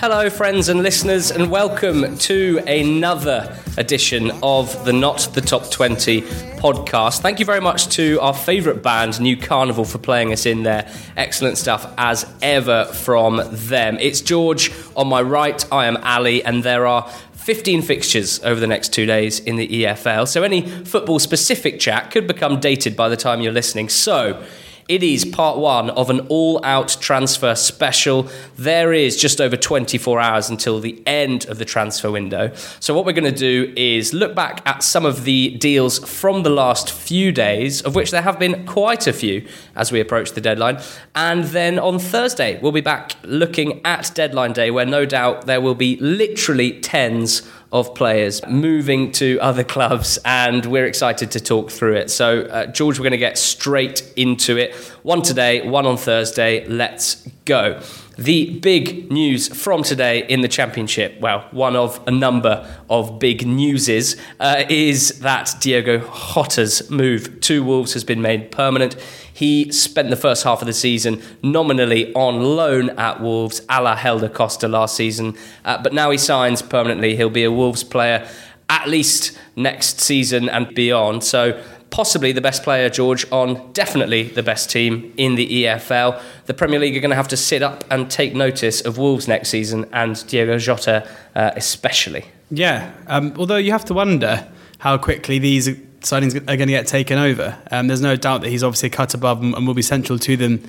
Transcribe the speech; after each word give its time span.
Hello, 0.00 0.30
friends 0.30 0.70
and 0.70 0.82
listeners, 0.82 1.30
and 1.30 1.50
welcome 1.50 2.16
to 2.16 2.58
another 2.66 3.54
edition 3.76 4.30
of 4.42 4.86
the 4.86 4.94
Not 4.94 5.28
the 5.34 5.42
Top 5.42 5.70
20 5.70 6.22
podcast. 6.22 7.20
Thank 7.20 7.38
you 7.38 7.44
very 7.44 7.60
much 7.60 7.88
to 7.96 8.18
our 8.22 8.32
favourite 8.32 8.82
band, 8.82 9.20
New 9.20 9.36
Carnival, 9.36 9.84
for 9.84 9.98
playing 9.98 10.32
us 10.32 10.46
in 10.46 10.62
there. 10.62 10.90
Excellent 11.18 11.58
stuff 11.58 11.92
as 11.98 12.24
ever 12.40 12.86
from 12.86 13.42
them. 13.52 13.98
It's 14.00 14.22
George 14.22 14.72
on 14.96 15.06
my 15.06 15.20
right, 15.20 15.62
I 15.70 15.84
am 15.84 15.98
Ali, 15.98 16.42
and 16.42 16.62
there 16.62 16.86
are 16.86 17.06
15 17.34 17.82
fixtures 17.82 18.42
over 18.42 18.58
the 18.58 18.66
next 18.66 18.94
two 18.94 19.04
days 19.04 19.40
in 19.40 19.56
the 19.56 19.68
EFL. 19.68 20.26
So 20.26 20.42
any 20.42 20.62
football 20.66 21.18
specific 21.18 21.78
chat 21.78 22.10
could 22.10 22.26
become 22.26 22.58
dated 22.58 22.96
by 22.96 23.10
the 23.10 23.18
time 23.18 23.42
you're 23.42 23.52
listening. 23.52 23.90
So 23.90 24.42
it 24.90 25.04
is 25.04 25.24
part 25.24 25.56
one 25.56 25.88
of 25.90 26.10
an 26.10 26.18
all 26.26 26.60
out 26.64 26.96
transfer 27.00 27.54
special. 27.54 28.28
There 28.56 28.92
is 28.92 29.16
just 29.16 29.40
over 29.40 29.56
24 29.56 30.18
hours 30.18 30.50
until 30.50 30.80
the 30.80 31.00
end 31.06 31.48
of 31.48 31.58
the 31.58 31.64
transfer 31.64 32.10
window. 32.10 32.52
So, 32.80 32.92
what 32.92 33.04
we're 33.06 33.12
going 33.12 33.32
to 33.32 33.38
do 33.38 33.72
is 33.76 34.12
look 34.12 34.34
back 34.34 34.62
at 34.66 34.82
some 34.82 35.06
of 35.06 35.22
the 35.22 35.56
deals 35.58 36.00
from 36.00 36.42
the 36.42 36.50
last 36.50 36.90
few 36.90 37.30
days, 37.30 37.80
of 37.82 37.94
which 37.94 38.10
there 38.10 38.22
have 38.22 38.40
been 38.40 38.66
quite 38.66 39.06
a 39.06 39.12
few 39.12 39.46
as 39.76 39.92
we 39.92 40.00
approach 40.00 40.32
the 40.32 40.40
deadline. 40.40 40.80
And 41.14 41.44
then 41.44 41.78
on 41.78 42.00
Thursday, 42.00 42.58
we'll 42.60 42.72
be 42.72 42.80
back 42.80 43.14
looking 43.22 43.80
at 43.86 44.10
deadline 44.12 44.54
day, 44.54 44.72
where 44.72 44.86
no 44.86 45.06
doubt 45.06 45.46
there 45.46 45.60
will 45.60 45.76
be 45.76 45.98
literally 45.98 46.80
tens 46.80 47.48
of 47.72 47.94
players 47.94 48.44
moving 48.46 49.12
to 49.12 49.38
other 49.40 49.62
clubs, 49.62 50.18
and 50.24 50.66
we're 50.66 50.86
excited 50.86 51.30
to 51.30 51.40
talk 51.40 51.70
through 51.70 51.94
it. 51.94 52.10
So, 52.10 52.42
uh, 52.42 52.66
George, 52.66 52.98
we're 52.98 53.04
going 53.04 53.12
to 53.12 53.18
get 53.18 53.38
straight 53.38 54.12
into 54.16 54.56
it. 54.56 54.74
One 55.02 55.22
today, 55.22 55.66
one 55.68 55.86
on 55.86 55.96
Thursday. 55.96 56.66
Let's 56.66 57.26
go. 57.44 57.80
The 58.18 58.58
big 58.58 59.10
news 59.10 59.48
from 59.48 59.82
today 59.82 60.26
in 60.26 60.42
the 60.42 60.48
Championship, 60.48 61.18
well, 61.20 61.46
one 61.52 61.74
of 61.74 62.06
a 62.06 62.10
number 62.10 62.68
of 62.90 63.18
big 63.18 63.46
newses, 63.46 64.16
uh, 64.40 64.64
is 64.68 65.20
that 65.20 65.54
Diego 65.60 66.00
Jota's 66.00 66.90
move 66.90 67.40
to 67.42 67.64
Wolves 67.64 67.94
has 67.94 68.04
been 68.04 68.20
made 68.20 68.50
permanent. 68.50 68.96
He 69.40 69.72
spent 69.72 70.10
the 70.10 70.16
first 70.16 70.44
half 70.44 70.60
of 70.60 70.66
the 70.66 70.74
season 70.74 71.22
nominally 71.42 72.12
on 72.12 72.42
loan 72.42 72.90
at 72.90 73.22
Wolves, 73.22 73.62
a 73.70 73.80
la 73.80 73.96
Helder 73.96 74.28
Costa 74.28 74.68
last 74.68 74.94
season, 74.94 75.34
uh, 75.64 75.82
but 75.82 75.94
now 75.94 76.10
he 76.10 76.18
signs 76.18 76.60
permanently. 76.60 77.16
He'll 77.16 77.30
be 77.30 77.44
a 77.44 77.50
Wolves 77.50 77.82
player 77.82 78.28
at 78.68 78.86
least 78.86 79.38
next 79.56 79.98
season 79.98 80.50
and 80.50 80.74
beyond. 80.74 81.24
So 81.24 81.58
possibly 81.88 82.32
the 82.32 82.42
best 82.42 82.62
player, 82.62 82.90
George, 82.90 83.24
on 83.32 83.72
definitely 83.72 84.24
the 84.24 84.42
best 84.42 84.68
team 84.68 85.10
in 85.16 85.36
the 85.36 85.64
EFL. 85.64 86.20
The 86.44 86.52
Premier 86.52 86.78
League 86.78 86.94
are 86.94 87.00
going 87.00 87.08
to 87.08 87.16
have 87.16 87.28
to 87.28 87.36
sit 87.38 87.62
up 87.62 87.82
and 87.90 88.10
take 88.10 88.34
notice 88.34 88.82
of 88.82 88.98
Wolves 88.98 89.26
next 89.26 89.48
season 89.48 89.86
and 89.94 90.22
Diego 90.26 90.58
Jota 90.58 91.08
uh, 91.34 91.52
especially. 91.56 92.26
Yeah, 92.50 92.92
um, 93.06 93.32
although 93.38 93.56
you 93.56 93.72
have 93.72 93.86
to 93.86 93.94
wonder 93.94 94.46
how 94.80 94.98
quickly 94.98 95.38
these 95.38 95.70
signings 96.00 96.34
are 96.34 96.56
going 96.56 96.60
to 96.60 96.66
get 96.66 96.86
taken 96.86 97.18
over. 97.18 97.56
Um, 97.70 97.86
there's 97.86 98.00
no 98.00 98.16
doubt 98.16 98.42
that 98.42 98.48
he's 98.48 98.62
obviously 98.62 98.90
cut 98.90 99.14
above 99.14 99.42
and, 99.42 99.54
and 99.54 99.66
will 99.66 99.74
be 99.74 99.82
central 99.82 100.18
to 100.18 100.36
them 100.36 100.62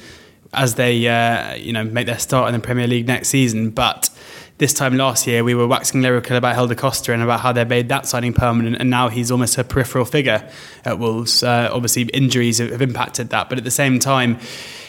as 0.54 0.76
they 0.76 1.08
uh, 1.08 1.56
you 1.56 1.72
know 1.72 1.84
make 1.84 2.06
their 2.06 2.20
start 2.20 2.50
in 2.50 2.54
the 2.54 2.66
Premier 2.66 2.88
League 2.88 3.08
next 3.08 3.30
season. 3.30 3.70
But 3.70 4.10
this 4.58 4.74
time 4.74 4.96
last 4.96 5.26
year, 5.26 5.44
we 5.44 5.56
were 5.56 5.68
waxing 5.68 6.02
lyrical 6.02 6.36
about 6.38 6.56
Helder 6.56 6.76
Costa 6.76 7.14
and 7.14 7.24
about 7.24 7.40
how 7.40 7.52
they 7.52 7.66
made 7.66 7.90
that 7.90 8.06
signing 8.06 8.34
permanent, 8.34 8.78
and 8.80 8.90
now 8.90 9.10
he's 9.10 9.32
almost 9.32 9.58
a 9.58 9.64
peripheral 9.64 10.06
figure 10.06 10.48
at 10.86 11.00
Wolves. 11.00 11.44
Uh, 11.44 11.70
obviously, 11.72 12.04
injuries 12.04 12.60
have, 12.60 12.82
impacted 12.82 13.30
that, 13.30 13.50
but 13.50 13.58
at 13.58 13.64
the 13.64 13.72
same 13.72 14.00
time 14.00 14.40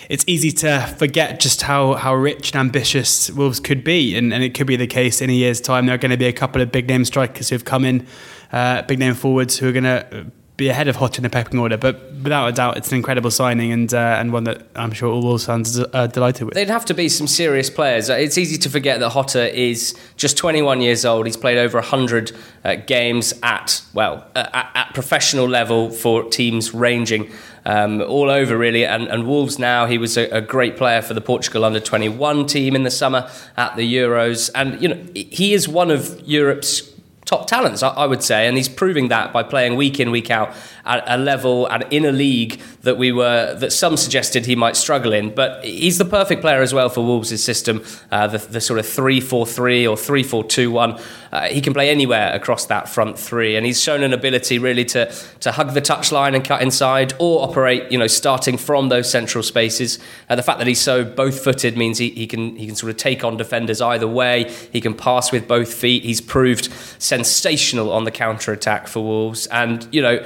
it's 0.09 0.25
easy 0.27 0.51
to 0.51 0.81
forget 0.99 1.41
just 1.41 1.63
how, 1.63 1.95
how 1.95 2.15
rich 2.15 2.53
and 2.53 2.61
ambitious 2.61 3.31
Wolves 3.31 3.61
could 3.61 3.83
be. 3.83 4.15
And, 4.15 4.35
and 4.35 4.45
it 4.45 4.53
could 4.53 4.67
be 4.67 4.77
the 4.77 4.87
case 4.87 5.23
in 5.23 5.31
a 5.31 5.33
year's 5.33 5.59
time. 5.59 5.87
There 5.87 5.95
are 5.95 5.99
going 5.99 6.11
to 6.11 6.19
be 6.19 6.27
a 6.27 6.35
couple 6.35 6.61
of 6.61 6.71
big 6.71 6.87
name 6.87 7.07
strikers 7.07 7.49
who 7.49 7.55
have 7.55 7.65
come 7.65 7.85
in 7.85 8.07
uh, 8.53 8.83
big 8.83 8.99
name 8.99 9.15
forwards 9.15 9.59
who 9.59 9.69
are 9.69 9.73
going 9.73 9.85
to 9.85 10.31
be 10.57 10.69
ahead 10.69 10.87
of 10.87 10.97
Jota 10.97 11.19
in 11.19 11.23
the 11.23 11.31
pecking 11.31 11.59
order. 11.59 11.77
But 11.77 12.13
without 12.23 12.47
a 12.47 12.53
doubt, 12.53 12.77
it's 12.77 12.91
an 12.91 12.97
incredible 12.97 13.31
signing 13.31 13.73
and 13.73 13.93
uh, 13.93 14.17
and 14.19 14.33
one 14.33 14.45
that 14.45 14.67
I'm 14.77 14.93
sure 14.93 15.11
all 15.11 15.23
Wolves 15.23 15.47
fans 15.47 15.79
are 15.79 16.09
delighted 16.09 16.45
with. 16.45 16.55
They'd 16.55 16.69
have 16.69 16.85
to 16.87 16.95
be 16.95 17.09
some 17.09 17.27
serious 17.27 17.71
players. 17.71 18.11
Uh, 18.11 18.15
it's 18.15 18.39
easy 18.39 18.59
to 18.59 18.71
forget 18.71 19.01
that 19.01 19.13
Jota 19.13 19.59
is 19.59 19.99
just 20.17 20.37
21 20.37 20.81
years 20.81 21.05
old. 21.05 21.27
He's 21.27 21.37
played 21.37 21.59
over 21.59 21.79
100 21.79 22.33
uh, 22.65 22.75
games 22.87 23.35
at 23.43 23.83
well 23.95 24.27
uh, 24.37 24.47
at, 24.53 24.71
at, 24.75 24.95
professional 24.95 25.49
level 25.49 25.91
for 25.91 26.25
teams 26.25 26.75
ranging. 26.75 27.31
Um, 27.65 28.03
all 28.03 28.29
over 28.29 28.59
really, 28.59 28.85
and, 28.85 29.07
and, 29.07 29.25
Wolves 29.25 29.57
now. 29.57 29.87
He 29.87 29.97
was 29.97 30.17
a, 30.17 30.25
a 30.31 30.41
great 30.41 30.77
player 30.77 31.01
for 31.01 31.15
the 31.15 31.21
Portugal 31.21 31.65
under 31.65 31.79
21 31.79 32.47
team 32.47 32.75
in 32.75 32.83
the 32.83 32.91
summer 32.91 33.31
at 33.57 33.77
the 33.77 33.95
Euros, 33.95 34.51
and 34.53 34.83
you 34.83 34.89
know 34.89 35.07
he 35.15 35.55
is 35.55 35.69
one 35.69 35.93
of 35.93 36.21
Europe's 36.29 36.92
top 37.33 37.47
talents, 37.47 37.83
I, 37.83 38.05
would 38.05 38.23
say, 38.23 38.47
and 38.47 38.59
he's 38.59 38.69
proving 38.69 39.09
that 39.09 39.33
by 39.33 39.43
playing 39.43 39.77
week 39.77 39.99
in, 39.99 40.11
week 40.11 40.31
out 40.31 40.55
at 40.85 41.05
a 41.07 41.17
level 41.17 41.67
and 41.67 41.85
in 41.91 42.05
a 42.05 42.13
league 42.13 42.61
that 42.83 42.99
we 42.99 43.13
were 43.13 43.55
that 43.55 43.73
some 43.73 43.97
suggested 43.97 44.47
he 44.47 44.57
might 44.57 44.77
struggle 44.77 45.13
in. 45.13 45.35
But 45.35 45.65
he's 45.65 45.99
the 45.99 46.05
perfect 46.05 46.41
player 46.41 46.63
as 46.63 46.75
well 46.75 46.89
for 46.89 47.05
Wolves' 47.05 47.43
system, 47.43 47.85
uh, 48.11 48.27
the, 48.27 48.39
the, 48.39 48.61
sort 48.61 48.79
of 48.79 48.87
three-four-three 48.87 49.87
or 49.87 49.97
three-four-two-one. 49.97 51.01
Uh, 51.31 51.43
he 51.45 51.61
can 51.61 51.73
play 51.73 51.89
anywhere 51.89 52.33
across 52.35 52.67
that 52.67 52.89
front 52.89 53.19
three, 53.19 53.57
and 53.57 53.65
he's 53.65 53.81
shown 53.81 54.03
an 54.03 54.13
ability 54.13 54.59
really 54.59 54.85
to 54.85 55.13
to 55.41 55.53
hug 55.53 55.75
the 55.75 55.81
touchline 55.81 56.35
and 56.35 56.45
cut 56.45 56.61
inside, 56.61 57.15
or 57.19 57.43
operate, 57.43 57.91
you 57.91 57.99
know, 57.99 58.07
starting 58.07 58.59
from 58.59 58.89
those 58.89 59.11
central 59.11 59.43
spaces. 59.43 59.99
Uh, 60.29 60.35
the 60.35 60.43
fact 60.43 60.59
that 60.59 60.67
he's 60.67 60.81
so 60.81 61.05
both-footed 61.05 61.77
means 61.77 61.99
he, 61.99 62.11
he 62.11 62.27
can 62.27 62.57
he 62.57 62.67
can 62.67 62.75
sort 62.75 62.91
of 62.91 62.97
take 62.97 63.25
on 63.25 63.37
defenders 63.37 63.81
either 63.81 64.09
way. 64.09 64.53
He 64.73 64.81
can 64.81 64.95
pass 64.95 65.31
with 65.31 65.47
both 65.47 65.73
feet. 65.73 66.03
He's 66.03 66.21
proved 66.21 66.69
sensational 66.99 67.93
on 67.93 68.05
the 68.05 68.11
counter 68.11 68.53
attack 68.53 68.89
for 68.89 69.05
Wolves, 69.05 69.47
and 69.47 69.87
you 69.93 70.03
know 70.03 70.25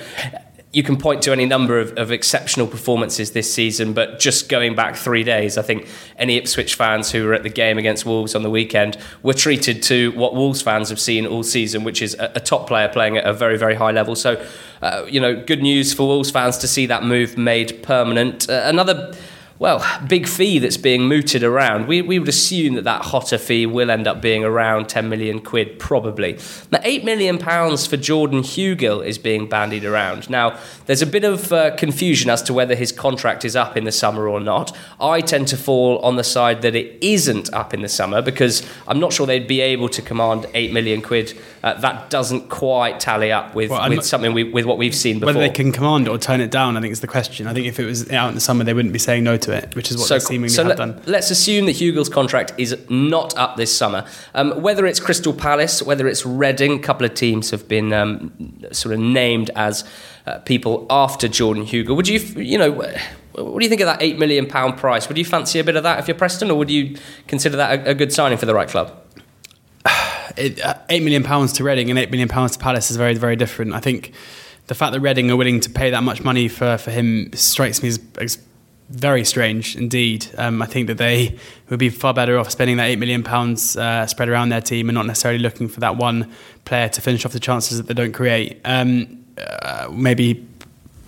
you 0.76 0.82
can 0.82 0.98
point 0.98 1.22
to 1.22 1.32
any 1.32 1.47
number 1.47 1.78
of, 1.78 1.97
of, 1.97 2.12
exceptional 2.12 2.66
performances 2.66 3.31
this 3.31 3.50
season, 3.50 3.94
but 3.94 4.19
just 4.19 4.50
going 4.50 4.75
back 4.75 4.94
three 4.94 5.25
days, 5.25 5.56
I 5.56 5.62
think 5.62 5.88
any 6.19 6.37
Ipswich 6.37 6.75
fans 6.75 7.10
who 7.10 7.25
were 7.25 7.32
at 7.32 7.42
the 7.42 7.48
game 7.48 7.78
against 7.78 8.04
Wolves 8.04 8.34
on 8.34 8.42
the 8.42 8.50
weekend 8.50 8.98
were 9.22 9.32
treated 9.32 9.82
to 9.84 10.12
what 10.12 10.34
Wolves 10.34 10.60
fans 10.60 10.91
have 10.91 11.00
seen 11.00 11.26
all 11.26 11.42
season, 11.42 11.82
which 11.82 12.03
is 12.03 12.12
a, 12.19 12.31
a 12.34 12.41
top 12.41 12.66
player 12.69 12.88
playing 12.88 13.16
at 13.16 13.25
a 13.25 13.32
very, 13.32 13.56
very 13.56 13.75
high 13.75 13.91
level. 13.91 14.14
So, 14.14 14.47
uh, 14.82 15.06
you 15.09 15.19
know, 15.19 15.42
good 15.42 15.62
news 15.62 15.94
for 15.94 16.06
Wolves 16.06 16.31
fans 16.31 16.59
to 16.59 16.69
see 16.69 16.84
that 16.84 17.03
move 17.03 17.38
made 17.38 17.82
permanent. 17.82 18.47
Uh, 18.47 18.60
another 18.66 19.14
well, 19.59 19.84
big 20.06 20.28
fee 20.28 20.59
that's 20.59 20.77
being 20.77 21.09
mooted 21.09 21.43
around. 21.43 21.87
We, 21.87 22.03
we 22.03 22.19
would 22.19 22.28
assume 22.28 22.75
that 22.75 22.84
that 22.84 23.03
Jota 23.03 23.39
fee 23.39 23.65
will 23.65 23.91
end 23.91 24.06
up 24.06 24.21
being 24.21 24.44
around 24.44 24.89
10 24.89 25.09
million 25.09 25.41
quid, 25.41 25.78
probably. 25.78 26.39
Now, 26.71 26.81
8 26.83 27.05
million 27.05 27.39
pounds 27.39 27.87
for 27.87 27.97
Jordan 27.97 28.41
Hugill 28.41 29.05
is 29.05 29.17
being 29.17 29.49
bandied 29.49 29.84
around. 29.84 30.28
Now, 30.28 30.59
there's 30.84 31.00
a 31.00 31.06
bit 31.06 31.25
of 31.25 31.53
uh, 31.53 31.75
confusion 31.77 32.28
as 32.28 32.43
to 32.43 32.53
whether 32.53 32.75
his 32.75 32.93
contract 32.93 33.44
is 33.44 33.56
up 33.56 33.77
in 33.77 33.84
the 33.84 33.93
summer 33.93 34.28
or 34.28 34.41
not. 34.41 34.77
I 35.00 35.22
tend 35.22 35.49
to 35.49 35.56
fall 35.56 35.99
on 36.00 36.17
the 36.17 36.25
side 36.25 36.61
that 36.62 36.75
it 36.75 37.03
isn't 37.03 37.53
up 37.55 37.73
in 37.73 37.81
the 37.81 37.88
summer 37.88 38.21
because 38.21 38.67
I'm 38.87 39.00
not 39.00 39.12
sure 39.12 39.27
they'd 39.27 39.49
be 39.49 39.61
able 39.61 39.88
to 39.91 40.03
command 40.03 40.47
8 40.53 40.73
million 40.73 41.00
quid. 41.00 41.38
Uh, 41.62 41.75
that 41.81 42.11
doesn't 42.11 42.49
quite 42.50 43.00
tally 43.00 43.33
up 43.33 43.55
with, 43.55 43.71
well, 43.71 43.88
with 43.88 44.05
something 44.05 44.34
we, 44.34 44.44
with 44.44 44.67
what 44.67 44.77
we've 44.77 44.94
seen 44.94 45.19
before. 45.19 45.34
Whether 45.34 45.41
they 45.41 45.55
can 45.55 45.73
command 45.73 46.06
it 46.06 46.11
or 46.11 46.19
turn 46.19 46.41
it 46.41 46.50
down, 46.50 46.77
I 46.77 46.81
think 46.81 46.93
is 46.93 47.00
the 47.00 47.06
question. 47.06 47.47
I 47.47 47.55
think 47.55 47.67
if 47.67 47.81
it 47.81 47.87
was 47.87 48.11
out 48.12 48.28
in 48.28 48.34
the 48.34 48.41
summer, 48.41 48.62
they 48.62 48.75
wouldn't 48.75 48.93
be 48.93 48.99
saying 48.99 49.25
no 49.25 49.37
to 49.38 49.45
to 49.46 49.52
it, 49.52 49.74
which 49.74 49.90
is 49.90 49.96
what 49.96 50.06
so, 50.06 50.14
they 50.14 50.20
seemingly 50.20 50.48
so 50.48 50.62
have 50.62 50.69
let, 50.69 50.78
done. 50.78 51.02
Let's 51.06 51.31
assume 51.31 51.66
that 51.66 51.76
Hugill's 51.76 52.08
contract 52.08 52.52
is 52.58 52.76
not 52.88 53.37
up 53.37 53.56
this 53.56 53.76
summer. 53.76 54.06
Um, 54.34 54.62
whether 54.62 54.87
it's 54.87 55.00
Crystal 55.00 55.32
Palace, 55.32 55.82
whether 55.82 56.06
it's 56.06 56.26
Reading, 56.26 56.72
a 56.72 56.78
couple 56.78 57.06
of 57.06 57.14
teams 57.14 57.50
have 57.50 57.66
been 57.66 57.93
um, 57.93 58.32
sort 58.72 58.94
of 58.94 59.00
named 59.00 59.50
as 59.56 59.84
uh, 60.26 60.38
people 60.40 60.87
after 60.90 61.28
Jordan 61.28 61.64
Hugill. 61.64 61.96
Would 61.96 62.08
you, 62.08 62.19
you 62.43 62.58
know, 62.58 62.70
what 62.72 63.58
do 63.58 63.64
you 63.64 63.69
think 63.69 63.81
of 63.81 63.87
that 63.87 64.02
eight 64.02 64.19
million 64.19 64.46
pound 64.46 64.76
price? 64.76 65.08
Would 65.08 65.19
you 65.19 65.25
fancy 65.25 65.58
a 65.58 65.64
bit 65.64 65.76
of 65.76 65.82
that 65.82 65.99
if 65.99 66.08
you're 66.08 66.16
Preston, 66.16 66.50
or 66.50 66.58
would 66.58 66.70
you 66.70 66.96
consider 67.26 67.56
that 67.56 67.81
a, 67.81 67.90
a 67.90 67.94
good 67.94 68.12
signing 68.12 68.38
for 68.38 68.46
the 68.46 68.54
right 68.54 68.69
club? 68.69 68.96
It, 70.37 70.60
uh, 70.62 70.75
eight 70.90 71.02
million 71.02 71.22
pounds 71.22 71.54
to 71.54 71.64
Reading 71.64 71.88
and 71.88 71.99
eight 71.99 72.10
million 72.10 72.28
pounds 72.28 72.52
to 72.52 72.58
Palace 72.58 72.90
is 72.90 72.99
very, 72.99 73.14
very 73.14 73.37
different. 73.37 73.72
I 73.72 73.81
think 73.81 74.12
the 74.66 74.75
fact 74.75 74.92
that 74.92 75.00
Reading 75.00 75.31
are 75.31 75.37
willing 75.37 75.60
to 75.60 75.70
pay 75.70 75.90
that 75.90 76.02
much 76.02 76.22
money 76.22 76.49
for, 76.49 76.76
for 76.76 76.90
him 76.90 77.31
strikes 77.32 77.82
me 77.82 77.88
as, 77.88 78.00
as 78.19 78.38
very 78.88 79.25
strange 79.25 79.77
indeed. 79.77 80.27
Um, 80.38 80.62
I 80.62 80.67
think 80.67 80.87
that 80.87 80.99
they 80.99 81.37
would 81.71 81.79
be 81.79 81.91
far 81.91 82.15
better 82.15 82.38
off 82.38 82.50
spending 82.50 82.77
that 82.77 82.85
eight 82.85 82.99
million 82.99 83.23
pounds 83.23 83.77
uh, 83.77 84.06
spread 84.06 84.29
around 84.29 84.50
their 84.50 84.61
team 84.61 84.88
and 84.88 84.94
not 84.94 85.06
necessarily 85.06 85.41
looking 85.41 85.69
for 85.69 85.81
that 85.81 85.97
one 85.97 86.31
player 86.65 86.88
to 86.88 87.00
finish 87.00 87.25
off 87.27 87.33
the 87.33 87.41
chances 87.41 87.79
that 87.79 87.88
they 87.88 87.94
don't 87.94 88.12
create. 88.12 88.61
Um, 88.65 89.25
uh, 89.38 89.88
maybe 89.93 90.47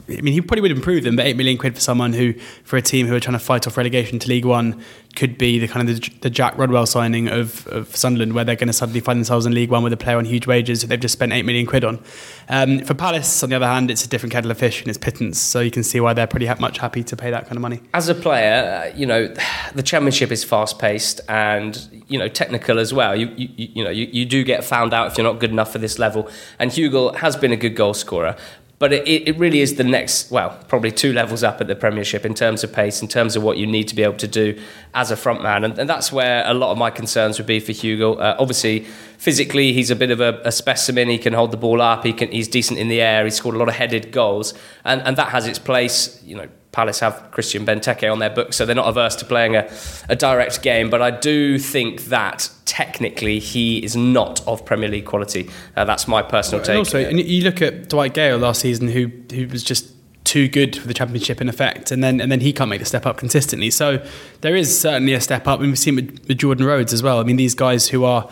I 0.09 0.21
mean, 0.23 0.33
he 0.33 0.41
probably 0.41 0.63
would 0.63 0.71
improve 0.71 1.05
them, 1.05 1.17
but 1.17 1.27
eight 1.27 1.37
million 1.37 1.59
quid 1.59 1.75
for 1.75 1.81
someone 1.81 2.15
who, 2.15 2.33
for 2.65 2.77
a 2.77 2.83
team 2.83 3.07
who 3.07 3.15
are 3.15 3.21
trying 3.21 3.39
to 3.39 3.45
fight 3.45 3.67
off 3.67 3.77
relegation 3.77 4.19
to 4.19 4.29
League 4.29 4.47
One, 4.47 4.83
could 5.17 5.37
be 5.37 5.59
the 5.59 5.69
kind 5.69 5.89
of 5.89 6.01
the, 6.01 6.11
the 6.21 6.31
Jack 6.31 6.57
Rodwell 6.57 6.87
signing 6.87 7.29
of, 7.29 7.67
of 7.69 7.95
Sunderland, 7.95 8.35
where 8.35 8.45
they're 8.45 8.57
going 8.57 8.69
to 8.69 8.73
suddenly 8.73 9.01
find 9.01 9.19
themselves 9.19 9.45
in 9.45 9.53
League 9.53 9.71
One 9.71 9.83
with 9.83 9.93
a 9.93 9.97
player 9.99 10.17
on 10.17 10.25
huge 10.25 10.47
wages 10.47 10.81
that 10.81 10.87
they've 10.87 11.01
just 11.01 11.13
spent 11.13 11.33
eight 11.33 11.45
million 11.45 11.67
quid 11.67 11.85
on. 11.85 12.03
Um, 12.49 12.81
for 12.81 12.95
Palace, 12.95 13.43
on 13.43 13.51
the 13.51 13.57
other 13.57 13.67
hand, 13.67 13.91
it's 13.91 14.05
a 14.05 14.09
different 14.09 14.33
kettle 14.33 14.51
of 14.51 14.59
fish 14.59 14.81
and 14.81 14.89
it's 14.89 14.99
pittance, 14.99 15.39
so 15.39 15.61
you 15.61 15.71
can 15.71 15.83
see 15.83 16.01
why 16.01 16.15
they're 16.15 16.27
pretty 16.27 16.47
ha- 16.47 16.57
much 16.59 16.79
happy 16.79 17.05
to 17.05 17.17
pay 17.17 17.31
that 17.31 17.45
kind 17.45 17.57
of 17.57 17.63
money. 17.63 17.81
As 17.93 18.09
a 18.09 18.15
player, 18.15 18.93
you 18.97 19.07
know 19.07 19.35
the 19.75 19.83
Championship 19.83 20.33
is 20.33 20.43
fast 20.43 20.79
paced 20.79 21.21
and 21.29 22.03
you 22.09 22.19
know 22.19 22.29
technical 22.29 22.79
as 22.79 22.95
well. 22.95 23.15
You 23.15 23.29
you, 23.37 23.49
you 23.57 23.85
know 23.85 23.91
you, 23.91 24.07
you 24.11 24.25
do 24.25 24.43
get 24.45 24.65
found 24.65 24.95
out 24.95 25.11
if 25.11 25.19
you're 25.19 25.27
not 25.31 25.41
good 25.41 25.51
enough 25.51 25.73
for 25.73 25.79
this 25.79 25.99
level, 25.99 26.31
and 26.59 26.71
Hugill 26.71 27.17
has 27.17 27.37
been 27.37 27.53
a 27.53 27.57
good 27.57 27.77
goal 27.77 27.93
scorer. 27.93 28.37
But 28.79 28.93
it, 28.93 29.29
it 29.29 29.37
really 29.39 29.61
is 29.61 29.75
the 29.75 29.83
next, 29.83 30.31
well, 30.31 30.57
probably 30.69 30.93
two 30.93 31.13
levels 31.13 31.43
up 31.43 31.61
at 31.61 31.67
the 31.67 31.75
Premiership 31.75 32.25
in 32.25 32.35
terms 32.35 32.63
of 32.63 32.73
pace, 32.73 33.03
in 33.03 33.09
terms 33.09 33.35
of 33.35 33.43
what 33.43 33.57
you 33.57 33.67
need 33.67 33.89
to 33.89 33.97
be 33.97 34.05
able 34.05 34.17
to 34.19 34.29
do 34.29 34.61
as 34.95 35.11
a 35.11 35.17
front 35.17 35.43
man. 35.43 35.65
And, 35.65 35.77
and 35.79 35.91
that's 35.91 36.13
where 36.13 36.45
a 36.47 36.55
lot 36.55 36.71
of 36.71 36.79
my 36.79 36.91
concerns 36.91 37.39
would 37.39 37.47
be 37.47 37.59
for 37.59 37.73
Hugo. 37.73 38.15
Uh, 38.15 38.37
obviously, 38.39 38.81
physically, 39.19 39.73
he's 39.73 39.91
a 39.91 39.97
bit 39.97 40.13
of 40.13 40.21
a, 40.21 40.41
a, 40.45 40.53
specimen. 40.53 41.09
He 41.09 41.19
can 41.19 41.33
hold 41.33 41.51
the 41.51 41.57
ball 41.57 41.83
up, 41.83 42.05
he 42.05 42.13
can, 42.13 42.31
he's 42.31 42.47
decent 42.47 42.79
in 42.79 42.87
the 42.87 43.01
air, 43.01 43.25
he's 43.25 43.35
scored 43.35 43.57
a 43.57 43.59
lot 43.59 43.69
of 43.69 43.75
headed 43.75 44.13
goals. 44.13 44.55
And, 44.85 45.03
and 45.03 45.17
that 45.17 45.31
has 45.31 45.49
its 45.49 45.59
place. 45.59 46.23
You 46.23 46.37
know, 46.37 46.49
Palace 46.71 47.01
have 47.01 47.33
Christian 47.33 47.67
Benteke 47.67 48.11
on 48.11 48.21
their 48.21 48.31
book, 48.31 48.53
so 48.53 48.65
they're 48.65 48.77
not 48.77 48.89
averse 48.89 49.17
to 49.17 49.25
playing 49.25 49.57
a, 49.57 49.69
a 50.09 50.15
direct 50.15 50.63
game. 50.63 50.89
But 50.89 51.03
I 51.03 51.11
do 51.11 51.59
think 51.59 52.05
that 52.05 52.51
technically 52.69 53.39
he 53.39 53.83
is 53.83 53.97
not 53.97 54.47
of 54.47 54.65
Premier 54.65 54.91
League 54.91 55.07
quality. 55.07 55.49
Uh, 55.75 55.87
that's 55.87 56.07
my 56.07 56.21
personal 56.21 56.63
take. 56.63 56.71
And 56.71 56.79
also, 56.79 57.01
and 57.01 57.19
you 57.19 57.43
look 57.43 57.63
at 57.63 57.89
Dwight 57.89 58.13
Gayle 58.13 58.37
last 58.37 58.61
season, 58.61 58.89
who 58.89 59.11
who 59.33 59.49
was 59.49 59.65
just 59.65 59.95
too 60.25 60.47
good 60.47 60.77
for 60.77 60.87
the 60.87 60.93
championship 60.93 61.41
in 61.41 61.49
effect, 61.49 61.91
and 61.91 62.05
then 62.05 62.21
and 62.21 62.31
then 62.31 62.41
he 62.41 62.53
can't 62.53 62.69
make 62.69 62.81
the 62.81 62.87
step 62.87 63.07
up 63.07 63.17
consistently. 63.17 63.71
So 63.71 64.07
there 64.43 64.55
is 64.55 64.79
certainly 64.79 65.15
a 65.15 65.21
step 65.21 65.49
up, 65.49 65.61
and 65.61 65.71
we've 65.71 65.79
seen 65.79 65.97
with, 65.97 66.29
with 66.29 66.39
Jordan 66.39 66.67
Rhodes 66.67 66.93
as 66.93 67.03
well. 67.03 67.19
I 67.19 67.23
mean, 67.25 67.37
these 67.37 67.55
guys 67.55 67.89
who 67.89 68.05
are 68.05 68.29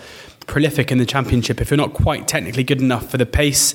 prolific 0.47 0.93
in 0.93 0.99
the 0.99 1.07
championship, 1.07 1.61
if 1.61 1.71
you're 1.71 1.79
not 1.79 1.95
quite 1.95 2.29
technically 2.29 2.63
good 2.63 2.81
enough 2.83 3.11
for 3.11 3.17
the 3.17 3.27
pace 3.27 3.75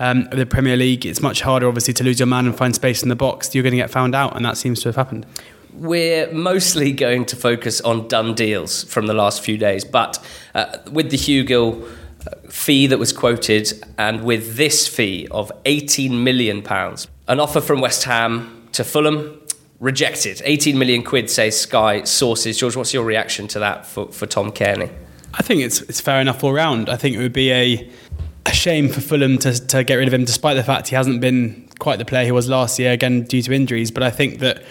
um, 0.00 0.26
of 0.32 0.38
the 0.38 0.44
Premier 0.44 0.76
League, 0.76 1.06
it's 1.06 1.22
much 1.22 1.42
harder, 1.42 1.68
obviously, 1.68 1.94
to 1.94 2.04
lose 2.04 2.18
your 2.18 2.26
man 2.26 2.46
and 2.46 2.56
find 2.56 2.74
space 2.74 3.02
in 3.04 3.08
the 3.08 3.16
box. 3.16 3.54
You're 3.54 3.62
going 3.62 3.72
to 3.72 3.78
get 3.78 3.90
found 3.90 4.16
out, 4.16 4.34
and 4.36 4.44
that 4.44 4.56
seems 4.56 4.82
to 4.82 4.88
have 4.88 4.96
happened. 4.96 5.24
We're 5.74 6.32
mostly 6.32 6.92
going 6.92 7.24
to 7.26 7.36
focus 7.36 7.80
on 7.80 8.08
done 8.08 8.34
deals 8.34 8.84
from 8.84 9.06
the 9.06 9.14
last 9.14 9.42
few 9.42 9.56
days, 9.56 9.84
but 9.84 10.24
uh, 10.54 10.78
with 10.90 11.10
the 11.10 11.16
Hugill 11.16 11.82
uh, 12.26 12.48
fee 12.48 12.86
that 12.86 12.98
was 12.98 13.12
quoted, 13.12 13.72
and 13.96 14.24
with 14.24 14.56
this 14.56 14.86
fee 14.86 15.26
of 15.30 15.50
18 15.64 16.22
million 16.22 16.62
pounds, 16.62 17.08
an 17.28 17.40
offer 17.40 17.60
from 17.60 17.80
West 17.80 18.04
Ham 18.04 18.68
to 18.72 18.84
Fulham 18.84 19.40
rejected. 19.80 20.42
18 20.44 20.78
million 20.78 21.02
quid, 21.02 21.30
say 21.30 21.50
Sky 21.50 22.04
sources. 22.04 22.58
George, 22.58 22.76
what's 22.76 22.94
your 22.94 23.04
reaction 23.04 23.48
to 23.48 23.58
that 23.58 23.86
for, 23.86 24.12
for 24.12 24.26
Tom 24.26 24.52
Cairney? 24.52 24.90
I 25.34 25.42
think 25.42 25.62
it's 25.62 25.80
it's 25.82 26.00
fair 26.00 26.20
enough 26.20 26.42
all 26.44 26.52
round. 26.52 26.88
I 26.88 26.96
think 26.96 27.16
it 27.16 27.18
would 27.18 27.32
be 27.32 27.52
a 27.52 27.90
a 28.46 28.52
shame 28.52 28.88
for 28.88 29.00
Fulham 29.00 29.38
to, 29.38 29.66
to 29.66 29.84
get 29.84 29.94
rid 29.96 30.08
of 30.08 30.14
him, 30.14 30.24
despite 30.24 30.56
the 30.56 30.64
fact 30.64 30.88
he 30.88 30.96
hasn't 30.96 31.20
been 31.20 31.68
quite 31.78 31.98
the 31.98 32.04
player 32.04 32.24
he 32.24 32.32
was 32.32 32.48
last 32.48 32.78
year, 32.78 32.92
again 32.92 33.22
due 33.24 33.42
to 33.42 33.52
injuries. 33.52 33.90
But 33.90 34.02
I 34.02 34.10
think 34.10 34.40
that 34.40 34.64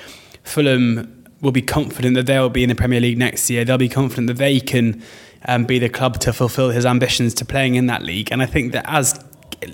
Fulham 0.44 1.25
will 1.41 1.51
be 1.51 1.62
confident 1.62 2.15
that 2.15 2.25
they'll 2.25 2.50
be 2.50 2.63
in 2.63 2.69
the 2.69 2.75
Premier 2.75 3.00
League 3.00 3.18
next 3.18 3.50
year. 3.50 3.63
They'll 3.63 3.77
be 3.77 3.89
confident 3.89 4.27
that 4.27 4.38
they 4.38 4.59
can 4.59 5.01
um, 5.45 5.65
be 5.65 5.80
the 5.80 5.89
club 5.89 6.19
to 6.21 6.33
fulfil 6.33 6.69
his 6.69 6.86
ambitions 6.86 7.33
to 7.36 7.45
playing 7.45 7.75
in 7.75 7.88
that 7.88 8.01
league. 8.01 8.31
And 8.31 8.41
I 8.41 8.45
think 8.45 8.74
that 8.74 8.86
as 8.88 9.24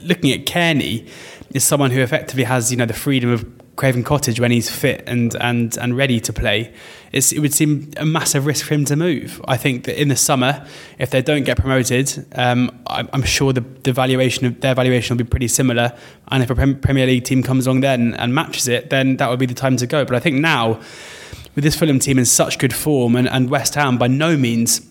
looking 0.04 0.32
at 0.32 0.46
Cairney 0.46 1.10
is 1.54 1.64
someone 1.64 1.92
who 1.92 2.02
effectively 2.02 2.44
has 2.44 2.72
you 2.72 2.78
know 2.78 2.86
the 2.86 2.94
freedom 2.94 3.30
of 3.32 3.46
Craven 3.76 4.04
Cottage 4.04 4.40
when 4.40 4.52
he's 4.52 4.70
fit 4.70 5.04
and 5.08 5.36
and 5.36 5.78
and 5.78 5.98
ready 5.98 6.20
to 6.20 6.34
play, 6.34 6.74
it 7.16 7.40
would 7.40 7.54
seem 7.54 7.92
a 7.96 8.06
massive 8.06 8.46
risk 8.46 8.66
for 8.66 8.74
him 8.74 8.84
to 8.86 8.96
move. 8.98 9.42
I 9.48 9.56
think 9.56 9.86
that 9.86 10.00
in 10.00 10.10
the 10.10 10.18
summer, 10.18 10.68
if 11.00 11.12
they 11.12 11.22
don't 11.22 11.46
get 11.46 11.58
promoted, 11.58 12.26
um, 12.36 12.78
I'm, 12.88 13.10
I'm, 13.14 13.24
sure 13.24 13.54
the, 13.54 13.62
the 13.62 13.94
valuation 13.94 14.46
of 14.46 14.60
their 14.60 14.76
valuation 14.76 15.16
will 15.16 15.24
be 15.24 15.30
pretty 15.30 15.48
similar. 15.48 15.98
And 16.28 16.44
if 16.44 16.50
a 16.50 16.56
Premier 16.76 17.06
League 17.06 17.24
team 17.24 17.42
comes 17.42 17.68
along 17.68 17.82
then 17.82 18.16
and 18.16 18.36
matches 18.36 18.68
it, 18.68 18.90
then 18.90 19.16
that 19.18 19.30
would 19.30 19.40
be 19.40 19.46
the 19.46 19.54
time 19.54 19.78
to 19.78 19.88
go. 19.88 20.04
But 20.04 20.16
I 20.16 20.20
think 20.20 20.42
now, 20.42 20.82
with 21.56 21.64
this 21.64 21.74
Fulham 21.78 22.00
team 22.00 22.20
in 22.20 22.26
such 22.26 22.60
good 22.60 22.74
form 22.74 23.16
and, 23.16 23.30
and 23.30 23.50
West 23.50 23.76
Ham 23.76 23.98
by 23.98 24.08
no 24.08 24.36
means 24.36 24.82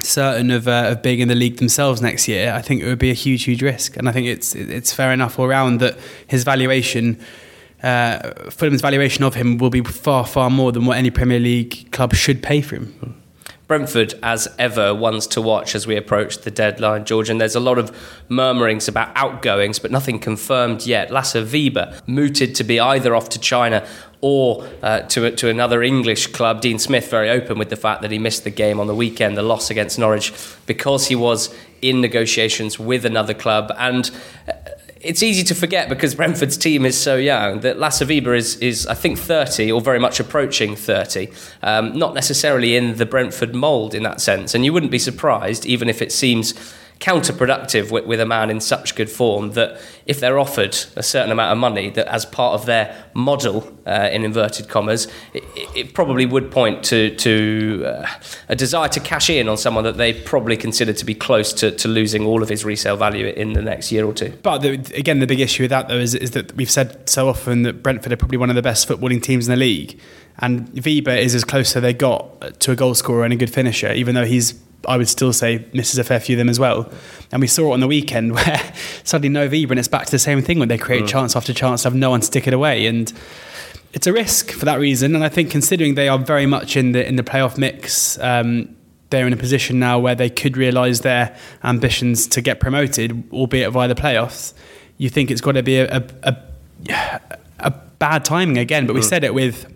certain 0.00 0.50
of, 0.50 0.66
uh, 0.66 0.86
of 0.88 1.02
being 1.02 1.20
in 1.20 1.28
the 1.28 1.36
league 1.36 1.58
themselves 1.58 2.02
next 2.02 2.26
year, 2.26 2.52
I 2.52 2.60
think 2.60 2.82
it 2.82 2.86
would 2.86 2.98
be 2.98 3.10
a 3.10 3.14
huge, 3.14 3.44
huge 3.44 3.62
risk. 3.62 3.96
And 3.96 4.08
I 4.08 4.12
think 4.12 4.26
it's 4.26 4.56
it's 4.56 4.92
fair 4.92 5.12
enough 5.12 5.38
all 5.38 5.46
round 5.46 5.78
that 5.78 5.96
his 6.26 6.42
valuation 6.42 7.20
uh, 7.82 8.50
Fulham's 8.50 8.80
valuation 8.80 9.24
of 9.24 9.34
him 9.34 9.58
will 9.58 9.70
be 9.70 9.82
far, 9.82 10.26
far 10.26 10.50
more 10.50 10.72
than 10.72 10.86
what 10.86 10.98
any 10.98 11.10
Premier 11.10 11.40
League 11.40 11.90
club 11.92 12.14
should 12.14 12.42
pay 12.42 12.60
for 12.60 12.76
him. 12.76 13.22
Brentford, 13.72 14.14
as 14.22 14.48
ever, 14.58 14.94
ones 14.94 15.26
to 15.28 15.40
watch 15.40 15.74
as 15.74 15.86
we 15.86 15.96
approach 15.96 16.38
the 16.38 16.50
deadline, 16.50 17.06
George. 17.06 17.30
And 17.30 17.40
there's 17.40 17.54
a 17.54 17.60
lot 17.60 17.78
of 17.78 17.90
murmurings 18.28 18.86
about 18.86 19.10
outgoings, 19.16 19.78
but 19.78 19.90
nothing 19.90 20.18
confirmed 20.18 20.84
yet. 20.84 21.10
Lasse 21.10 21.36
Vibe 21.36 22.06
mooted 22.06 22.54
to 22.56 22.64
be 22.64 22.78
either 22.78 23.14
off 23.14 23.30
to 23.30 23.38
China 23.38 23.86
or 24.20 24.68
uh, 24.82 25.00
to, 25.00 25.30
to 25.30 25.48
another 25.48 25.82
English 25.82 26.26
club. 26.28 26.60
Dean 26.60 26.78
Smith 26.78 27.10
very 27.10 27.30
open 27.30 27.58
with 27.58 27.70
the 27.70 27.76
fact 27.76 28.02
that 28.02 28.10
he 28.10 28.18
missed 28.18 28.44
the 28.44 28.50
game 28.50 28.78
on 28.78 28.88
the 28.88 28.94
weekend, 28.94 29.38
the 29.38 29.42
loss 29.42 29.70
against 29.70 29.98
Norwich, 29.98 30.34
because 30.66 31.06
he 31.06 31.16
was 31.16 31.54
in 31.80 32.00
negotiations 32.00 32.78
with 32.78 33.06
another 33.06 33.32
club. 33.32 33.72
And 33.78 34.10
uh, 34.46 34.52
it's 35.02 35.22
easy 35.22 35.42
to 35.44 35.54
forget 35.54 35.88
because 35.88 36.14
Brentford's 36.14 36.56
team 36.56 36.86
is 36.86 36.98
so 36.98 37.16
young 37.16 37.60
that 37.60 37.78
Lasse 37.78 38.02
Vibe 38.02 38.36
is, 38.36 38.56
is 38.56 38.86
I 38.86 38.94
think, 38.94 39.18
30 39.18 39.70
or 39.72 39.80
very 39.80 39.98
much 39.98 40.20
approaching 40.20 40.76
30. 40.76 41.28
Um, 41.62 41.98
not 41.98 42.14
necessarily 42.14 42.76
in 42.76 42.96
the 42.96 43.06
Brentford 43.06 43.54
mould 43.54 43.94
in 43.94 44.04
that 44.04 44.20
sense. 44.20 44.54
And 44.54 44.64
you 44.64 44.72
wouldn't 44.72 44.92
be 44.92 44.98
surprised, 44.98 45.66
even 45.66 45.88
if 45.88 46.00
it 46.00 46.12
seems 46.12 46.54
counterproductive 47.02 47.90
with, 47.90 48.06
with, 48.06 48.20
a 48.20 48.26
man 48.26 48.48
in 48.48 48.60
such 48.60 48.94
good 48.94 49.10
form 49.10 49.50
that 49.52 49.76
if 50.06 50.20
they're 50.20 50.38
offered 50.38 50.72
a 50.94 51.02
certain 51.02 51.32
amount 51.32 51.50
of 51.50 51.58
money 51.58 51.90
that 51.90 52.06
as 52.06 52.24
part 52.24 52.54
of 52.54 52.64
their 52.64 53.10
model 53.12 53.76
uh, 53.88 54.08
in 54.12 54.24
inverted 54.24 54.68
commas 54.68 55.08
it, 55.34 55.42
it, 55.74 55.94
probably 55.94 56.24
would 56.24 56.52
point 56.52 56.84
to, 56.84 57.12
to 57.16 57.82
uh, 57.84 58.06
a 58.48 58.54
desire 58.54 58.88
to 58.88 59.00
cash 59.00 59.28
in 59.28 59.48
on 59.48 59.56
someone 59.56 59.82
that 59.82 59.96
they 59.96 60.12
probably 60.12 60.56
consider 60.56 60.92
to 60.92 61.04
be 61.04 61.12
close 61.12 61.52
to, 61.52 61.72
to 61.72 61.88
losing 61.88 62.24
all 62.24 62.40
of 62.40 62.48
his 62.48 62.64
resale 62.64 62.96
value 62.96 63.26
in 63.26 63.52
the 63.54 63.62
next 63.62 63.90
year 63.90 64.04
or 64.04 64.14
two. 64.14 64.32
But 64.40 64.58
the, 64.58 64.74
again 64.94 65.18
the 65.18 65.26
big 65.26 65.40
issue 65.40 65.64
with 65.64 65.70
that 65.70 65.88
though 65.88 65.98
is, 65.98 66.14
is 66.14 66.30
that 66.30 66.54
we've 66.54 66.70
said 66.70 67.08
so 67.10 67.28
often 67.28 67.62
that 67.62 67.82
Brentford 67.82 68.12
are 68.12 68.16
probably 68.16 68.38
one 68.38 68.48
of 68.48 68.54
the 68.54 68.62
best 68.62 68.88
footballing 68.88 69.20
teams 69.20 69.48
in 69.48 69.50
the 69.50 69.58
league. 69.58 69.98
And 70.38 70.68
Vibe 70.68 71.18
is 71.18 71.34
as 71.34 71.42
close 71.42 71.74
as 71.74 71.82
they 71.82 71.92
got 71.92 72.60
to 72.60 72.70
a 72.70 72.76
goal 72.76 72.94
scorer 72.94 73.24
and 73.24 73.32
a 73.32 73.36
good 73.36 73.52
finisher 73.52 73.92
even 73.92 74.14
though 74.14 74.24
he's 74.24 74.54
I 74.86 74.96
would 74.96 75.08
still 75.08 75.32
say 75.32 75.64
misses 75.72 75.98
a 75.98 76.04
fair 76.04 76.20
few 76.20 76.36
of 76.36 76.38
them 76.38 76.48
as 76.48 76.58
well. 76.58 76.90
And 77.30 77.40
we 77.40 77.46
saw 77.46 77.70
it 77.70 77.74
on 77.74 77.80
the 77.80 77.88
weekend 77.88 78.32
where 78.36 78.72
suddenly 79.04 79.28
no 79.28 79.48
Vibe 79.48 79.70
and 79.70 79.78
it's 79.78 79.88
back 79.88 80.06
to 80.06 80.10
the 80.10 80.18
same 80.18 80.42
thing 80.42 80.58
when 80.58 80.68
they 80.68 80.78
create 80.78 81.04
mm. 81.04 81.08
chance 81.08 81.36
after 81.36 81.52
chance, 81.52 81.82
to 81.82 81.86
have 81.86 81.94
no 81.94 82.10
one 82.10 82.22
stick 82.22 82.46
it 82.46 82.54
away. 82.54 82.86
And 82.86 83.12
it's 83.92 84.06
a 84.06 84.12
risk 84.12 84.50
for 84.50 84.64
that 84.64 84.78
reason. 84.78 85.14
And 85.14 85.24
I 85.24 85.28
think 85.28 85.50
considering 85.50 85.94
they 85.94 86.08
are 86.08 86.18
very 86.18 86.46
much 86.46 86.76
in 86.76 86.92
the 86.92 87.06
in 87.06 87.16
the 87.16 87.22
playoff 87.22 87.58
mix, 87.58 88.18
um, 88.18 88.74
they're 89.10 89.26
in 89.26 89.32
a 89.32 89.36
position 89.36 89.78
now 89.78 89.98
where 89.98 90.14
they 90.14 90.30
could 90.30 90.56
realise 90.56 91.00
their 91.00 91.36
ambitions 91.62 92.26
to 92.28 92.40
get 92.40 92.60
promoted, 92.60 93.22
albeit 93.32 93.70
via 93.70 93.86
the 93.86 93.94
playoffs. 93.94 94.54
You 94.96 95.10
think 95.10 95.30
it's 95.30 95.42
got 95.42 95.52
to 95.52 95.62
be 95.62 95.76
a, 95.76 95.98
a, 95.98 96.04
a, 96.22 97.20
a 97.60 97.70
bad 97.98 98.24
timing 98.24 98.58
again. 98.58 98.86
But 98.86 98.94
we 98.94 99.00
mm. 99.00 99.08
said 99.08 99.22
it 99.22 99.34
with 99.34 99.66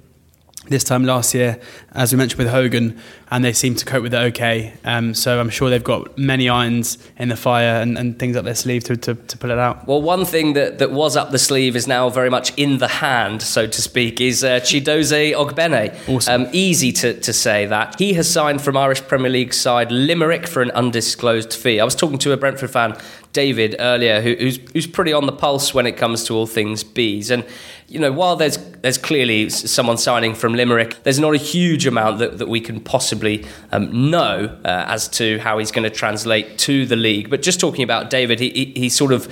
this 0.69 0.85
time 0.85 1.05
last 1.05 1.35
year, 1.35 1.61
as 1.93 2.13
we 2.13 2.19
mentioned 2.19 2.39
with 2.39 2.49
Hogan, 2.49 2.99
and 3.31 3.45
they 3.45 3.53
seem 3.53 3.75
to 3.75 3.85
cope 3.85 4.03
with 4.03 4.15
it 4.15 4.19
okay. 4.19 4.75
Um, 4.85 5.15
so 5.15 5.41
I'm 5.41 5.51
sure 5.51 5.69
they've 5.69 5.83
got 5.83 6.17
many 6.17 6.49
irons 6.49 6.99
in 7.19 7.29
the 7.29 7.37
fire 7.37 7.81
and, 7.81 7.99
and 7.99 8.19
things 8.19 8.37
up 8.37 8.45
their 8.45 8.55
sleeve 8.55 8.85
to, 8.85 8.97
to, 8.97 9.15
to, 9.15 9.39
pull 9.39 9.51
it 9.51 9.59
out. 9.59 9.87
Well, 9.87 10.01
one 10.01 10.25
thing 10.25 10.53
that, 10.53 10.79
that 10.79 10.93
was 10.93 11.17
up 11.17 11.31
the 11.31 11.39
sleeve 11.39 11.75
is 11.75 11.89
now 11.89 12.09
very 12.09 12.31
much 12.31 12.57
in 12.57 12.79
the 12.79 12.89
hand, 12.89 13.43
so 13.43 13.67
to 13.67 13.83
speak, 13.83 14.21
is 14.21 14.45
uh, 14.45 14.61
Chidozie 14.61 15.35
Ogbene. 15.35 15.95
Awesome. 16.09 16.43
Um, 16.43 16.49
easy 16.53 16.93
to, 16.93 17.19
to 17.21 17.33
say 17.33 17.67
that. 17.67 17.99
He 17.99 18.15
has 18.15 18.31
signed 18.31 18.63
from 18.63 18.77
Irish 18.77 19.03
Premier 19.03 19.31
League 19.31 19.55
side 19.55 19.91
Limerick 19.91 20.47
for 20.47 20.63
an 20.63 20.71
undisclosed 20.73 21.53
fee. 21.53 21.81
I 21.81 21.85
was 21.85 21.97
talking 21.97 22.19
to 22.19 22.33
a 22.33 22.37
Brentford 22.37 22.71
fan, 22.71 22.97
David, 23.37 23.77
earlier, 23.79 24.23
who, 24.23 24.35
who's, 24.35 24.59
who's 24.73 24.87
pretty 24.87 25.13
on 25.13 25.27
the 25.27 25.33
pulse 25.33 25.75
when 25.75 25.87
it 25.87 25.99
comes 25.99 26.25
to 26.25 26.35
all 26.35 26.47
things 26.47 26.83
bees. 26.83 27.31
And 27.31 27.45
you 27.87 28.01
know, 28.01 28.11
while 28.11 28.35
there's 28.35 28.57
there's 28.81 28.97
clearly 28.97 29.51
someone 29.51 29.99
signing 29.99 30.35
from 30.35 30.55
Limerick, 30.55 31.03
there's 31.03 31.21
not 31.21 31.35
a 31.35 31.37
huge 31.37 31.87
amount 31.87 32.19
that, 32.21 32.39
that 32.39 32.49
we 32.49 32.63
can 32.63 32.81
possibly 32.81 33.45
um, 33.73 34.11
know 34.11 34.59
uh, 34.65 34.85
as 34.89 35.07
to 35.09 35.39
how 35.41 35.59
he's 35.59 35.71
going 35.71 35.85
to 35.85 35.95
translate 35.95 36.57
to 36.61 36.87
the 36.87 36.97
league. 36.97 37.29
But 37.29 37.43
just 37.43 37.61
talking 37.61 37.85
about 37.85 38.09
David, 38.09 38.41
he, 38.41 38.49
he, 38.49 38.65
he 38.75 38.89
sort 38.89 39.13
of 39.13 39.27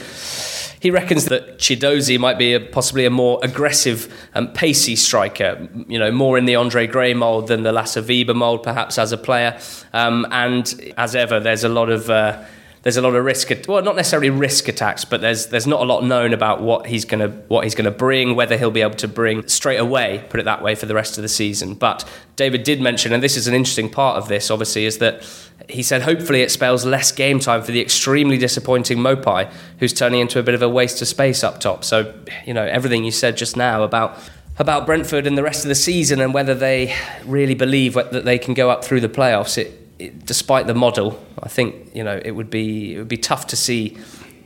he 0.81 0.91
reckons 0.91 1.25
that 1.25 1.57
Chidozie 1.57 2.19
might 2.19 2.37
be 2.37 2.53
a, 2.53 2.61
possibly 2.61 3.07
a 3.07 3.11
more 3.11 3.41
aggressive 3.43 4.13
and 4.35 4.49
um, 4.49 4.53
pacey 4.53 4.97
striker, 4.97 5.67
you 5.89 5.99
know, 5.99 6.13
more 6.13 6.37
in 6.37 6.45
the 6.45 6.57
Andre 6.57 6.87
Gray 6.87 7.15
mould 7.15 7.49
than 7.49 7.63
the 7.63 7.73
Lasse 7.73 7.97
Vibe 7.97 8.37
mould, 8.37 8.63
perhaps 8.63 8.99
as 8.99 9.11
a 9.11 9.17
player. 9.17 9.59
Um, 9.95 10.27
and 10.31 10.93
as 10.99 11.17
ever, 11.17 11.41
there's 11.41 11.65
a 11.65 11.71
lot 11.71 11.89
of 11.89 12.11
uh, 12.11 12.45
there's 12.85 12.99
a 12.99 13.03
lot 13.03 13.15
of 13.15 13.25
risk. 13.25 13.51
Well, 13.67 13.83
not 13.83 13.97
necessarily 13.97 14.29
risk 14.29 14.69
attacks, 14.69 15.07
but 15.07 15.23
there's 15.23 15.47
there's 15.47 15.67
not 15.67 15.81
a 15.81 15.85
lot 15.85 16.05
known 16.05 16.35
about 16.35 16.61
what 16.61 16.87
he's 16.87 17.07
gonna 17.07 17.29
what 17.49 17.65
he's 17.65 17.75
gonna 17.75 17.91
bring, 17.91 18.37
whether 18.37 18.59
he'll 18.59 18.71
be 18.71 18.83
able 18.83 18.95
to 18.97 19.09
bring 19.09 19.49
straight 19.49 19.79
away. 19.79 20.23
Put 20.29 20.39
it 20.39 20.45
that 20.45 20.63
way 20.63 20.75
for 20.75 20.85
the 20.85 20.95
rest 20.95 21.17
of 21.17 21.23
the 21.23 21.29
season. 21.29 21.75
But 21.75 22.09
David 22.37 22.63
did 22.63 22.83
mention, 22.83 23.15
and 23.15 23.23
this 23.23 23.39
is 23.39 23.47
an 23.47 23.55
interesting 23.55 23.89
part 23.89 24.19
of 24.19 24.29
this, 24.29 24.51
obviously, 24.51 24.85
is 24.85 24.99
that 24.99 25.25
he 25.71 25.83
said 25.83 26.03
hopefully 26.03 26.43
it 26.43 26.51
spells 26.51 26.85
less 26.85 27.11
game 27.11 27.41
time 27.41 27.63
for 27.63 27.73
the 27.73 27.81
extremely 27.81 28.37
disappointing 28.37 28.99
Maupay, 28.99 29.51
who's 29.79 29.95
turning 29.95 30.21
into 30.21 30.39
a 30.39 30.43
bit 30.43 30.55
of 30.55 30.61
a 30.61 30.69
waste 30.69 31.01
of 31.01 31.09
space 31.09 31.43
up 31.43 31.61
top. 31.61 31.85
So 31.85 32.15
you 32.47 32.53
know 32.53 32.65
everything 32.65 33.03
you 33.03 33.13
said 33.13 33.39
just 33.39 33.57
now 33.57 33.83
about 33.83 34.19
about 34.59 34.85
Brentford 34.85 35.27
and 35.27 35.39
the 35.39 35.43
rest 35.43 35.65
of 35.65 35.69
the 35.69 35.75
season 35.75 36.21
and 36.21 36.35
whether 36.35 36.55
they 36.55 36.95
really 37.25 37.55
believe 37.55 37.95
that 37.95 38.25
they 38.25 38.39
can 38.39 38.53
go 38.53 38.69
up 38.69 38.85
through 38.85 39.01
the 39.01 39.09
playoffs. 39.09 39.59
It, 39.59 39.81
it, 39.99 40.27
despite 40.27 40.67
the 40.67 40.75
model, 40.75 41.23
I 41.43 41.49
think 41.49 41.95
you 41.95 42.05
know 42.05 42.21
it 42.25 42.33
would 42.33 42.51
be 42.51 42.95
it 42.95 42.99
would 42.99 43.09
be 43.09 43.17
tough 43.17 43.47
to 43.49 43.57
see 43.57 43.97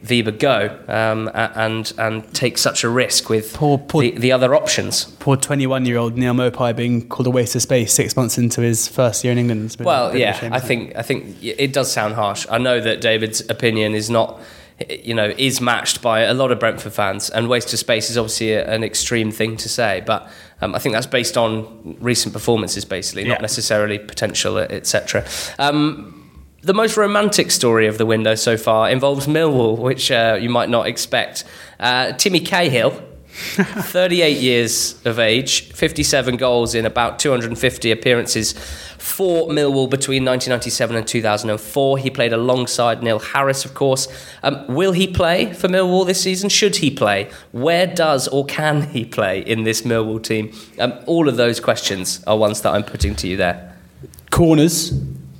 Vibe 0.02 0.38
go 0.38 0.78
um, 0.86 1.30
and 1.34 1.92
and 1.98 2.34
take 2.34 2.56
such 2.56 2.84
a 2.84 2.88
risk 2.88 3.28
with 3.28 3.54
poor, 3.54 3.78
poor, 3.78 4.02
the, 4.02 4.10
the, 4.12 4.32
other 4.32 4.54
options. 4.54 5.06
Poor 5.18 5.36
21 5.36 5.86
year 5.86 5.96
old 5.96 6.16
Neal 6.16 6.34
Maupay 6.34 6.74
being 6.76 7.08
called 7.08 7.26
a 7.26 7.30
waste 7.30 7.56
of 7.56 7.62
space 7.62 7.92
six 7.92 8.16
months 8.16 8.38
into 8.38 8.60
his 8.60 8.86
first 8.86 9.24
year 9.24 9.32
in 9.32 9.38
England. 9.38 9.76
Well, 9.80 10.16
yeah, 10.16 10.34
shame, 10.34 10.52
I 10.52 10.60
think 10.60 10.94
I 10.94 11.02
think 11.02 11.36
it 11.42 11.72
does 11.72 11.90
sound 11.90 12.14
harsh. 12.14 12.46
I 12.50 12.58
know 12.58 12.80
that 12.80 13.00
David's 13.00 13.40
opinion 13.48 13.94
is 13.94 14.08
not 14.08 14.40
you 14.88 15.14
know, 15.14 15.34
is 15.36 15.60
matched 15.60 16.02
by 16.02 16.20
a 16.20 16.34
lot 16.34 16.52
of 16.52 16.60
Brentford 16.60 16.92
fans. 16.92 17.30
And 17.30 17.48
waste 17.48 17.72
of 17.72 17.78
space 17.78 18.10
is 18.10 18.16
obviously 18.16 18.52
a, 18.52 18.68
an 18.72 18.84
extreme 18.84 19.32
thing 19.32 19.56
to 19.56 19.68
say, 19.68 20.02
but 20.06 20.30
um, 20.60 20.74
I 20.74 20.78
think 20.78 20.94
that's 20.94 21.06
based 21.06 21.36
on 21.36 21.96
recent 22.00 22.32
performances, 22.32 22.84
basically, 22.84 23.22
yeah. 23.22 23.34
not 23.34 23.42
necessarily 23.42 23.98
potential, 23.98 24.58
etc. 24.58 25.24
Um, 25.58 26.14
the 26.62 26.74
most 26.74 26.96
romantic 26.96 27.50
story 27.50 27.86
of 27.86 27.98
the 27.98 28.06
window 28.06 28.34
so 28.34 28.56
far 28.56 28.90
involves 28.90 29.26
Millwall, 29.26 29.78
which 29.78 30.10
uh, 30.10 30.38
you 30.40 30.50
might 30.50 30.68
not 30.68 30.86
expect. 30.86 31.44
Uh, 31.78 32.12
Timmy 32.12 32.40
Cahill 32.40 33.00
38 33.58 34.38
years 34.38 35.00
of 35.06 35.18
age, 35.20 35.72
57 35.72 36.36
goals 36.36 36.74
in 36.74 36.84
about 36.84 37.20
250 37.20 37.92
appearances 37.92 38.52
for 38.98 39.48
Millwall 39.48 39.88
between 39.88 40.24
1997 40.24 40.96
and 40.96 41.06
2004. 41.06 41.98
He 41.98 42.10
played 42.10 42.32
alongside 42.32 43.00
Neil 43.02 43.20
Harris, 43.20 43.64
of 43.64 43.74
course. 43.74 44.08
Um, 44.42 44.66
will 44.66 44.90
he 44.92 45.06
play 45.06 45.52
for 45.52 45.68
Millwall 45.68 46.04
this 46.04 46.20
season? 46.20 46.48
Should 46.48 46.76
he 46.76 46.90
play? 46.90 47.30
Where 47.52 47.86
does 47.86 48.26
or 48.26 48.44
can 48.44 48.82
he 48.90 49.04
play 49.04 49.40
in 49.40 49.62
this 49.62 49.82
Millwall 49.82 50.22
team? 50.22 50.52
Um, 50.80 50.94
all 51.06 51.28
of 51.28 51.36
those 51.36 51.60
questions 51.60 52.22
are 52.26 52.36
ones 52.36 52.62
that 52.62 52.74
I'm 52.74 52.82
putting 52.82 53.14
to 53.16 53.28
you 53.28 53.36
there. 53.36 53.76
Corners, 54.30 54.92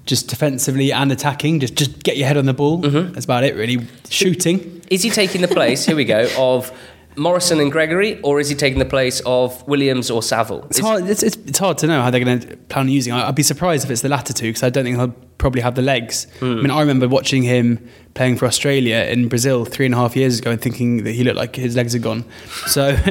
just 0.07 0.29
defensively 0.29 0.93
and 0.93 1.13
attacking. 1.13 1.61
Just 1.61 1.75
just 1.75 2.03
get 2.03 2.17
your 2.17 2.27
head 2.27 2.37
on 2.37 2.47
the 2.47 2.55
ball. 2.55 2.81
Mm-hmm. 2.81 3.13
That's 3.13 3.27
about 3.27 3.45
it, 3.45 3.55
really. 3.55 3.87
Shooting. 4.09 4.83
Is 4.91 5.03
he 5.03 5.11
taking 5.11 5.43
the 5.43 5.49
place? 5.49 5.85
here 5.85 5.95
we 5.95 6.07
go. 6.07 6.29
Of 6.39 6.73
Morrison 7.19 7.61
and 7.61 7.71
Gregory, 7.71 8.21
or 8.23 8.41
is 8.41 8.49
he 8.49 8.55
taking 8.55 8.79
the 8.79 8.85
place 8.85 9.21
of 9.27 9.67
Williams 9.67 10.11
or 10.11 10.23
Saville? 10.23 10.67
It's, 10.71 10.79
hard, 10.79 11.07
it's, 11.09 11.23
it's, 11.23 11.37
it's 11.37 11.59
hard 11.59 11.79
to 11.79 11.87
know 11.87 12.03
how 12.03 12.11
they're 12.11 12.25
going 12.25 12.41
to 12.41 12.57
plan 12.57 12.87
on 12.87 12.93
using. 12.93 13.13
I'd 13.13 13.35
be 13.35 13.43
surprised 13.43 13.85
if 13.85 13.91
it's 13.91 14.03
the 14.03 14.09
latter 14.09 14.33
two 14.33 14.49
because 14.49 14.63
I 14.63 14.71
don't 14.71 14.85
think 14.85 14.97
he'll 14.97 15.15
probably 15.39 15.61
have 15.61 15.75
the 15.75 15.83
legs. 15.83 16.27
Mm. 16.41 16.59
I 16.59 16.63
mean, 16.63 16.71
I 16.71 16.81
remember 16.81 17.09
watching 17.09 17.43
him 17.43 17.87
playing 18.15 18.37
for 18.37 18.47
Australia 18.47 19.05
in 19.05 19.29
Brazil 19.29 19.65
three 19.65 19.87
and 19.87 19.95
a 19.95 19.99
half 19.99 20.17
years 20.17 20.39
ago 20.39 20.51
and 20.51 20.61
thinking 20.61 21.05
that 21.05 21.13
he 21.13 21.25
looked 21.25 21.37
like 21.37 21.57
his 21.57 21.77
legs 21.77 21.93
had 21.93 22.03
gone. 22.03 22.25
So 22.67 22.89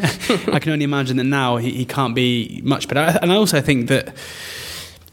I 0.51 0.59
can 0.59 0.71
only 0.71 0.85
imagine 0.85 1.17
that 1.17 1.23
now 1.23 1.57
he, 1.57 1.71
he 1.71 1.85
can't 1.85 2.15
be 2.15 2.61
much 2.63 2.87
better. 2.87 3.17
And 3.21 3.31
I 3.31 3.35
also 3.35 3.61
think 3.61 3.87
that 3.89 4.15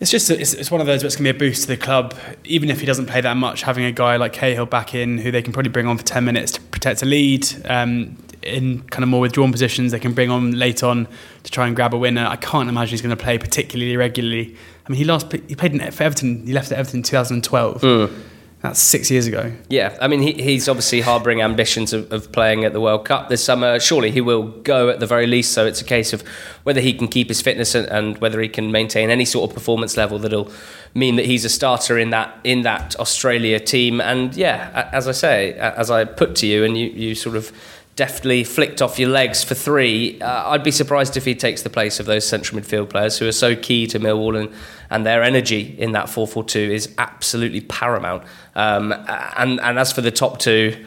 it's 0.00 0.10
just 0.10 0.28
it's, 0.30 0.54
it's 0.54 0.70
one 0.70 0.80
of 0.80 0.86
those 0.86 1.02
that's 1.02 1.16
going 1.16 1.24
to 1.24 1.32
be 1.32 1.36
a 1.36 1.48
boost 1.48 1.62
to 1.62 1.68
the 1.68 1.76
club, 1.76 2.14
even 2.44 2.68
if 2.68 2.80
he 2.80 2.86
doesn't 2.86 3.06
play 3.06 3.20
that 3.20 3.36
much. 3.36 3.62
Having 3.62 3.84
a 3.84 3.92
guy 3.92 4.16
like 4.16 4.32
Cahill 4.32 4.66
back 4.66 4.94
in, 4.94 5.18
who 5.18 5.30
they 5.30 5.40
can 5.40 5.52
probably 5.52 5.70
bring 5.70 5.86
on 5.86 5.96
for 5.96 6.04
ten 6.04 6.24
minutes 6.24 6.52
to 6.52 6.60
protect 6.60 7.02
a 7.02 7.06
lead, 7.06 7.46
um, 7.66 8.16
in 8.44 8.82
kind 8.82 9.02
of 9.02 9.08
more 9.08 9.20
withdrawn 9.20 9.52
positions, 9.52 9.92
they 9.92 9.98
can 9.98 10.12
bring 10.12 10.30
on 10.30 10.52
late 10.52 10.82
on 10.82 11.08
to 11.42 11.50
try 11.50 11.66
and 11.66 11.74
grab 11.74 11.94
a 11.94 11.98
winner. 11.98 12.26
I 12.26 12.36
can't 12.36 12.68
imagine 12.68 12.90
he's 12.90 13.02
going 13.02 13.16
to 13.16 13.22
play 13.22 13.38
particularly 13.38 13.96
regularly. 13.96 14.56
I 14.86 14.90
mean, 14.90 14.98
he 14.98 15.04
last 15.04 15.32
he 15.32 15.54
played 15.54 15.72
in, 15.72 15.90
for 15.90 16.02
Everton. 16.02 16.46
He 16.46 16.52
left 16.52 16.70
at 16.72 16.78
Everton 16.78 16.98
in 17.00 17.02
2012. 17.04 17.80
Mm. 17.80 18.22
That's 18.64 18.80
six 18.80 19.10
years 19.10 19.26
ago. 19.26 19.52
Yeah, 19.68 19.94
I 20.00 20.08
mean, 20.08 20.22
he, 20.22 20.32
he's 20.32 20.70
obviously 20.70 21.02
harbouring 21.02 21.42
ambitions 21.42 21.92
of, 21.92 22.10
of, 22.10 22.32
playing 22.32 22.64
at 22.64 22.72
the 22.72 22.80
World 22.80 23.04
Cup 23.04 23.28
this 23.28 23.44
summer. 23.44 23.78
Surely 23.78 24.10
he 24.10 24.22
will 24.22 24.44
go 24.62 24.88
at 24.88 25.00
the 25.00 25.06
very 25.06 25.26
least. 25.26 25.52
So 25.52 25.66
it's 25.66 25.82
a 25.82 25.84
case 25.84 26.14
of 26.14 26.22
whether 26.62 26.80
he 26.80 26.94
can 26.94 27.06
keep 27.06 27.28
his 27.28 27.42
fitness 27.42 27.74
and, 27.74 27.86
and 27.88 28.16
whether 28.22 28.40
he 28.40 28.48
can 28.48 28.72
maintain 28.72 29.10
any 29.10 29.26
sort 29.26 29.50
of 29.50 29.54
performance 29.54 29.98
level 29.98 30.18
that'll 30.18 30.50
mean 30.94 31.16
that 31.16 31.26
he's 31.26 31.44
a 31.44 31.50
starter 31.50 31.98
in 31.98 32.08
that 32.08 32.38
in 32.42 32.62
that 32.62 32.98
Australia 32.98 33.60
team. 33.60 34.00
And 34.00 34.34
yeah, 34.34 34.88
as 34.92 35.08
I 35.08 35.12
say, 35.12 35.52
as 35.52 35.90
I 35.90 36.06
put 36.06 36.34
to 36.36 36.46
you, 36.46 36.64
and 36.64 36.74
you, 36.74 36.88
you 36.88 37.14
sort 37.14 37.36
of 37.36 37.52
deftly 37.96 38.42
flicked 38.42 38.82
off 38.82 38.98
your 38.98 39.10
legs 39.10 39.44
for 39.44 39.54
three, 39.54 40.20
uh, 40.20 40.50
I'd 40.50 40.64
be 40.64 40.70
surprised 40.70 41.16
if 41.16 41.24
he 41.24 41.34
takes 41.34 41.62
the 41.62 41.70
place 41.70 42.00
of 42.00 42.06
those 42.06 42.26
central 42.26 42.60
midfield 42.60 42.90
players 42.90 43.18
who 43.18 43.28
are 43.28 43.32
so 43.32 43.54
key 43.54 43.86
to 43.88 44.00
Millwall 44.00 44.38
and, 44.38 44.52
and 44.90 45.06
their 45.06 45.22
energy 45.22 45.76
in 45.78 45.92
that 45.92 46.08
4 46.08 46.26
4 46.26 46.44
2 46.44 46.58
is 46.58 46.94
absolutely 46.98 47.60
paramount. 47.60 48.24
Um, 48.54 48.92
and, 49.36 49.60
and 49.60 49.78
as 49.78 49.92
for 49.92 50.00
the 50.00 50.10
top 50.10 50.38
two, 50.38 50.84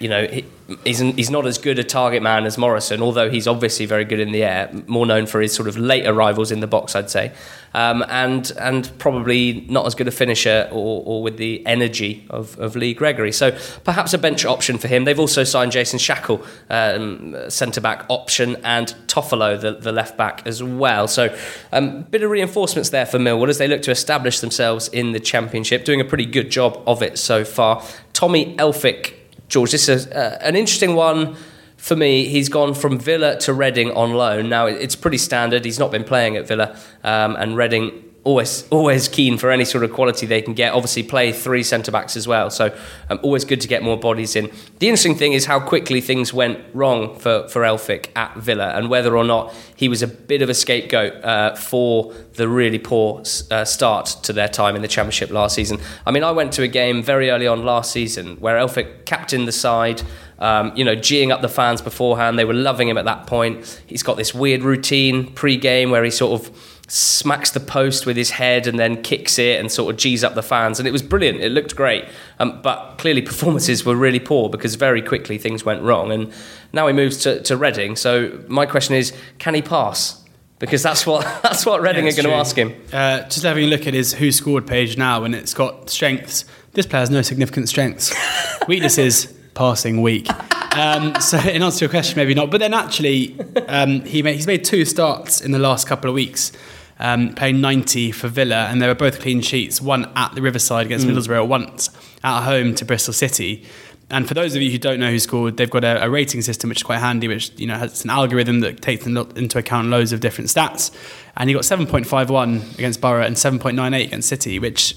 you 0.00 0.08
know, 0.08 0.26
he, 0.26 0.44
he's, 0.84 0.98
he's 0.98 1.30
not 1.30 1.46
as 1.46 1.58
good 1.58 1.78
a 1.78 1.84
target 1.84 2.22
man 2.22 2.44
as 2.44 2.58
Morrison, 2.58 3.02
although 3.02 3.30
he's 3.30 3.46
obviously 3.46 3.86
very 3.86 4.04
good 4.04 4.20
in 4.20 4.32
the 4.32 4.44
air, 4.44 4.70
more 4.86 5.06
known 5.06 5.26
for 5.26 5.40
his 5.40 5.52
sort 5.52 5.68
of 5.68 5.76
late 5.76 6.06
arrivals 6.06 6.50
in 6.50 6.60
the 6.60 6.66
box, 6.66 6.94
I'd 6.94 7.10
say, 7.10 7.32
um, 7.74 8.04
and 8.08 8.50
and 8.60 8.90
probably 8.98 9.66
not 9.68 9.86
as 9.86 9.94
good 9.94 10.08
a 10.08 10.10
finisher 10.10 10.68
or, 10.70 11.02
or 11.04 11.22
with 11.22 11.36
the 11.36 11.64
energy 11.66 12.26
of, 12.30 12.58
of 12.58 12.76
Lee 12.76 12.94
Gregory. 12.94 13.32
So 13.32 13.56
perhaps 13.84 14.14
a 14.14 14.18
bench 14.18 14.44
option 14.44 14.78
for 14.78 14.88
him. 14.88 15.04
They've 15.04 15.18
also 15.18 15.44
signed 15.44 15.72
Jason 15.72 15.98
Shackell, 15.98 16.44
um, 16.70 17.50
centre 17.50 17.80
back 17.80 18.04
option, 18.08 18.56
and 18.64 18.94
Toffolo, 19.06 19.60
the, 19.60 19.72
the 19.72 19.92
left 19.92 20.16
back, 20.16 20.46
as 20.46 20.62
well. 20.62 21.08
So 21.08 21.34
a 21.72 21.78
um, 21.78 22.02
bit 22.02 22.22
of 22.22 22.30
reinforcements 22.30 22.90
there 22.90 23.06
for 23.06 23.18
Millwall 23.18 23.48
as 23.48 23.58
they 23.58 23.68
look 23.68 23.82
to 23.82 23.90
establish 23.90 24.40
themselves 24.40 24.88
in 24.88 25.12
the 25.12 25.20
Championship, 25.20 25.84
doing 25.84 26.00
a 26.00 26.04
pretty 26.04 26.26
good 26.26 26.50
job 26.50 26.82
of 26.86 27.02
it 27.02 27.18
so 27.18 27.44
far. 27.44 27.82
Tommy 28.12 28.56
Elphick 28.56 29.14
George, 29.48 29.72
this 29.72 29.88
is 29.88 30.06
uh, 30.08 30.38
an 30.42 30.56
interesting 30.56 30.94
one 30.94 31.36
for 31.76 31.96
me. 31.96 32.26
He's 32.26 32.48
gone 32.48 32.74
from 32.74 32.98
Villa 32.98 33.38
to 33.40 33.52
Reading 33.52 33.90
on 33.92 34.12
loan. 34.12 34.48
Now 34.48 34.66
it's 34.66 34.94
pretty 34.94 35.18
standard. 35.18 35.64
He's 35.64 35.78
not 35.78 35.90
been 35.90 36.04
playing 36.04 36.36
at 36.36 36.46
Villa, 36.46 36.76
um, 37.02 37.34
and 37.36 37.56
Reading 37.56 38.04
always 38.28 38.68
always 38.68 39.08
keen 39.08 39.38
for 39.38 39.50
any 39.50 39.64
sort 39.64 39.82
of 39.82 39.90
quality 39.90 40.26
they 40.26 40.42
can 40.42 40.52
get. 40.52 40.74
Obviously, 40.74 41.02
play 41.02 41.32
three 41.32 41.62
centre 41.62 41.90
backs 41.90 42.14
as 42.14 42.28
well, 42.28 42.50
so 42.50 42.76
um, 43.08 43.18
always 43.22 43.44
good 43.46 43.60
to 43.62 43.68
get 43.68 43.82
more 43.82 43.98
bodies 43.98 44.36
in. 44.36 44.50
The 44.80 44.88
interesting 44.88 45.14
thing 45.14 45.32
is 45.32 45.46
how 45.46 45.58
quickly 45.60 46.02
things 46.02 46.34
went 46.34 46.60
wrong 46.74 47.18
for 47.18 47.48
for 47.48 47.62
Elphick 47.62 48.10
at 48.14 48.36
Villa, 48.36 48.74
and 48.76 48.90
whether 48.90 49.16
or 49.16 49.24
not 49.24 49.54
he 49.74 49.88
was 49.88 50.02
a 50.02 50.06
bit 50.06 50.42
of 50.42 50.50
a 50.50 50.54
scapegoat 50.54 51.24
uh, 51.24 51.54
for 51.54 52.12
the 52.34 52.48
really 52.48 52.78
poor 52.78 53.22
uh, 53.50 53.64
start 53.64 54.06
to 54.24 54.34
their 54.34 54.48
time 54.48 54.76
in 54.76 54.82
the 54.82 54.88
Championship 54.88 55.30
last 55.30 55.54
season. 55.54 55.80
I 56.04 56.10
mean, 56.10 56.22
I 56.22 56.32
went 56.32 56.52
to 56.52 56.62
a 56.62 56.68
game 56.68 57.02
very 57.02 57.30
early 57.30 57.46
on 57.46 57.64
last 57.64 57.92
season 57.92 58.36
where 58.36 58.56
Elphick 58.58 59.06
captained 59.06 59.48
the 59.48 59.52
side. 59.52 60.02
Um, 60.40 60.70
you 60.76 60.84
know, 60.84 60.94
geeing 60.94 61.32
up 61.32 61.42
the 61.42 61.48
fans 61.48 61.82
beforehand. 61.82 62.38
They 62.38 62.44
were 62.44 62.54
loving 62.54 62.88
him 62.88 62.96
at 62.96 63.06
that 63.06 63.26
point. 63.26 63.82
He's 63.88 64.04
got 64.04 64.16
this 64.16 64.32
weird 64.32 64.62
routine 64.62 65.32
pre-game 65.32 65.90
where 65.90 66.04
he 66.04 66.12
sort 66.12 66.40
of 66.40 66.77
smacks 66.88 67.50
the 67.50 67.60
post 67.60 68.06
with 68.06 68.16
his 68.16 68.30
head 68.30 68.66
and 68.66 68.78
then 68.78 69.02
kicks 69.02 69.38
it 69.38 69.60
and 69.60 69.70
sort 69.70 69.94
of 69.94 70.00
G's 70.00 70.24
up 70.24 70.34
the 70.34 70.42
fans. 70.42 70.78
And 70.78 70.88
it 70.88 70.90
was 70.90 71.02
brilliant. 71.02 71.40
It 71.40 71.52
looked 71.52 71.76
great. 71.76 72.06
Um, 72.38 72.60
but 72.62 72.96
clearly, 72.96 73.22
performances 73.22 73.84
were 73.84 73.94
really 73.94 74.18
poor 74.18 74.48
because 74.48 74.74
very 74.74 75.02
quickly 75.02 75.38
things 75.38 75.64
went 75.64 75.82
wrong. 75.82 76.10
And 76.10 76.32
now 76.72 76.86
he 76.86 76.94
moves 76.94 77.18
to, 77.18 77.42
to 77.42 77.56
Reading. 77.56 77.94
So 77.94 78.42
my 78.48 78.66
question 78.66 78.94
is 78.94 79.12
can 79.38 79.54
he 79.54 79.62
pass? 79.62 80.24
Because 80.58 80.82
that's 80.82 81.06
what 81.06 81.22
that's 81.42 81.66
what 81.66 81.82
Reading 81.82 82.06
yeah, 82.06 82.12
are 82.12 82.16
going 82.16 82.26
to 82.26 82.34
ask 82.34 82.56
him. 82.56 82.74
Uh, 82.92 83.22
just 83.24 83.42
having 83.42 83.64
a 83.64 83.68
look 83.68 83.86
at 83.86 83.94
his 83.94 84.14
WhoScored 84.14 84.66
page 84.66 84.96
now, 84.96 85.24
and 85.24 85.34
it's 85.34 85.54
got 85.54 85.90
strengths. 85.90 86.46
This 86.72 86.86
player 86.86 87.00
has 87.00 87.10
no 87.10 87.22
significant 87.22 87.68
strengths. 87.68 88.14
Weaknesses: 88.68 89.26
passing 89.54 90.00
weak. 90.00 90.28
Um, 90.76 91.20
so 91.20 91.38
in 91.48 91.62
answer 91.62 91.80
to 91.80 91.84
your 91.84 91.90
question, 91.90 92.16
maybe 92.16 92.34
not. 92.34 92.50
But 92.50 92.58
then 92.58 92.72
actually, 92.72 93.38
um, 93.66 94.00
he 94.02 94.22
made, 94.22 94.36
he's 94.36 94.46
made 94.46 94.64
two 94.64 94.84
starts 94.84 95.40
in 95.40 95.50
the 95.50 95.58
last 95.58 95.86
couple 95.86 96.08
of 96.08 96.14
weeks 96.14 96.52
um, 96.98 97.34
paying 97.34 97.60
90 97.60 98.12
for 98.12 98.28
Villa, 98.28 98.66
and 98.66 98.82
they 98.82 98.86
were 98.86 98.94
both 98.94 99.20
clean 99.20 99.40
sheets, 99.40 99.80
one 99.80 100.10
at 100.16 100.34
the 100.34 100.42
Riverside 100.42 100.86
against 100.86 101.06
mm. 101.06 101.14
Middlesbrough, 101.14 101.46
once 101.46 101.90
at 102.24 102.42
home 102.42 102.74
to 102.74 102.84
Bristol 102.84 103.14
City. 103.14 103.64
And 104.10 104.26
for 104.26 104.34
those 104.34 104.54
of 104.54 104.62
you 104.62 104.70
who 104.70 104.78
don't 104.78 105.00
know 105.00 105.12
WhoScored, 105.12 105.58
they've 105.58 105.68
got 105.68 105.84
a, 105.84 106.04
a, 106.04 106.08
rating 106.08 106.40
system 106.40 106.70
which 106.70 106.78
is 106.78 106.82
quite 106.82 106.98
handy, 106.98 107.28
which 107.28 107.52
you 107.58 107.66
know 107.66 107.76
has 107.76 108.04
an 108.04 108.10
algorithm 108.10 108.60
that 108.60 108.80
takes 108.80 109.06
into 109.06 109.58
account 109.58 109.88
loads 109.88 110.12
of 110.12 110.20
different 110.20 110.48
stats. 110.48 110.90
And 111.36 111.50
he 111.50 111.54
got 111.54 111.62
7.51 111.62 112.74
against 112.74 113.00
Borough 113.00 113.24
and 113.24 113.36
7.98 113.36 114.06
against 114.06 114.28
City, 114.28 114.58
which 114.58 114.96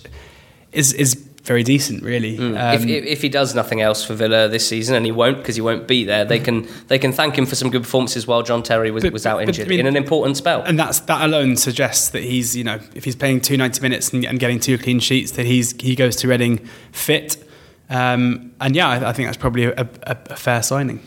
is 0.71 0.93
is 0.93 1.27
very 1.43 1.63
decent, 1.63 2.03
really. 2.03 2.37
Mm. 2.37 2.49
Um, 2.49 2.89
if, 2.89 3.05
if, 3.05 3.21
he 3.21 3.29
does 3.29 3.55
nothing 3.55 3.81
else 3.81 4.03
for 4.03 4.13
Villa 4.13 4.47
this 4.47 4.67
season, 4.67 4.95
and 4.95 5.05
he 5.05 5.11
won't 5.11 5.37
because 5.37 5.55
he 5.55 5.61
won't 5.61 5.87
be 5.87 6.03
there, 6.05 6.23
they 6.23 6.39
can 6.39 6.67
they 6.87 6.99
can 6.99 7.11
thank 7.11 7.37
him 7.37 7.45
for 7.47 7.55
some 7.55 7.71
good 7.71 7.81
performances 7.81 8.27
while 8.27 8.43
John 8.43 8.61
Terry 8.61 8.91
was, 8.91 9.03
but, 9.03 9.11
was 9.11 9.25
out 9.25 9.41
injured 9.41 9.65
I 9.65 9.69
mean, 9.69 9.79
in 9.79 9.87
an 9.87 9.97
important 9.97 10.37
spell. 10.37 10.61
And 10.61 10.77
that's 10.77 10.99
that 11.01 11.25
alone 11.25 11.57
suggests 11.57 12.09
that 12.09 12.23
he's 12.23 12.55
you 12.55 12.63
know 12.63 12.79
if 12.93 13.05
he's 13.05 13.15
playing 13.15 13.41
two 13.41 13.57
ninety 13.57 13.81
minutes 13.81 14.13
and, 14.13 14.23
and, 14.23 14.39
getting 14.39 14.59
two 14.59 14.77
clean 14.77 14.99
sheets, 14.99 15.31
that 15.31 15.45
he's 15.45 15.73
he 15.81 15.95
goes 15.95 16.15
to 16.17 16.27
Reading 16.27 16.57
fit. 16.91 17.37
Um, 17.89 18.53
and 18.61 18.75
yeah, 18.75 18.87
I, 18.87 19.09
I, 19.09 19.13
think 19.13 19.27
that's 19.27 19.37
probably 19.37 19.65
a, 19.65 19.73
a, 20.03 20.17
a 20.29 20.35
fair 20.37 20.63
signing. 20.63 21.01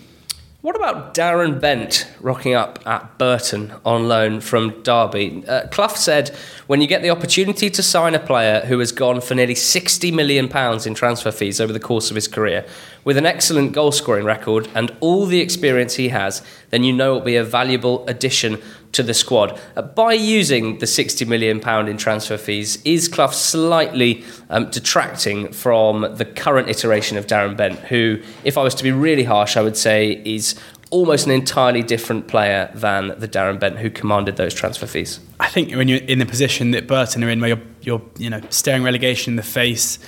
What 0.65 0.77
about 0.77 1.13
Darren 1.13 1.61
Bent 1.61 2.11
rocking 2.23 2.55
up 2.55 2.79
at 2.87 3.19
Burton 3.19 3.75
on 3.85 4.09
loan 4.09 4.41
from 4.41 4.83
Derby? 4.83 5.45
Uh, 5.47 5.67
Clough 5.67 5.89
said, 5.89 6.31
when 6.69 6.81
you 6.81 6.87
get 6.87 7.03
the 7.03 7.11
opportunity 7.11 7.69
to 7.69 7.83
sign 7.83 8.15
a 8.15 8.19
player 8.19 8.61
who 8.61 8.79
has 8.79 8.91
gone 8.91 9.21
for 9.21 9.35
nearly 9.35 9.53
£60 9.53 10.11
million 10.15 10.47
in 10.87 10.95
transfer 10.95 11.31
fees 11.31 11.61
over 11.61 11.71
the 11.71 11.79
course 11.79 12.09
of 12.09 12.15
his 12.15 12.27
career, 12.27 12.65
with 13.05 13.19
an 13.19 13.27
excellent 13.27 13.73
goal 13.73 13.93
scoring 13.93 14.25
record 14.25 14.67
and 14.75 14.91
all 15.01 15.27
the 15.27 15.41
experience 15.41 15.97
he 15.97 16.09
has, 16.09 16.43
then 16.71 16.83
you 16.83 16.95
know 16.95 17.13
it 17.13 17.19
will 17.19 17.27
be 17.27 17.37
a 17.37 17.45
valuable 17.45 18.03
addition 18.09 18.59
to 18.95 19.03
the 19.03 19.15
squad. 19.15 19.59
Uh, 19.77 19.83
by 19.83 20.13
using 20.13 20.79
the 20.79 20.87
£60 20.87 21.27
million 21.27 21.61
in 21.89 21.97
transfer 21.97 22.37
fees, 22.37 22.81
is 22.85 23.09
Clough 23.09 23.29
slightly 23.29 24.25
um, 24.51 24.71
detracting 24.71 25.53
from 25.53 26.15
the 26.17 26.25
current 26.25 26.69
iteration 26.69 27.17
of 27.19 27.27
Darren 27.27 27.57
Bent, 27.57 27.79
who, 27.81 28.23
if 28.45 28.57
I 28.57 28.63
was 28.63 28.75
to 28.77 28.83
be 28.83 28.93
really 28.93 29.25
harsh, 29.25 29.57
I 29.57 29.63
would 29.63 29.77
say 29.77 30.23
is 30.25 30.55
almost 30.91 31.27
an 31.27 31.33
entirely 31.33 31.83
different 31.83 32.29
player 32.29 32.71
than 32.75 33.09
the 33.19 33.27
Darren 33.27 33.59
Bent 33.59 33.79
who 33.79 33.91
commanded 33.91 34.37
those 34.37 34.55
transfer 34.55 34.87
fees? 34.87 35.19
I 35.41 35.49
think 35.49 35.75
when 35.75 35.89
you're 35.89 36.03
in 36.03 36.21
the 36.21 36.27
position 36.27 36.71
that 36.71 36.87
Burton 36.87 37.25
are 37.25 37.29
in, 37.29 37.41
where 37.41 37.49
you're, 37.49 37.63
you're 37.83 38.03
you 38.17 38.31
know, 38.31 38.41
staring 38.51 38.85
relegation 38.85 39.33
in 39.33 39.37
the 39.37 39.43
face, 39.43 39.99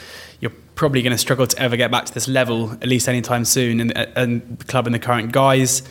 you're 0.40 0.52
probably 0.76 1.02
going 1.02 1.12
to 1.12 1.18
struggle 1.18 1.46
to 1.46 1.58
ever 1.58 1.76
get 1.76 1.90
back 1.90 2.04
to 2.04 2.14
this 2.14 2.28
level, 2.28 2.72
at 2.72 2.86
least 2.86 3.08
anytime 3.08 3.44
soon, 3.44 3.80
and, 3.80 3.96
and 3.96 4.58
the 4.58 4.64
club 4.66 4.86
and 4.86 4.94
the 4.94 5.00
current 5.00 5.32
guys 5.32 5.82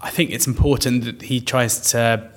I 0.00 0.10
think 0.10 0.30
it's 0.30 0.46
important 0.46 1.04
that 1.04 1.22
he 1.22 1.40
tries 1.40 1.90
to, 1.92 2.30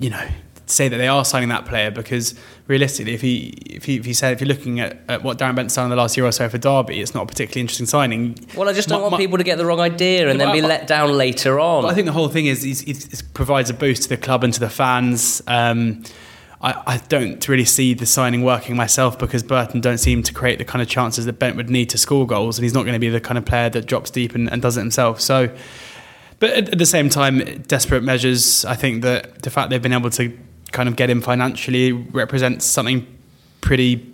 you 0.00 0.10
know, 0.10 0.28
say 0.66 0.88
that 0.88 0.96
they 0.96 1.08
are 1.08 1.24
signing 1.24 1.48
that 1.48 1.64
player 1.64 1.90
because 1.90 2.34
realistically, 2.66 3.14
if 3.14 3.20
he 3.20 3.48
if 3.66 3.84
he, 3.84 3.96
if 3.96 4.04
he 4.04 4.12
said 4.12 4.32
if 4.32 4.40
you're 4.40 4.48
looking 4.48 4.80
at, 4.80 4.98
at 5.08 5.22
what 5.22 5.38
Darren 5.38 5.54
Bent's 5.54 5.74
done 5.74 5.84
in 5.84 5.90
the 5.90 5.96
last 5.96 6.16
year 6.16 6.26
or 6.26 6.32
so 6.32 6.48
for 6.48 6.58
Derby, 6.58 7.00
it's 7.00 7.14
not 7.14 7.24
a 7.24 7.26
particularly 7.26 7.60
interesting 7.60 7.86
signing. 7.86 8.38
Well, 8.56 8.68
I 8.68 8.72
just 8.72 8.88
don't 8.88 8.98
my, 8.98 9.02
want 9.02 9.12
my, 9.12 9.18
people 9.18 9.38
to 9.38 9.44
get 9.44 9.58
the 9.58 9.66
wrong 9.66 9.80
idea 9.80 10.28
and 10.28 10.40
then 10.40 10.52
be 10.52 10.60
let 10.60 10.86
down 10.86 11.12
later 11.16 11.60
on. 11.60 11.84
I 11.84 11.94
think 11.94 12.06
the 12.06 12.12
whole 12.12 12.28
thing 12.28 12.46
is 12.46 12.64
it 12.64 13.22
provides 13.34 13.70
a 13.70 13.74
boost 13.74 14.04
to 14.04 14.08
the 14.08 14.16
club 14.16 14.44
and 14.44 14.52
to 14.52 14.60
the 14.60 14.70
fans. 14.70 15.42
Um, 15.46 16.02
I, 16.60 16.82
I, 16.86 16.96
don't 17.08 17.46
really 17.48 17.66
see 17.66 17.92
the 17.92 18.06
signing 18.06 18.42
working 18.42 18.76
myself 18.76 19.18
because 19.18 19.42
Burton 19.42 19.82
don't 19.82 19.98
seem 19.98 20.22
to 20.22 20.32
create 20.32 20.58
the 20.58 20.64
kind 20.64 20.80
of 20.80 20.88
chances 20.88 21.26
that 21.26 21.34
Bent 21.34 21.54
would 21.56 21.68
need 21.68 21.90
to 21.90 21.98
score 21.98 22.26
goals, 22.26 22.58
and 22.58 22.64
he's 22.64 22.72
not 22.72 22.84
going 22.84 22.94
to 22.94 22.98
be 22.98 23.10
the 23.10 23.20
kind 23.20 23.36
of 23.36 23.44
player 23.44 23.68
that 23.68 23.84
drops 23.84 24.10
deep 24.10 24.34
and, 24.34 24.50
and 24.50 24.62
does 24.62 24.78
it 24.78 24.80
himself. 24.80 25.20
So 25.20 25.54
but 26.38 26.50
at 26.50 26.78
the 26.78 26.86
same 26.86 27.08
time, 27.08 27.62
desperate 27.62 28.02
measures. 28.02 28.64
I 28.64 28.74
think 28.74 29.02
that 29.02 29.42
the 29.42 29.50
fact 29.50 29.70
they've 29.70 29.82
been 29.82 29.92
able 29.92 30.10
to 30.10 30.36
kind 30.72 30.88
of 30.88 30.96
get 30.96 31.08
him 31.08 31.22
financially 31.22 31.92
represents 31.92 32.64
something 32.64 33.06
pretty 33.60 34.12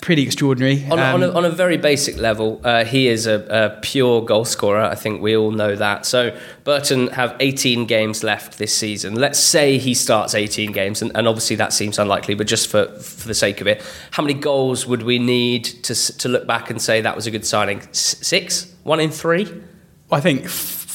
pretty 0.00 0.22
extraordinary. 0.22 0.84
On, 0.90 0.98
um, 0.98 1.14
on, 1.16 1.22
a, 1.22 1.30
on 1.32 1.44
a, 1.44 1.50
very 1.50 1.76
basic 1.76 2.16
level, 2.16 2.60
uh, 2.64 2.84
he 2.84 3.08
is 3.08 3.26
a, 3.26 3.44
a, 3.50 3.80
pure 3.80 4.24
goal 4.24 4.44
scorer. 4.46 4.80
I 4.80 4.94
think 4.94 5.20
we 5.20 5.36
all 5.36 5.50
know 5.50 5.76
that. 5.76 6.06
So 6.06 6.36
Burton 6.64 7.08
have 7.08 7.36
18 7.38 7.84
games 7.86 8.24
left 8.24 8.58
this 8.58 8.74
season. 8.74 9.14
Let's 9.14 9.38
say 9.38 9.78
he 9.78 9.92
starts 9.92 10.34
18 10.34 10.72
games, 10.72 11.02
and, 11.02 11.12
and, 11.14 11.28
obviously 11.28 11.56
that 11.56 11.74
seems 11.74 11.98
unlikely, 11.98 12.34
but 12.34 12.46
just 12.46 12.68
for, 12.68 12.86
for 12.98 13.28
the 13.28 13.34
sake 13.34 13.60
of 13.60 13.66
it, 13.66 13.82
how 14.12 14.22
many 14.22 14.34
goals 14.34 14.86
would 14.86 15.02
we 15.02 15.18
need 15.18 15.64
to, 15.64 15.94
to 15.94 16.28
look 16.28 16.46
back 16.46 16.70
and 16.70 16.80
say 16.80 17.00
that 17.02 17.14
was 17.14 17.26
a 17.26 17.30
good 17.30 17.44
signing? 17.44 17.82
Six? 17.92 18.74
One 18.84 19.00
in 19.00 19.10
three? 19.10 19.62
I 20.10 20.20
think 20.20 20.48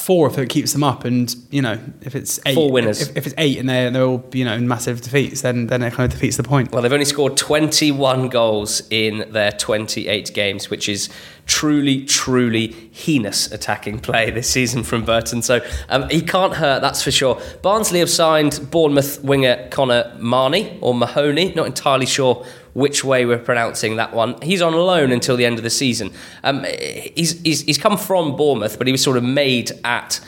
four 0.06 0.28
if 0.28 0.38
it 0.38 0.48
keeps 0.48 0.72
them 0.72 0.84
up, 0.84 1.04
and 1.04 1.34
you 1.50 1.60
know 1.60 1.78
if 2.02 2.14
it's 2.14 2.38
eight, 2.46 2.54
four 2.54 2.70
winners. 2.70 3.02
If, 3.02 3.16
if 3.16 3.26
it's 3.26 3.34
eight 3.36 3.58
and 3.58 3.68
they're 3.68 3.90
they're 3.90 4.04
all 4.04 4.24
you 4.32 4.44
know 4.44 4.54
in 4.54 4.68
massive 4.68 5.00
defeats, 5.00 5.40
then 5.42 5.66
then 5.66 5.82
it 5.82 5.92
kind 5.92 6.10
of 6.10 6.18
defeats 6.18 6.36
the 6.36 6.44
point. 6.44 6.70
Well, 6.70 6.82
they've 6.82 6.92
only 6.92 7.04
scored 7.04 7.36
21 7.36 8.28
goals 8.28 8.82
in 8.90 9.26
their 9.32 9.50
28 9.50 10.32
games, 10.32 10.70
which 10.70 10.88
is 10.88 11.10
truly, 11.46 12.04
truly 12.04 12.68
heinous 12.92 13.50
attacking 13.52 14.00
play 14.00 14.30
this 14.30 14.50
season 14.50 14.82
from 14.82 15.04
Burton. 15.04 15.42
So 15.42 15.64
um, 15.88 16.08
he 16.08 16.20
can't 16.20 16.54
hurt, 16.54 16.82
that's 16.82 17.02
for 17.02 17.10
sure. 17.10 17.40
Barnsley 17.62 18.00
have 18.00 18.10
signed 18.10 18.68
Bournemouth 18.70 19.22
winger 19.22 19.68
Connor 19.70 20.14
Marney 20.18 20.78
or 20.80 20.94
Mahoney, 20.94 21.54
not 21.54 21.66
entirely 21.66 22.06
sure 22.06 22.44
which 22.74 23.02
way 23.02 23.24
we're 23.24 23.38
pronouncing 23.38 23.96
that 23.96 24.12
one. 24.12 24.38
He's 24.42 24.60
on 24.60 24.74
loan 24.74 25.10
until 25.10 25.36
the 25.36 25.46
end 25.46 25.56
of 25.56 25.64
the 25.64 25.70
season. 25.70 26.12
Um, 26.44 26.64
he's, 26.64 27.40
he's, 27.40 27.62
he's 27.62 27.78
come 27.78 27.96
from 27.96 28.36
Bournemouth, 28.36 28.76
but 28.76 28.86
he 28.86 28.92
was 28.92 29.02
sort 29.02 29.16
of 29.16 29.24
made 29.24 29.72
at 29.82 30.20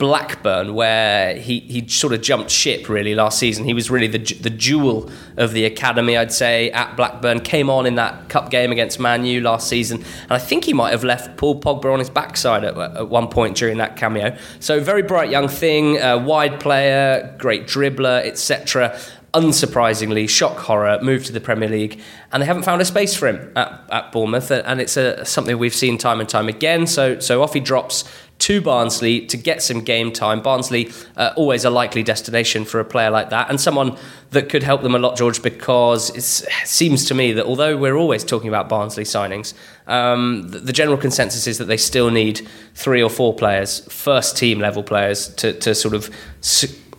Blackburn, 0.00 0.72
where 0.72 1.36
he, 1.36 1.60
he 1.60 1.86
sort 1.86 2.14
of 2.14 2.22
jumped 2.22 2.50
ship 2.50 2.88
really 2.88 3.14
last 3.14 3.38
season. 3.38 3.66
He 3.66 3.74
was 3.74 3.90
really 3.90 4.06
the, 4.06 4.16
the 4.16 4.48
jewel 4.48 5.10
of 5.36 5.52
the 5.52 5.66
academy, 5.66 6.16
I'd 6.16 6.32
say, 6.32 6.70
at 6.70 6.96
Blackburn. 6.96 7.40
Came 7.40 7.68
on 7.68 7.84
in 7.84 7.96
that 7.96 8.30
cup 8.30 8.50
game 8.50 8.72
against 8.72 8.98
Man 8.98 9.26
U 9.26 9.42
last 9.42 9.68
season, 9.68 9.98
and 10.22 10.32
I 10.32 10.38
think 10.38 10.64
he 10.64 10.72
might 10.72 10.92
have 10.92 11.04
left 11.04 11.36
Paul 11.36 11.60
Pogba 11.60 11.92
on 11.92 11.98
his 11.98 12.08
backside 12.08 12.64
at, 12.64 12.78
at 12.78 13.10
one 13.10 13.28
point 13.28 13.58
during 13.58 13.76
that 13.76 13.96
cameo. 13.96 14.34
So, 14.58 14.80
very 14.80 15.02
bright 15.02 15.28
young 15.28 15.48
thing, 15.48 16.00
uh, 16.00 16.18
wide 16.18 16.60
player, 16.60 17.36
great 17.38 17.66
dribbler, 17.66 18.24
etc 18.24 18.98
unsurprisingly, 19.32 20.28
shock 20.28 20.58
horror, 20.58 20.98
moved 21.02 21.26
to 21.26 21.32
the 21.32 21.40
Premier 21.40 21.68
League, 21.68 22.00
and 22.32 22.42
they 22.42 22.46
haven't 22.46 22.64
found 22.64 22.82
a 22.82 22.84
space 22.84 23.14
for 23.14 23.28
him 23.28 23.52
at, 23.54 23.84
at 23.90 24.10
Bournemouth, 24.10 24.50
and 24.50 24.80
it's 24.80 24.96
a, 24.96 25.24
something 25.24 25.56
we've 25.56 25.72
seen 25.72 25.98
time 25.98 26.18
and 26.18 26.28
time 26.28 26.48
again. 26.48 26.84
So, 26.84 27.20
so 27.20 27.40
off 27.40 27.54
he 27.54 27.60
drops 27.60 28.02
to 28.40 28.60
Barnsley 28.60 29.26
to 29.26 29.36
get 29.36 29.62
some 29.62 29.82
game 29.82 30.12
time. 30.12 30.42
Barnsley, 30.42 30.90
uh, 31.16 31.32
always 31.36 31.64
a 31.64 31.70
likely 31.70 32.02
destination 32.02 32.64
for 32.64 32.80
a 32.80 32.84
player 32.84 33.10
like 33.10 33.30
that, 33.30 33.48
and 33.48 33.60
someone 33.60 33.96
that 34.30 34.48
could 34.48 34.62
help 34.62 34.82
them 34.82 34.94
a 34.94 34.98
lot, 34.98 35.16
George, 35.16 35.42
because 35.42 36.10
it 36.16 36.22
seems 36.66 37.04
to 37.06 37.14
me 37.14 37.32
that 37.32 37.44
although 37.46 37.76
we're 37.76 37.96
always 37.96 38.24
talking 38.24 38.48
about 38.48 38.68
Barnsley 38.68 39.04
signings, 39.04 39.54
um, 39.86 40.48
the, 40.48 40.60
the, 40.60 40.72
general 40.72 40.96
consensus 40.96 41.46
is 41.46 41.58
that 41.58 41.64
they 41.64 41.76
still 41.76 42.10
need 42.10 42.46
three 42.74 43.02
or 43.02 43.10
four 43.10 43.34
players, 43.34 43.80
first 43.92 44.36
team 44.36 44.60
level 44.60 44.82
players, 44.82 45.28
to, 45.34 45.52
to 45.54 45.74
sort 45.74 45.94
of 45.94 46.10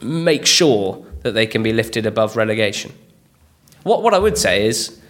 make 0.02 0.46
sure 0.46 1.06
that 1.22 1.32
they 1.32 1.48
can 1.48 1.64
be 1.64 1.72
lifted 1.72 2.06
above 2.06 2.36
relegation. 2.36 2.92
What, 3.84 4.04
what 4.04 4.14
I 4.14 4.20
would 4.20 4.38
say 4.38 4.68
is, 4.68 5.01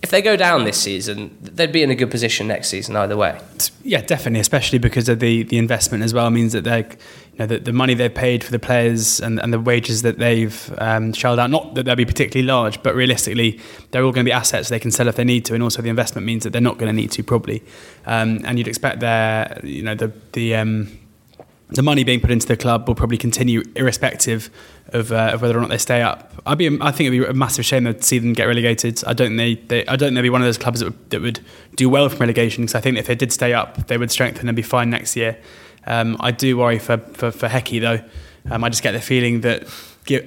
if 0.00 0.10
they 0.10 0.22
go 0.22 0.36
down 0.36 0.64
this 0.64 0.80
season, 0.80 1.36
they'd 1.40 1.72
be 1.72 1.82
in 1.82 1.90
a 1.90 1.94
good 1.94 2.10
position 2.10 2.46
next 2.46 2.68
season 2.68 2.94
either 2.94 3.16
way. 3.16 3.40
Yeah, 3.82 4.00
definitely, 4.00 4.40
especially 4.40 4.78
because 4.78 5.08
of 5.08 5.18
the, 5.18 5.42
the 5.42 5.58
investment 5.58 6.04
as 6.04 6.14
well 6.14 6.30
means 6.30 6.52
that 6.52 6.62
they 6.62 6.82
you 6.82 7.38
know, 7.38 7.46
the, 7.46 7.58
the 7.58 7.72
money 7.72 7.94
they've 7.94 8.14
paid 8.14 8.44
for 8.44 8.52
the 8.52 8.58
players 8.60 9.20
and, 9.20 9.40
and 9.40 9.52
the 9.52 9.58
wages 9.58 10.02
that 10.02 10.18
they've 10.18 10.74
um, 10.78 11.12
shelled 11.12 11.38
out, 11.38 11.50
not 11.50 11.74
that 11.74 11.84
they'll 11.84 11.96
be 11.96 12.04
particularly 12.04 12.46
large, 12.46 12.80
but 12.82 12.94
realistically, 12.94 13.60
they're 13.90 14.04
all 14.04 14.12
going 14.12 14.24
to 14.24 14.28
be 14.28 14.32
assets 14.32 14.68
they 14.68 14.78
can 14.78 14.90
sell 14.90 15.08
if 15.08 15.16
they 15.16 15.24
need 15.24 15.44
to, 15.46 15.54
and 15.54 15.62
also 15.62 15.80
the 15.80 15.88
investment 15.88 16.26
means 16.26 16.44
that 16.44 16.50
they're 16.50 16.60
not 16.60 16.78
going 16.78 16.88
to 16.88 16.96
need 16.96 17.10
to 17.12 17.22
probably. 17.22 17.62
Um, 18.06 18.40
and 18.44 18.58
you'd 18.58 18.68
expect 18.68 19.00
their, 19.00 19.60
you 19.62 19.82
know, 19.82 19.94
the 19.94 20.12
the 20.32 20.54
um, 20.56 20.97
the 21.70 21.82
money 21.82 22.02
being 22.02 22.20
put 22.20 22.30
into 22.30 22.46
the 22.46 22.56
club 22.56 22.88
will 22.88 22.94
probably 22.94 23.18
continue 23.18 23.62
irrespective 23.76 24.50
of, 24.88 25.12
uh, 25.12 25.30
of 25.34 25.42
whether 25.42 25.56
or 25.56 25.60
not 25.60 25.68
they 25.68 25.78
stay 25.78 26.00
up. 26.00 26.32
I'd 26.46 26.56
be, 26.56 26.66
I 26.80 26.90
think 26.90 27.08
it'd 27.08 27.20
be 27.20 27.26
a 27.26 27.34
massive 27.34 27.64
shame 27.66 27.84
to 27.84 28.02
see 28.02 28.18
them 28.18 28.32
get 28.32 28.44
relegated. 28.44 29.02
I 29.06 29.12
don't 29.12 29.36
they, 29.36 29.56
they 29.56 29.86
I 29.86 29.96
don't 29.96 30.08
think 30.08 30.14
they'd 30.16 30.22
be 30.22 30.30
one 30.30 30.40
of 30.40 30.46
those 30.46 30.56
clubs 30.56 30.80
that 30.80 30.86
would, 30.86 31.10
that 31.10 31.20
would 31.20 31.40
do 31.76 31.90
well 31.90 32.08
from 32.08 32.20
relegation 32.20 32.64
because 32.64 32.74
I 32.74 32.80
think 32.80 32.96
if 32.96 33.06
they 33.06 33.14
did 33.14 33.32
stay 33.32 33.52
up, 33.52 33.86
they 33.88 33.98
would 33.98 34.10
strengthen 34.10 34.48
and 34.48 34.56
be 34.56 34.62
fine 34.62 34.88
next 34.88 35.14
year. 35.14 35.38
Um, 35.86 36.16
I 36.20 36.30
do 36.30 36.56
worry 36.56 36.78
for 36.78 36.98
for, 36.98 37.30
for 37.30 37.48
Hecky 37.48 37.80
though. 37.80 38.00
Um, 38.50 38.64
I 38.64 38.70
just 38.70 38.82
get 38.82 38.92
the 38.92 39.00
feeling 39.00 39.42
that 39.42 39.68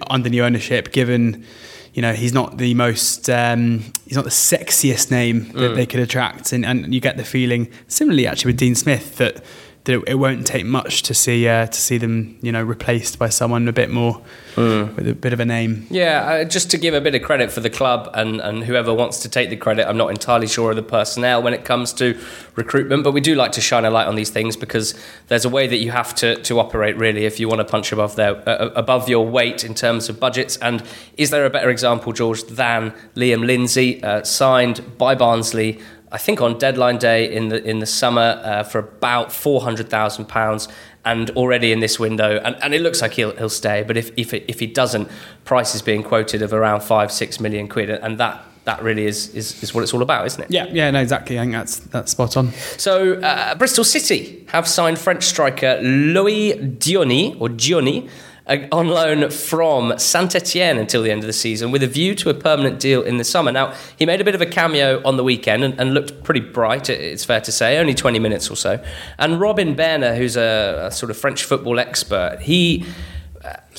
under 0.10 0.30
new 0.30 0.43
ownership, 0.43 0.91
given 0.91 1.45
you 1.93 2.01
know 2.01 2.13
he's 2.13 2.34
not 2.34 2.58
the 2.58 2.73
most 2.75 3.30
um, 3.30 3.80
he's 4.06 4.15
not 4.15 4.25
the 4.25 4.30
sexiest 4.30 5.12
name 5.12 5.51
that 5.54 5.71
mm. 5.71 5.75
they 5.75 5.86
could 5.86 5.99
attract, 5.99 6.54
and, 6.54 6.65
and 6.65 6.93
you 6.93 7.01
get 7.01 7.17
the 7.17 7.25
feeling 7.25 7.69
similarly 7.88 8.27
actually 8.27 8.49
with 8.49 8.58
Dean 8.58 8.75
Smith 8.75 9.17
that 9.17 9.43
that 9.86 10.04
it 10.06 10.15
won't 10.15 10.46
take 10.46 10.65
much 10.65 11.02
to 11.04 11.13
see 11.13 11.48
uh, 11.48 11.65
to 11.65 11.82
see 11.82 11.98
them, 11.98 12.38
you 12.41 12.52
know, 12.52 12.62
replaced 12.62 13.17
by 13.17 13.30
someone 13.30 13.67
a 13.67 13.74
bit 13.74 13.89
more 13.89 14.22
mm. 14.56 14.96
with 14.96 15.08
a 15.08 15.15
bit 15.15 15.34
of 15.34 15.39
a 15.39 15.46
name. 15.46 15.88
Yeah, 15.89 16.22
uh, 16.22 16.44
just 16.44 16.70
to 16.72 16.78
give 16.78 16.94
a 16.94 17.02
bit 17.02 17.15
of 17.15 17.24
credit 17.24 17.52
for 17.52 17.62
the 17.62 17.70
club 17.70 18.10
and, 18.13 18.39
and 18.41 18.63
whoever 18.63 18.94
wants 18.94 19.20
to 19.22 19.30
take 19.30 19.50
the 19.50 19.56
credit. 19.56 19.89
I'm 19.89 19.98
not 19.98 20.12
entirely 20.12 20.48
sure 20.48 20.70
of 20.70 20.76
the 20.76 20.84
personnel 20.84 21.41
when 21.41 21.56
it 21.56 21.65
comes 21.65 21.94
to 21.94 22.20
recruitment, 22.56 23.04
but 23.04 23.12
we 23.12 23.22
do 23.22 23.34
like 23.34 23.54
to 23.54 23.62
shine 23.62 23.84
a 23.84 23.89
light 23.89 24.08
on 24.08 24.15
these 24.15 24.30
things 24.30 24.56
because 24.56 24.94
there's 25.28 25.46
a 25.46 25.50
way 25.50 25.65
that 25.65 25.78
you 25.78 25.91
have 25.91 26.13
to, 26.15 26.36
to 26.44 26.60
operate 26.60 26.96
really 26.98 27.26
if 27.26 27.39
you 27.39 27.48
want 27.48 27.60
to 27.60 27.65
punch 27.65 27.91
above 27.91 28.15
their 28.15 28.36
uh, 28.48 28.52
uh, 28.52 28.72
above 28.76 29.10
your 29.10 29.26
weight 29.26 29.63
in 29.63 29.74
terms 29.74 30.10
of 30.10 30.20
budgets. 30.20 30.58
And 30.58 30.84
is 31.17 31.32
there 31.32 31.46
a 31.46 31.50
better 31.50 31.70
example, 31.70 32.13
George, 32.13 32.44
than 32.44 32.94
Liam 33.15 33.46
Lindsay, 33.46 34.04
uh, 34.04 34.24
signed 34.24 34.98
by 35.00 35.15
Barnsley? 35.15 35.80
I 36.12 36.17
think 36.17 36.41
on 36.41 36.58
deadline 36.58 36.97
day 36.97 37.34
in 37.34 37.50
the 37.50 37.63
in 37.63 37.80
the 37.80 37.86
summer 37.86 38.41
uh, 38.43 38.63
for 38.63 38.80
about 38.80 39.32
four 39.32 39.62
hundred 39.62 39.89
thousand 39.89 40.26
pounds, 40.26 40.67
and 41.06 41.30
already 41.32 41.71
in 41.71 41.80
this 41.80 42.00
window, 42.00 42.39
and, 42.43 42.56
and 42.62 42.74
it 42.74 42.82
looks 42.82 43.02
like 43.02 43.13
he'll 43.13 43.36
he'll 43.38 43.50
stay. 43.50 43.84
But 43.84 43.97
if 43.97 44.12
if 44.17 44.34
if 44.34 44.60
he 44.60 44.67
doesn't, 44.67 45.10
price 45.45 45.74
is 45.74 45.82
being 45.82 46.04
quoted 46.04 46.41
of 46.41 46.54
around 46.54 46.82
five 46.82 47.12
six 47.12 47.39
million 47.39 47.67
quid, 47.67 47.89
and 47.89 48.17
that 48.17 48.43
that 48.63 48.84
really 48.84 49.06
is, 49.06 49.34
is, 49.34 49.63
is 49.63 49.74
what 49.74 49.82
it's 49.82 49.93
all 49.93 50.04
about, 50.04 50.26
isn't 50.28 50.43
it? 50.43 50.52
Yeah, 50.52 50.65
yeah, 50.71 50.91
no, 50.91 51.02
exactly. 51.02 51.39
I 51.39 51.43
think 51.43 51.54
that's 51.54 51.80
that's 51.80 52.12
spot 52.12 52.38
on. 52.38 52.52
So 52.78 53.15
uh, 53.15 53.56
Bristol 53.56 53.84
City 53.84 54.45
have 54.50 54.67
signed 54.67 55.00
French 55.00 55.24
striker 55.24 55.80
Louis 55.82 56.54
Diony 56.54 57.36
or 57.39 57.50
uh, 57.50 58.08
on 58.47 58.88
loan 58.88 59.30
from 59.30 59.97
Saint 59.97 60.36
Etienne 60.36 60.77
until 60.77 61.04
the 61.04 61.12
end 61.12 61.21
of 61.21 61.27
the 61.27 61.34
season 61.34 61.71
with 61.71 61.84
a 61.84 61.88
view 61.88 62.15
to 62.15 62.30
a 62.30 62.34
permanent 62.34 62.80
deal 62.80 63.01
in 63.01 63.17
the 63.17 63.23
summer. 63.23 63.51
Now, 63.51 63.73
he 63.97 64.06
made 64.06 64.19
a 64.19 64.23
bit 64.23 64.36
of 64.36 64.41
a 64.41 64.45
cameo 64.45 65.01
on 65.06 65.17
the 65.17 65.23
weekend 65.23 65.63
and, 65.63 65.80
and 65.80 65.93
looked 65.93 66.23
pretty 66.23 66.39
bright, 66.39 66.89
it's 66.89 67.23
fair 67.23 67.41
to 67.41 67.51
say, 67.51 67.77
only 67.77 67.93
20 67.93 68.19
minutes 68.19 68.49
or 68.49 68.56
so. 68.56 68.84
And 69.17 69.39
Robin 69.39 69.75
Bairner, 69.75 70.15
who's 70.15 70.36
a, 70.36 70.88
a 70.88 70.91
sort 70.91 71.12
of 71.12 71.17
French 71.17 71.43
football 71.43 71.80
expert, 71.80 72.39
he 72.41 72.86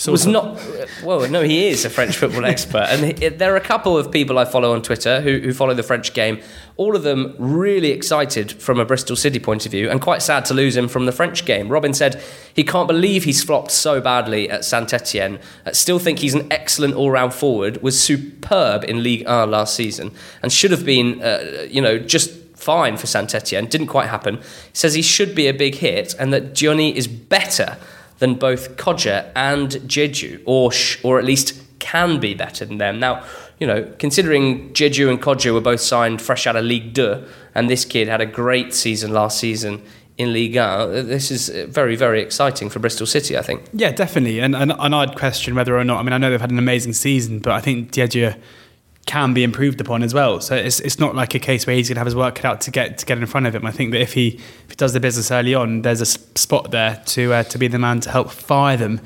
was 0.09 0.27
not 0.27 0.61
well 1.05 1.29
no 1.29 1.43
he 1.43 1.69
is 1.69 1.85
a 1.85 1.91
french 1.91 2.17
football 2.17 2.45
expert. 2.45 2.87
And 2.89 3.19
he, 3.19 3.29
there 3.29 3.53
are 3.53 3.57
a 3.57 3.61
couple 3.61 3.97
of 3.97 4.11
people 4.11 4.39
i 4.39 4.45
follow 4.45 4.73
on 4.73 4.83
twitter 4.83 5.21
who, 5.21 5.39
who 5.39 5.53
follow 5.53 5.75
the 5.75 5.83
french 5.83 6.15
game 6.15 6.41
all 6.77 6.97
of 6.97 7.03
them 7.03 7.35
really 7.39 7.91
excited 7.91 8.53
from 8.53 8.81
a 8.81 8.85
bristol 8.85 9.15
city 9.15 9.39
point 9.39 9.67
of 9.67 9.73
view 9.73 9.91
and 9.91 10.01
quite 10.01 10.23
sad 10.23 10.45
to 10.47 10.55
lose 10.55 10.77
him 10.77 10.89
from 10.89 11.07
the 11.07 11.13
french 11.13 11.45
game. 11.45 11.69
Robin 11.69 11.93
said 11.93 12.23
he 12.55 12.65
can't 12.65 12.89
believe 12.89 13.25
he's 13.25 13.43
flopped 13.43 13.71
so 13.71 14.01
badly 14.01 14.51
at 14.51 14.65
saint 14.65 14.93
etienne 14.93 15.39
still 15.73 15.99
think 15.99 16.21
he's 16.21 16.35
an 16.35 16.47
excellent 16.51 16.95
all-round 16.95 17.35
forward 17.35 17.83
was 17.83 18.01
superb 18.01 18.85
in 18.85 19.03
league 19.03 19.27
1 19.27 19.51
last 19.51 19.75
season 19.75 20.11
and 20.43 20.53
should 20.53 20.71
have 20.71 20.85
been 20.85 21.23
uh, 21.23 21.67
you 21.69 21.81
know 21.81 21.99
just 21.99 22.31
fine 22.57 22.97
for 22.97 23.07
saint 23.07 23.35
etienne 23.35 23.67
didn't 23.67 23.89
quite 23.89 24.09
happen. 24.09 24.37
He 24.37 24.43
says 24.75 24.95
he 24.95 25.03
should 25.03 25.35
be 25.35 25.49
a 25.49 25.55
big 25.55 25.77
hit 25.77 26.15
and 26.19 26.33
that 26.33 26.55
Diony 26.55 26.97
is 26.97 27.07
better 27.07 27.77
than 28.23 28.37
both 28.37 28.77
Kodjia 28.77 29.33
and 29.35 29.69
Diedhiou, 29.71 30.41
or 30.47 30.71
sh- 30.71 30.99
or 31.03 31.19
at 31.19 31.25
least 31.25 31.61
can 31.81 32.21
be 32.21 32.35
better 32.35 32.65
than 32.65 32.79
them. 32.79 33.01
Now, 33.01 33.25
you 33.59 33.67
know, 33.67 33.93
considering 33.99 34.73
Diedhiou 34.73 35.11
and 35.11 35.21
Kodjia 35.21 35.53
were 35.53 35.61
both 35.61 35.81
signed 35.81 36.23
fresh 36.23 36.47
out 36.47 36.55
of 36.55 36.65
League 36.65 36.95
2, 36.95 37.25
and 37.57 37.69
this 37.69 37.85
kid 37.85 38.07
had 38.07 38.21
a 38.21 38.27
great 38.27 38.73
season 38.75 39.13
last 39.13 39.41
season 39.41 39.83
in 40.19 40.33
Ligue 40.33 40.55
1, 40.55 40.65
uh, 40.65 40.87
this 41.03 41.33
is 41.33 41.51
uh, 41.51 41.67
very, 41.69 41.97
very 41.97 42.23
exciting 42.23 42.71
for 42.71 42.79
Bristol 42.79 43.07
City, 43.07 43.37
I 43.37 43.43
think. 43.43 43.69
Yeah, 43.73 43.91
definitely. 43.91 44.39
And, 44.39 44.55
and, 44.55 44.73
and 44.79 44.95
I'd 44.95 45.17
question 45.17 45.57
whether 45.57 45.77
or 45.77 45.83
not, 45.83 45.99
I 45.99 46.03
mean, 46.05 46.13
I 46.13 46.19
know 46.19 46.31
they've 46.31 46.41
had 46.41 46.53
an 46.53 46.61
amazing 46.61 46.93
season, 46.93 47.41
but 47.41 47.53
I 47.53 47.61
think 47.61 47.91
Diedhiou 47.91 48.39
can 49.07 49.35
be 49.35 49.43
improved 49.43 49.81
upon 49.81 50.03
as 50.03 50.15
well. 50.15 50.41
So 50.41 50.55
it's, 50.55 50.79
it's 50.81 50.99
not 50.99 51.15
like 51.15 51.35
a 51.35 51.39
case 51.39 51.67
where 51.67 51.75
he's 51.75 51.89
going 51.89 51.97
to 51.97 52.01
have 52.01 52.07
his 52.07 52.15
work 52.15 52.37
cut 52.37 52.45
out 52.45 52.61
to 52.63 52.71
get 52.71 52.99
to 52.99 53.07
get 53.07 53.19
in 53.19 53.27
front 53.27 53.47
of 53.47 53.55
him. 53.55 53.67
I 53.67 53.73
think 53.73 53.91
that 53.93 54.01
if 54.01 54.13
he 54.13 54.29
if 54.29 54.71
he 54.71 54.77
does 54.77 54.93
the 54.93 55.01
business 55.01 55.31
early 55.31 55.55
on, 55.55 55.83
there's 55.83 56.01
a 56.01 56.07
spot 56.07 56.71
there 56.71 57.03
to 57.07 57.33
uh, 57.33 57.43
to 57.45 57.59
be 57.59 57.69
the 57.69 57.79
man 57.79 58.01
to 58.01 58.11
help 58.11 58.31
fire 58.31 58.77
them. 58.77 59.01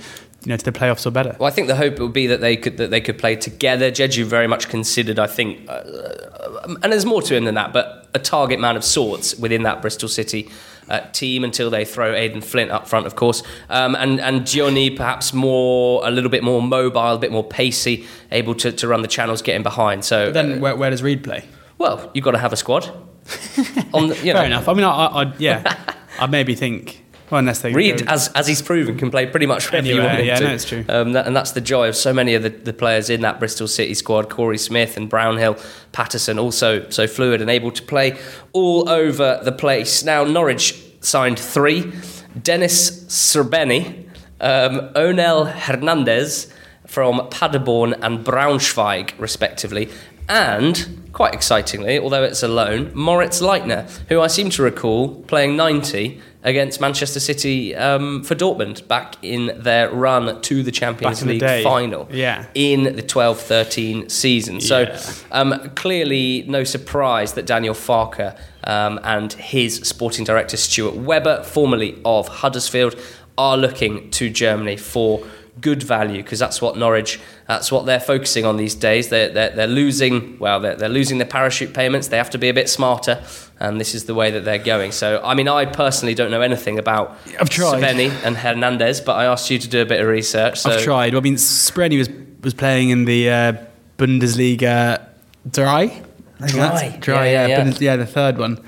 You 0.46 0.50
know, 0.50 0.58
to 0.58 0.64
the 0.64 0.70
playoffs 0.70 1.04
or 1.04 1.10
better. 1.10 1.34
Well, 1.40 1.48
I 1.48 1.50
think 1.50 1.66
the 1.66 1.74
hope 1.74 1.98
would 1.98 2.12
be 2.12 2.28
that 2.28 2.40
they 2.40 2.56
could 2.56 2.76
that 2.76 2.90
they 2.90 3.00
could 3.00 3.18
play 3.18 3.34
together. 3.34 3.90
Diedhiou 3.90 4.24
very 4.24 4.46
much 4.46 4.68
considered, 4.68 5.18
I 5.18 5.26
think, 5.26 5.68
uh, 5.68 6.76
and 6.84 6.92
there's 6.92 7.04
more 7.04 7.20
to 7.22 7.34
him 7.34 7.46
than 7.46 7.56
that, 7.56 7.72
but 7.72 8.08
a 8.14 8.20
target 8.20 8.60
man 8.60 8.76
of 8.76 8.84
sorts 8.84 9.34
within 9.34 9.64
that 9.64 9.82
Bristol 9.82 10.08
City 10.08 10.48
uh, 10.88 11.00
team 11.10 11.42
until 11.42 11.68
they 11.68 11.84
throw 11.84 12.14
Aden 12.14 12.42
Flint 12.42 12.70
up 12.70 12.86
front, 12.86 13.06
of 13.06 13.16
course. 13.16 13.42
Um, 13.68 13.96
and 13.96 14.20
and 14.20 14.46
Diony 14.46 14.88
perhaps 14.88 15.32
more, 15.32 16.06
a 16.06 16.12
little 16.12 16.30
bit 16.30 16.44
more 16.44 16.62
mobile, 16.62 17.14
a 17.14 17.18
bit 17.18 17.32
more 17.32 17.42
pacey, 17.42 18.06
able 18.30 18.54
to, 18.54 18.70
to 18.70 18.86
run 18.86 19.02
the 19.02 19.08
channels, 19.08 19.42
getting 19.42 19.64
behind. 19.64 20.04
So 20.04 20.26
but 20.26 20.34
then 20.34 20.60
where, 20.60 20.76
where 20.76 20.90
does 20.90 21.02
Reid 21.02 21.24
play? 21.24 21.44
Well, 21.78 22.08
you've 22.14 22.24
got 22.24 22.30
to 22.32 22.38
have 22.38 22.52
a 22.52 22.56
squad. 22.56 22.86
On 23.92 24.08
the, 24.10 24.16
you 24.22 24.32
know. 24.32 24.38
Fair 24.38 24.46
enough. 24.46 24.68
I 24.68 24.74
mean, 24.74 24.84
I, 24.84 25.06
I, 25.06 25.34
yeah, 25.38 25.94
I 26.20 26.26
maybe 26.26 26.54
think. 26.54 27.02
Well, 27.30 27.40
unless 27.40 27.60
they 27.60 27.72
Reid, 27.72 28.06
go, 28.06 28.12
as 28.12 28.28
as 28.28 28.46
he's 28.46 28.62
proven, 28.62 28.96
can 28.96 29.10
play 29.10 29.26
pretty 29.26 29.46
much 29.46 29.70
wherever 29.70 29.86
anywhere, 29.86 30.02
you 30.02 30.08
want 30.08 30.20
him 30.20 30.26
yeah, 30.26 30.36
to. 30.36 30.44
No, 30.44 30.54
it's 30.54 30.64
true. 30.64 30.84
Um, 30.88 31.12
that, 31.12 31.26
and 31.26 31.34
that's 31.34 31.52
the 31.52 31.60
joy 31.60 31.88
of 31.88 31.96
so 31.96 32.12
many 32.12 32.34
of 32.34 32.42
the, 32.42 32.50
the 32.50 32.72
players 32.72 33.10
in 33.10 33.22
that 33.22 33.38
Bristol 33.38 33.66
City 33.66 33.94
squad. 33.94 34.28
Korey 34.28 34.58
Smith 34.58 34.96
and 34.96 35.08
Brownhill, 35.08 35.56
Paterson, 35.92 36.38
also 36.38 36.88
so 36.90 37.06
fluid 37.06 37.40
and 37.40 37.50
able 37.50 37.72
to 37.72 37.82
play 37.82 38.18
all 38.52 38.88
over 38.88 39.40
the 39.42 39.52
place. 39.52 40.04
Now 40.04 40.24
Norwich 40.24 40.80
signed 41.00 41.38
three 41.38 41.92
Dennis 42.40 43.04
Srbeny, 43.06 44.08
um, 44.40 44.92
Onel 44.94 45.50
Hernandez 45.50 46.52
from 46.86 47.28
Paderborn 47.30 47.94
and 48.02 48.24
Braunschweig, 48.24 49.18
respectively. 49.18 49.88
And, 50.28 51.08
quite 51.12 51.34
excitingly, 51.34 51.98
although 51.98 52.24
it's 52.24 52.42
a 52.42 52.48
loan, 52.48 52.90
Moritz 52.94 53.40
Leitner, 53.40 53.88
who 54.08 54.20
I 54.20 54.26
seem 54.26 54.50
to 54.50 54.62
recall 54.62 55.22
playing 55.22 55.56
90 55.56 56.20
against 56.46 56.80
Manchester 56.80 57.18
City 57.18 57.74
um, 57.74 58.22
for 58.22 58.36
Dortmund 58.36 58.86
back 58.86 59.16
in 59.20 59.52
their 59.56 59.90
run 59.90 60.40
to 60.42 60.62
the 60.62 60.70
Champions 60.70 61.26
League 61.26 61.40
the 61.40 61.60
final 61.64 62.08
yeah. 62.10 62.46
in 62.54 62.94
the 62.94 63.02
12 63.02 63.40
13 63.40 64.08
season. 64.08 64.60
So, 64.60 64.82
Yeah. 64.82 65.00
um, 65.32 65.70
clearly, 65.74 66.44
no 66.46 66.62
surprise 66.62 67.32
that 67.32 67.46
Daniel 67.46 67.74
Farke 67.74 68.38
um, 68.62 69.00
and 69.02 69.32
his 69.32 69.74
sporting 69.78 70.24
director, 70.24 70.56
Stuart 70.56 70.94
Webber, 70.94 71.42
formerly 71.42 71.98
of 72.04 72.28
Huddersfield, 72.28 72.94
are 73.36 73.56
looking 73.56 74.08
to 74.12 74.30
Germany 74.30 74.76
for 74.76 75.26
good 75.60 75.82
value 75.82 76.22
because 76.22 76.38
that's 76.38 76.60
what 76.60 76.76
Norwich, 76.76 77.18
that's 77.48 77.72
what 77.72 77.86
they're 77.86 78.00
focusing 78.00 78.44
on 78.44 78.56
these 78.56 78.74
days. 78.74 79.08
They're, 79.08 79.30
they're, 79.30 79.50
they're 79.50 79.66
losing, 79.66 80.38
well, 80.38 80.60
they're, 80.60 80.76
they're 80.76 80.88
losing 80.88 81.18
their 81.18 81.26
parachute 81.26 81.72
payments. 81.72 82.08
They 82.08 82.16
have 82.18 82.30
to 82.30 82.38
be 82.38 82.48
a 82.48 82.54
bit 82.54 82.68
smarter, 82.68 83.22
and 83.58 83.80
this 83.80 83.94
is 83.94 84.04
the 84.04 84.14
way 84.14 84.30
that 84.30 84.44
they're 84.44 84.58
going. 84.58 84.92
So, 84.92 85.20
I 85.24 85.34
mean, 85.34 85.48
I 85.48 85.64
personally 85.64 86.14
don't 86.14 86.30
know 86.30 86.42
anything 86.42 86.78
about 86.78 87.16
I've 87.40 87.48
tried. 87.48 87.82
Srbeny 87.82 88.10
and 88.24 88.36
Hernandez, 88.36 89.00
but 89.00 89.16
I 89.16 89.24
asked 89.24 89.50
you 89.50 89.58
to 89.58 89.68
do 89.68 89.80
a 89.80 89.86
bit 89.86 90.00
of 90.00 90.06
research. 90.06 90.60
So 90.60 90.72
I've 90.72 90.82
tried. 90.82 91.14
Well, 91.14 91.20
I 91.20 91.24
mean, 91.24 91.36
Srbeny 91.36 91.98
was 91.98 92.10
was 92.42 92.54
playing 92.54 92.90
in 92.90 93.06
the 93.06 93.30
uh, 93.30 93.52
Bundesliga 93.98 95.04
Drei. 95.50 96.02
Dry. 96.46 96.96
Dry, 97.00 97.28
Yeah, 97.28 97.32
yeah, 97.32 97.46
yeah, 97.46 97.46
yeah. 97.46 97.64
Bundes- 97.64 97.80
yeah, 97.80 97.96
the 97.96 98.06
third 98.06 98.38
one. 98.38 98.58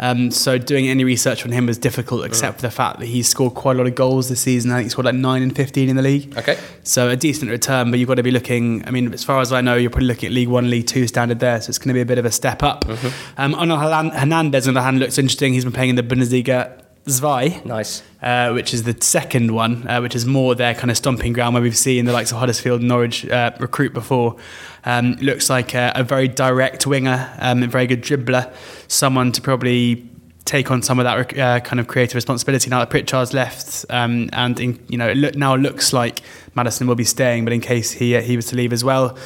Um, 0.00 0.30
so 0.30 0.58
doing 0.58 0.88
any 0.88 1.02
research 1.02 1.44
on 1.44 1.50
him 1.50 1.66
was 1.66 1.76
difficult, 1.76 2.24
except 2.24 2.56
for 2.56 2.62
the 2.62 2.70
fact 2.70 3.00
that 3.00 3.06
he's 3.06 3.28
scored 3.28 3.54
quite 3.54 3.76
a 3.76 3.78
lot 3.78 3.86
of 3.88 3.94
goals 3.94 4.28
this 4.28 4.40
season. 4.40 4.70
I 4.70 4.76
think 4.76 4.86
he 4.86 4.90
scored 4.90 5.06
like 5.06 5.14
nine 5.14 5.42
and 5.42 5.54
fifteen 5.54 5.88
in 5.88 5.96
the 5.96 6.02
league. 6.02 6.36
Okay. 6.38 6.56
So 6.84 7.08
a 7.08 7.16
decent 7.16 7.50
return, 7.50 7.90
but 7.90 7.98
you've 7.98 8.08
got 8.08 8.14
to 8.14 8.22
be 8.22 8.30
looking. 8.30 8.86
I 8.86 8.90
mean, 8.90 9.12
as 9.12 9.24
far 9.24 9.40
as 9.40 9.52
I 9.52 9.60
know, 9.60 9.74
you're 9.74 9.90
probably 9.90 10.06
looking 10.06 10.28
at 10.28 10.32
League 10.32 10.48
One, 10.48 10.70
League 10.70 10.86
Two 10.86 11.06
standard 11.08 11.40
there. 11.40 11.60
So 11.60 11.70
it's 11.70 11.78
going 11.78 11.88
to 11.88 11.94
be 11.94 12.00
a 12.00 12.06
bit 12.06 12.18
of 12.18 12.24
a 12.24 12.30
step 12.30 12.62
up. 12.62 12.84
Mm-hmm. 12.84 13.40
Um, 13.40 13.52
Hernandez, 14.12 14.68
on 14.68 14.74
the 14.74 14.80
other 14.80 14.84
hand, 14.84 15.00
looks 15.00 15.18
interesting. 15.18 15.52
He's 15.52 15.64
been 15.64 15.72
playing 15.72 15.90
in 15.90 15.96
the 15.96 16.02
Bundesliga 16.02 16.80
Zwei 17.06 17.62
nice. 17.64 18.02
uh, 18.22 18.50
which 18.52 18.74
is 18.74 18.82
the 18.82 18.96
second 19.00 19.52
one, 19.52 19.88
uh, 19.88 20.00
which 20.00 20.14
is 20.14 20.26
more 20.26 20.54
their 20.54 20.74
kind 20.74 20.90
of 20.90 20.96
stomping 20.96 21.32
ground 21.32 21.54
where 21.54 21.62
we've 21.62 21.76
seen 21.76 22.04
the 22.04 22.12
likes 22.12 22.32
of 22.32 22.38
Huddersfield 22.38 22.80
and 22.80 22.88
Norwich 22.88 23.26
uh, 23.28 23.52
recruit 23.58 23.94
before. 23.94 24.36
Um, 24.84 25.12
looks 25.14 25.48
like 25.48 25.74
a, 25.74 25.92
a 25.94 26.04
very 26.04 26.28
direct 26.28 26.86
winger, 26.86 27.34
um, 27.38 27.62
a 27.62 27.66
very 27.66 27.86
good 27.86 28.02
dribbler, 28.02 28.52
someone 28.88 29.32
to 29.32 29.40
probably 29.40 30.08
take 30.44 30.70
on 30.70 30.82
some 30.82 30.98
of 30.98 31.04
that 31.04 31.38
uh, 31.38 31.60
kind 31.60 31.78
of 31.78 31.86
creative 31.86 32.14
responsibility 32.14 32.70
now 32.70 32.80
that 32.80 32.90
Pritchard's 32.90 33.34
left, 33.34 33.84
um, 33.90 34.30
and 34.32 34.58
in, 34.58 34.84
you 34.88 34.96
know 34.96 35.08
it 35.08 35.16
look, 35.16 35.34
now 35.34 35.54
looks 35.54 35.92
like 35.92 36.20
Maddison 36.54 36.86
will 36.86 36.94
be 36.94 37.04
staying, 37.04 37.44
but 37.44 37.52
in 37.52 37.60
case 37.60 37.92
he 37.92 38.16
uh, 38.16 38.22
he 38.22 38.36
was 38.36 38.46
to 38.46 38.56
leave 38.56 38.72
as 38.72 38.82
well. 38.82 39.16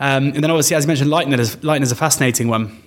Um, 0.00 0.28
and 0.28 0.42
then 0.42 0.50
obviously, 0.50 0.76
as 0.76 0.84
you 0.84 0.88
mentioned, 0.88 1.10
Leitner 1.10 1.82
is, 1.82 1.92
a 1.92 1.96
fascinating 1.96 2.48
one. 2.48 2.82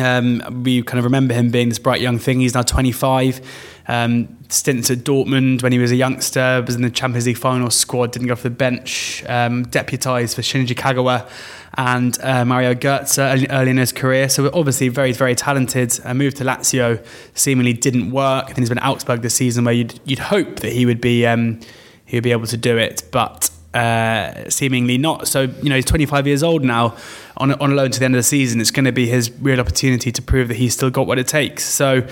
Um, 0.00 0.62
we 0.62 0.82
kind 0.82 0.98
of 0.98 1.04
remember 1.04 1.34
him 1.34 1.50
being 1.50 1.68
this 1.68 1.78
bright 1.78 2.00
young 2.00 2.18
thing. 2.18 2.40
He's 2.40 2.54
now 2.54 2.62
25. 2.62 3.40
Um, 3.88 4.36
stints 4.48 4.90
at 4.90 4.98
Dortmund 4.98 5.62
when 5.62 5.72
he 5.72 5.78
was 5.78 5.92
a 5.92 5.96
youngster, 5.96 6.62
was 6.66 6.74
in 6.74 6.82
the 6.82 6.90
Champions 6.90 7.26
League 7.26 7.38
final 7.38 7.70
squad, 7.70 8.12
didn't 8.12 8.26
go 8.26 8.32
off 8.32 8.42
the 8.42 8.50
bench, 8.50 9.24
um, 9.28 9.64
deputised 9.66 10.34
for 10.34 10.42
Shinji 10.42 10.74
Kagawa 10.74 11.28
and 11.74 12.18
uh, 12.22 12.44
Mario 12.44 12.74
Götze 12.74 13.46
early, 13.50 13.70
in 13.70 13.76
his 13.76 13.92
career. 13.92 14.28
So 14.28 14.50
obviously 14.52 14.88
very, 14.88 15.12
very 15.12 15.34
talented. 15.34 15.98
Uh, 16.04 16.14
moved 16.14 16.38
to 16.38 16.44
Lazio, 16.44 17.04
seemingly 17.34 17.74
didn't 17.74 18.10
work. 18.10 18.44
I 18.44 18.46
think 18.48 18.58
he's 18.58 18.68
been 18.68 18.78
Augsburg 18.78 19.22
this 19.22 19.34
season 19.34 19.64
where 19.64 19.74
you'd, 19.74 20.00
you'd 20.04 20.18
hope 20.18 20.60
that 20.60 20.72
he 20.72 20.86
would 20.86 21.00
be 21.00 21.26
um, 21.26 21.60
he 22.04 22.16
would 22.16 22.24
be 22.24 22.32
able 22.32 22.46
to 22.46 22.56
do 22.56 22.78
it, 22.78 23.02
but 23.10 23.50
uh, 23.76 24.48
seemingly 24.48 24.96
not. 24.96 25.28
So, 25.28 25.42
you 25.42 25.68
know, 25.68 25.74
he's 25.74 25.84
25 25.84 26.26
years 26.26 26.42
old 26.42 26.64
now 26.64 26.96
on, 27.36 27.52
on 27.52 27.76
loan 27.76 27.90
to 27.90 27.98
the 27.98 28.06
end 28.06 28.14
of 28.14 28.18
the 28.18 28.22
season. 28.22 28.58
It's 28.58 28.70
going 28.70 28.86
to 28.86 28.92
be 28.92 29.06
his 29.06 29.30
real 29.40 29.60
opportunity 29.60 30.10
to 30.10 30.22
prove 30.22 30.48
that 30.48 30.56
he's 30.56 30.72
still 30.72 30.88
got 30.88 31.06
what 31.06 31.18
it 31.18 31.28
takes. 31.28 31.64
So, 31.64 32.06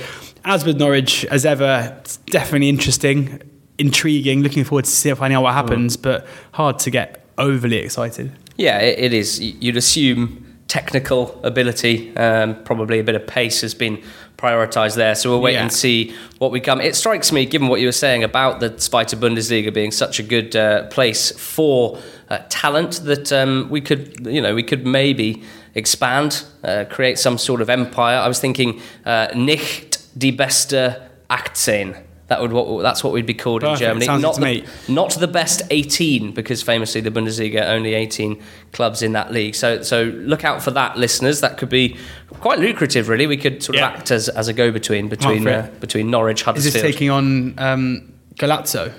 as 0.45 0.67
with 0.67 0.79
Norwich, 0.79 1.25
as 1.27 1.47
ever, 1.47 1.99
definitely 2.27 2.69
interesting, 2.69 3.41
intriguing, 3.79 4.43
looking 4.43 4.63
forward 4.65 4.85
to 4.85 4.91
see, 4.91 5.13
finding 5.15 5.37
out 5.37 5.43
what 5.43 5.55
happens, 5.55 5.97
but 5.97 6.27
hard 6.53 6.79
to 6.81 6.91
get 6.91 7.25
overly 7.39 7.79
excited. 7.79 8.31
Yeah, 8.57 8.81
it, 8.81 8.99
it 8.99 9.13
is. 9.15 9.41
You'd 9.41 9.79
assume 9.79 10.59
technical 10.69 11.41
ability, 11.45 12.15
um, 12.19 12.63
probably 12.65 12.99
a 12.99 13.05
bit 13.05 13.15
of 13.15 13.27
pace 13.27 13.63
has 13.63 13.75
been 13.75 14.03
prioritised 14.37 14.97
there. 14.97 15.15
So 15.15 15.31
we'll 15.31 15.41
wait 15.41 15.55
Yeah. 15.55 15.63
and 15.63 15.73
see 15.73 16.15
what 16.39 16.51
we 16.51 16.61
come. 16.61 16.81
It 16.81 16.95
strikes 16.97 17.33
me, 17.33 17.47
given 17.47 17.69
what 17.69 17.81
you 17.81 17.87
were 17.87 17.93
saying 17.93 18.25
about 18.25 18.61
the 18.61 18.79
Spider 18.79 19.17
Bundesliga 19.17 19.73
being 19.73 19.91
such 19.93 20.19
a 20.19 20.23
good 20.23 20.55
uh, 20.57 20.85
place 20.89 21.31
for 21.33 21.99
uh, 22.31 22.39
talent, 22.49 23.03
that 23.05 23.33
um, 23.33 23.69
we 23.71 23.81
could, 23.81 24.27
you 24.27 24.41
know, 24.41 24.55
we 24.55 24.63
could 24.63 24.87
maybe 24.87 25.43
expand, 25.75 26.45
uh, 26.63 26.85
create 26.91 27.19
some 27.19 27.39
sort 27.39 27.61
of 27.61 27.69
empire. 27.71 28.19
I 28.19 28.29
was 28.29 28.41
thinking, 28.41 28.81
uh, 29.05 29.29
nicht 29.35 29.99
die 30.19 30.31
beste 30.33 31.01
18. 31.29 31.95
That 32.29 32.41
would 32.41 32.53
what 32.53 32.83
that's 32.83 33.05
what 33.05 33.13
we'd 33.13 33.27
be 33.27 33.35
called 33.35 33.61
Perfect. 33.61 33.83
in 33.83 33.87
Germany. 33.87 34.07
Sounds 34.07 34.23
not 34.23 34.35
the, 34.37 34.41
me. 34.41 34.65
not 34.89 35.13
the 35.13 35.29
best 35.29 35.61
18 35.71 36.33
because 36.33 36.63
famously 36.63 37.03
the 37.03 37.11
Bundesliga 37.11 37.65
only 37.69 37.93
18 37.93 38.43
clubs 38.73 39.03
in 39.03 39.13
that 39.13 39.31
league. 39.31 39.55
So 39.55 39.83
so 39.83 40.05
look 40.05 40.43
out 40.43 40.63
for 40.63 40.71
that, 40.71 40.97
listeners. 40.97 41.43
That 41.43 41.59
could 41.59 41.69
be 41.69 41.99
quite 42.41 42.59
lucrative, 42.59 43.09
really. 43.09 43.27
We 43.27 43.37
could 43.37 43.63
sort 43.63 43.77
of 43.77 43.83
act 43.83 44.11
as, 44.11 44.31
as 44.31 44.49
a 44.49 44.55
go 44.55 44.71
between 44.71 45.09
between 45.09 45.47
uh, 45.47 45.71
between 45.81 46.11
Norwich, 46.11 46.41
Is 46.41 46.47
Huddersfield. 46.47 46.75
this 46.75 46.83
taking 46.83 47.11
on 47.11 47.59
um, 47.59 48.15
Golazzo? 48.37 48.93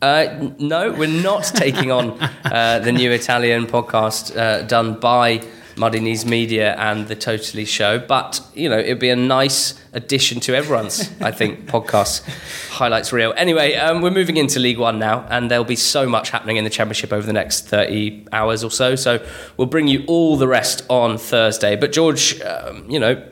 Uh, 0.00 0.50
no, 0.58 0.90
we're 0.90 1.22
not 1.22 1.44
taking 1.54 1.92
on 1.92 2.18
uh, 2.44 2.80
the 2.80 2.90
new 2.92 3.10
Italian 3.12 3.66
podcast 3.66 4.36
uh, 4.36 4.62
done 4.62 4.98
by 4.98 5.42
Muddy 5.76 6.00
Knees 6.00 6.24
Media 6.24 6.74
and 6.76 7.08
the 7.08 7.16
Totally 7.16 7.64
Show, 7.64 7.98
but 7.98 8.40
you 8.54 8.68
know 8.68 8.78
it'd 8.78 8.98
be 8.98 9.10
a 9.10 9.16
nice 9.16 9.80
addition 9.92 10.40
to 10.40 10.54
everyone's, 10.54 11.10
I 11.20 11.30
think, 11.30 11.66
podcast 11.66 12.22
highlights 12.70 13.12
reel. 13.12 13.34
Anyway, 13.36 13.74
um, 13.74 14.02
we're 14.02 14.10
moving 14.10 14.36
into 14.36 14.58
League 14.58 14.78
One 14.78 14.98
now, 14.98 15.26
and 15.28 15.50
there'll 15.50 15.64
be 15.64 15.76
so 15.76 16.08
much 16.08 16.30
happening 16.30 16.56
in 16.56 16.64
the 16.64 16.70
Championship 16.70 17.12
over 17.12 17.26
the 17.26 17.32
next 17.32 17.68
thirty 17.68 18.26
hours 18.32 18.64
or 18.64 18.70
so. 18.70 18.96
So 18.96 19.24
we'll 19.56 19.66
bring 19.66 19.88
you 19.88 20.04
all 20.06 20.36
the 20.36 20.48
rest 20.48 20.84
on 20.88 21.18
Thursday. 21.18 21.76
But 21.76 21.92
George, 21.92 22.40
um, 22.42 22.88
you 22.90 23.00
know, 23.00 23.22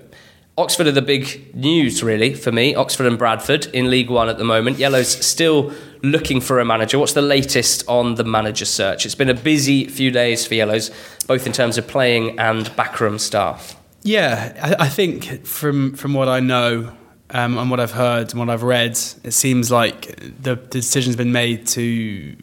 Oxford 0.58 0.86
are 0.86 0.92
the 0.92 1.02
big 1.02 1.54
news, 1.54 2.02
really, 2.02 2.34
for 2.34 2.52
me. 2.52 2.74
Oxford 2.74 3.06
and 3.06 3.16
Bradford 3.16 3.66
in 3.66 3.88
League 3.88 4.10
One 4.10 4.28
at 4.28 4.36
the 4.36 4.44
moment. 4.44 4.78
Yellow's 4.78 5.08
still 5.24 5.72
looking 6.02 6.40
for 6.40 6.60
a 6.60 6.64
manager. 6.64 6.98
What's 6.98 7.12
the 7.12 7.22
latest 7.22 7.84
on 7.88 8.14
the 8.14 8.24
manager 8.24 8.64
search? 8.64 9.06
It's 9.06 9.14
been 9.14 9.30
a 9.30 9.34
busy 9.34 9.86
few 9.86 10.10
days 10.10 10.46
for 10.46 10.54
Yellows, 10.54 10.90
both 11.26 11.46
in 11.46 11.52
terms 11.52 11.78
of 11.78 11.86
playing 11.86 12.38
and 12.38 12.74
backroom 12.76 13.18
staff. 13.18 13.76
Yeah, 14.02 14.58
I, 14.62 14.84
I 14.86 14.88
think 14.88 15.46
from 15.46 15.94
from 15.94 16.14
what 16.14 16.28
I 16.28 16.40
know 16.40 16.92
um, 17.30 17.58
and 17.58 17.70
what 17.70 17.80
I've 17.80 17.92
heard 17.92 18.30
and 18.30 18.38
what 18.38 18.48
I've 18.48 18.62
read, 18.62 18.92
it 19.24 19.32
seems 19.32 19.70
like 19.70 20.16
the, 20.42 20.56
the 20.56 20.56
decision's 20.56 21.16
been 21.16 21.32
made 21.32 21.66
to 21.68 22.36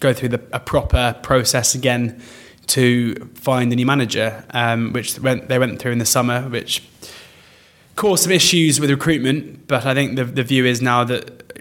go 0.00 0.12
through 0.12 0.30
the, 0.30 0.42
a 0.52 0.60
proper 0.60 1.16
process 1.22 1.74
again 1.74 2.20
to 2.66 3.14
find 3.34 3.72
a 3.72 3.76
new 3.76 3.86
manager, 3.86 4.44
um, 4.50 4.92
which 4.92 5.18
went, 5.20 5.48
they 5.48 5.58
went 5.58 5.78
through 5.78 5.92
in 5.92 5.98
the 5.98 6.06
summer, 6.06 6.42
which 6.48 6.82
caused 7.96 8.24
some 8.24 8.32
issues 8.32 8.80
with 8.80 8.90
recruitment. 8.90 9.66
But 9.68 9.86
I 9.86 9.94
think 9.94 10.16
the, 10.16 10.24
the 10.24 10.42
view 10.42 10.64
is 10.64 10.80
now 10.82 11.04
that 11.04 11.51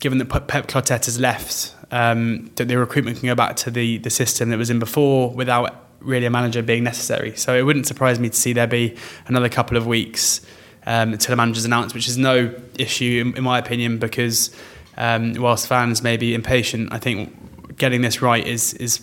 given 0.00 0.18
that 0.18 0.26
Pep 0.48 0.66
Clotet 0.66 1.04
has 1.04 1.20
left, 1.20 1.74
um, 1.90 2.50
that 2.56 2.68
the 2.68 2.76
recruitment 2.76 3.18
can 3.20 3.26
go 3.26 3.34
back 3.34 3.56
to 3.56 3.70
the, 3.70 3.98
the 3.98 4.10
system 4.10 4.50
that 4.50 4.58
was 4.58 4.70
in 4.70 4.78
before 4.78 5.30
without 5.30 5.86
really 6.00 6.26
a 6.26 6.30
manager 6.30 6.62
being 6.62 6.82
necessary. 6.82 7.36
So 7.36 7.54
it 7.54 7.62
wouldn't 7.62 7.86
surprise 7.86 8.18
me 8.18 8.30
to 8.30 8.36
see 8.36 8.52
there 8.52 8.66
be 8.66 8.96
another 9.26 9.48
couple 9.48 9.76
of 9.76 9.86
weeks 9.86 10.40
um, 10.86 11.12
until 11.12 11.32
the 11.32 11.36
manager's 11.36 11.66
announced, 11.66 11.94
which 11.94 12.08
is 12.08 12.16
no 12.16 12.54
issue 12.78 13.24
in, 13.26 13.36
in 13.36 13.44
my 13.44 13.58
opinion, 13.58 13.98
because 13.98 14.50
um, 14.96 15.34
whilst 15.34 15.66
fans 15.66 16.02
may 16.02 16.16
be 16.16 16.34
impatient, 16.34 16.92
I 16.92 16.98
think 16.98 17.76
getting 17.76 18.00
this 18.00 18.22
right 18.22 18.46
is 18.46 18.74
is 18.74 19.02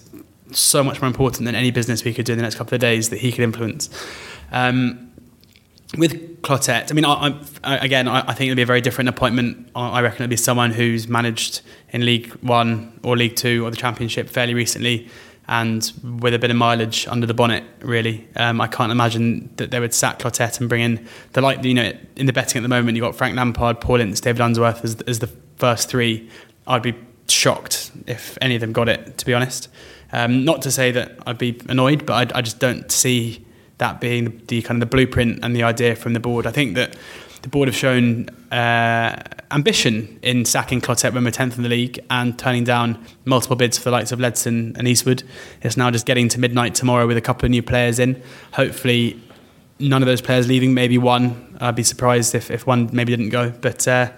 so 0.51 0.83
much 0.83 1.01
more 1.01 1.07
important 1.07 1.45
than 1.45 1.55
any 1.55 1.71
business 1.71 2.03
we 2.03 2.13
could 2.13 2.25
do 2.25 2.31
in 2.31 2.39
the 2.39 2.43
next 2.43 2.55
couple 2.55 2.73
of 2.73 2.81
days 2.81 3.09
that 3.09 3.19
he 3.19 3.31
could 3.31 3.43
influence. 3.43 3.89
Um, 4.51 5.06
with 5.95 6.41
Clotet, 6.41 6.91
I 6.91 6.93
mean, 6.93 7.05
I, 7.05 7.39
I, 7.63 7.77
again, 7.77 8.07
I, 8.07 8.19
I, 8.19 8.33
think 8.33 8.49
it'll 8.49 8.57
be 8.57 8.61
a 8.63 8.65
very 8.65 8.81
different 8.81 9.09
appointment. 9.09 9.69
I 9.75 10.01
reckon 10.01 10.23
it'll 10.23 10.29
be 10.29 10.35
someone 10.35 10.71
who's 10.71 11.07
managed 11.07 11.61
in 11.89 12.05
League 12.05 12.31
One 12.41 12.99
or 13.03 13.15
League 13.15 13.35
Two 13.35 13.65
or 13.65 13.71
the 13.71 13.77
Championship 13.77 14.29
fairly 14.29 14.53
recently, 14.53 15.07
and 15.47 15.91
with 16.19 16.33
a 16.33 16.39
bit 16.39 16.51
of 16.51 16.57
mileage 16.57 17.07
under 17.07 17.25
the 17.25 17.33
bonnet. 17.33 17.63
Really, 17.79 18.27
um, 18.35 18.59
I 18.59 18.67
can't 18.67 18.91
imagine 18.91 19.49
that 19.55 19.71
they 19.71 19.79
would 19.79 19.93
sack 19.93 20.19
Clotet 20.19 20.59
and 20.59 20.67
bring 20.67 20.81
in 20.81 21.07
the 21.33 21.41
like. 21.41 21.63
You 21.63 21.73
know, 21.73 21.93
in 22.17 22.25
the 22.25 22.33
betting 22.33 22.59
at 22.59 22.63
the 22.63 22.69
moment, 22.69 22.97
you've 22.97 23.05
got 23.05 23.15
Frank 23.15 23.37
Lampard, 23.37 23.79
Paul 23.79 24.01
Ince, 24.01 24.19
David 24.19 24.41
Unsworth 24.41 24.83
as, 24.83 25.01
as 25.03 25.19
the 25.19 25.27
first 25.55 25.89
three. 25.89 26.29
I'd 26.67 26.83
be 26.83 26.95
shocked 27.29 27.91
if 28.07 28.37
any 28.41 28.55
of 28.55 28.61
them 28.61 28.73
got 28.73 28.89
it. 28.89 29.17
To 29.19 29.25
be 29.25 29.33
honest, 29.33 29.69
um, 30.11 30.43
not 30.43 30.61
to 30.63 30.71
say 30.71 30.91
that 30.91 31.17
I'd 31.25 31.37
be 31.37 31.61
annoyed, 31.69 32.05
but 32.05 32.33
I, 32.33 32.39
I 32.39 32.41
just 32.41 32.59
don't 32.59 32.91
see 32.91 33.45
that 33.77 34.01
being 34.01 34.25
the, 34.25 34.31
the, 34.47 34.61
kind 34.61 34.81
of 34.81 34.89
the 34.89 34.95
blueprint 34.95 35.39
and 35.43 35.55
the 35.55 35.63
idea 35.63 35.95
from 35.95 36.13
the 36.13 36.19
board. 36.19 36.47
I 36.47 36.51
think 36.51 36.75
that 36.75 36.95
the 37.41 37.49
board 37.49 37.67
have 37.67 37.75
shown 37.75 38.29
uh, 38.51 39.23
ambition 39.51 40.19
in 40.21 40.45
sacking 40.45 40.81
Clotet 40.81 41.13
when 41.13 41.23
we're 41.23 41.31
10th 41.31 41.57
in 41.57 41.63
the 41.63 41.69
league 41.69 41.99
and 42.09 42.37
turning 42.37 42.63
down 42.63 43.03
multiple 43.25 43.55
bids 43.55 43.77
for 43.77 43.85
the 43.85 43.91
likes 43.91 44.11
of 44.11 44.19
Ledson 44.19 44.75
and 44.77 44.87
Eastwood. 44.87 45.23
It's 45.61 45.77
now 45.77 45.91
just 45.91 46.05
getting 46.05 46.27
to 46.29 46.39
midnight 46.39 46.75
tomorrow 46.75 47.07
with 47.07 47.17
a 47.17 47.21
couple 47.21 47.45
of 47.45 47.51
new 47.51 47.63
players 47.63 47.99
in. 47.99 48.21
Hopefully, 48.53 49.21
none 49.79 50.01
of 50.01 50.07
those 50.07 50.21
players 50.21 50.47
leaving, 50.47 50.73
maybe 50.73 50.97
one. 50.97 51.57
I'd 51.61 51.75
be 51.75 51.83
surprised 51.83 52.33
if, 52.35 52.49
if 52.49 52.65
one 52.65 52.89
maybe 52.91 53.15
didn't 53.15 53.29
go. 53.29 53.51
But 53.51 53.87
uh, 53.87 54.11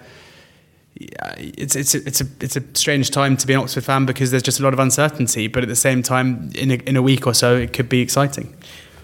it's 0.96 1.76
it's 1.76 1.94
a, 1.94 2.06
it's 2.06 2.20
a 2.20 2.26
it's 2.40 2.56
a 2.56 2.62
strange 2.74 3.10
time 3.10 3.36
to 3.36 3.46
be 3.46 3.54
an 3.54 3.60
Oxford 3.60 3.84
fan 3.84 4.06
because 4.06 4.30
there's 4.30 4.42
just 4.42 4.60
a 4.60 4.62
lot 4.62 4.72
of 4.72 4.78
uncertainty. 4.78 5.46
But 5.46 5.62
at 5.62 5.68
the 5.68 5.76
same 5.76 6.02
time, 6.02 6.50
in 6.54 6.70
a, 6.70 6.74
in 6.74 6.96
a 6.96 7.02
week 7.02 7.26
or 7.26 7.34
so, 7.34 7.56
it 7.56 7.72
could 7.72 7.88
be 7.88 8.00
exciting. 8.00 8.54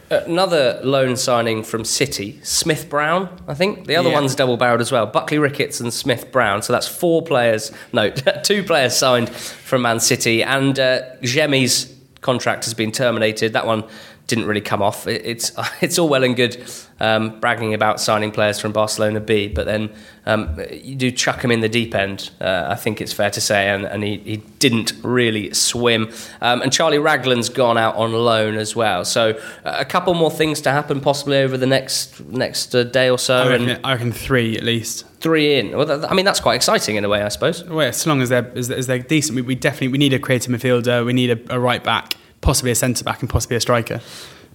Another 0.09 0.81
loan 0.85 1.17
signing 1.17 1.65
from 1.65 1.85
City, 1.85 2.39
Smith 2.45 2.89
Brown, 2.89 3.43
I 3.49 3.55
think. 3.55 3.87
The 3.87 3.97
other 3.97 4.11
yeah. 4.11 4.15
one's 4.15 4.37
double 4.37 4.57
barreled 4.57 4.81
as 4.81 4.93
well. 4.93 5.05
Buckley 5.07 5.39
Ricketts 5.39 5.81
and 5.81 5.93
Smith 5.93 6.31
Brown. 6.31 6.63
So 6.63 6.73
that's 6.73 6.87
four 6.87 7.23
players, 7.23 7.73
no, 7.93 8.11
two 8.45 8.63
players 8.63 8.97
signed 8.97 9.29
from 9.31 9.83
Man 9.83 9.99
City. 9.99 10.45
And 10.45 10.79
uh, 10.79 11.17
Xemi's 11.23 11.93
contract 12.21 12.65
has 12.65 12.75
been 12.75 12.93
terminated. 12.93 13.53
That 13.53 13.67
one 13.67 13.85
didn't 14.27 14.47
really 14.47 14.61
come 14.61 14.83
off. 14.83 15.07
it's 15.07 15.53
it's 15.81 15.99
all 15.99 16.09
well 16.09 16.25
and 16.25 16.37
good 16.37 16.65
um, 16.99 17.39
bragging 17.41 17.75
about 17.75 18.01
signing 18.01 18.31
players 18.31 18.59
from 18.59 18.73
Barcelona 18.73 19.21
B, 19.21 19.49
but 19.49 19.67
then 19.67 19.91
um, 20.25 20.59
you 20.73 20.97
do 20.97 21.11
chuck 21.11 21.45
him 21.45 21.51
in 21.51 21.61
the 21.61 21.69
deep 21.69 21.95
end. 21.95 22.31
Uh, 22.41 22.67
I 22.69 22.75
think 22.75 23.01
it's 23.01 23.13
fair 23.13 23.31
to 23.31 23.41
say, 23.41 23.69
and, 23.69 23.85
and 23.85 24.03
he, 24.03 24.17
he 24.19 24.37
didn't 24.59 24.95
really 25.03 25.53
swim. 25.53 26.11
Um, 26.41 26.63
and 26.63 26.73
Charlie 26.73 26.99
Raglan's 26.99 27.49
gone 27.49 27.77
out 27.77 27.97
on 27.97 28.13
loan 28.13 28.57
as 28.57 28.75
well. 28.75 29.05
So 29.05 29.39
uh, 29.65 29.77
a 29.79 29.85
couple 29.85 30.15
more 30.15 30.31
things 30.31 30.61
to 30.63 30.71
happen 30.71 31.01
possibly 31.01 31.39
over 31.39 31.57
the 31.59 31.67
next 31.67 32.25
next 32.27 32.75
uh, 32.75 32.85
day 32.85 33.11
or 33.11 33.19
so. 33.19 33.37
I 33.37 33.49
reckon, 33.51 33.69
and 33.69 33.87
I 33.87 33.93
reckon 33.93 34.13
three 34.13 34.57
at 34.57 34.63
least. 34.63 35.05
Three 35.21 35.59
in. 35.59 35.77
Well, 35.77 36.07
I 36.07 36.15
mean 36.15 36.25
that's 36.25 36.41
quite 36.41 36.55
exciting 36.55 36.97
in 36.97 37.05
a 37.05 37.09
way, 37.09 37.23
I 37.23 37.29
suppose. 37.29 37.65
Well, 37.65 37.89
as 37.89 38.07
long 38.07 38.23
as 38.23 38.31
they're 38.31 38.51
as, 38.57 38.71
as 38.71 38.87
they're 38.87 38.99
decent, 38.99 39.37
we, 39.37 39.43
we, 39.43 39.55
definitely 39.55 39.89
we 39.89 39.99
need 39.99 40.13
a 40.13 40.19
creative 40.19 40.53
midfielder. 40.53 41.05
We 41.05 41.13
need 41.13 41.31
a, 41.31 41.55
a 41.55 41.61
right 41.61 41.83
back 41.83 42.15
possibly 42.47 42.71
a 42.71 42.77
centre 42.77 43.03
back 43.03 43.23
and 43.23 43.29
possibly 43.29 43.57
a 43.57 43.61
striker 43.61 44.01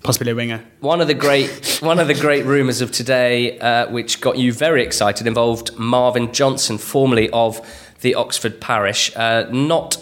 possibly 0.03 0.31
a 0.31 0.35
winger. 0.35 0.63
One 0.79 0.99
of 0.99 1.07
the 1.07 1.13
great, 1.13 1.77
one 1.81 1.99
of 1.99 2.07
the 2.07 2.15
great 2.15 2.45
rumours 2.45 2.81
of 2.81 2.91
today, 2.91 3.59
uh, 3.59 3.87
which 3.91 4.19
got 4.19 4.37
you 4.37 4.51
very 4.51 4.81
excited, 4.81 5.27
involved 5.27 5.77
Marvin 5.77 6.33
Johnson, 6.33 6.79
formerly 6.79 7.29
of 7.29 7.61
the 8.01 8.15
Oxford 8.15 8.59
Parish, 8.59 9.15
uh, 9.15 9.47
not 9.51 10.01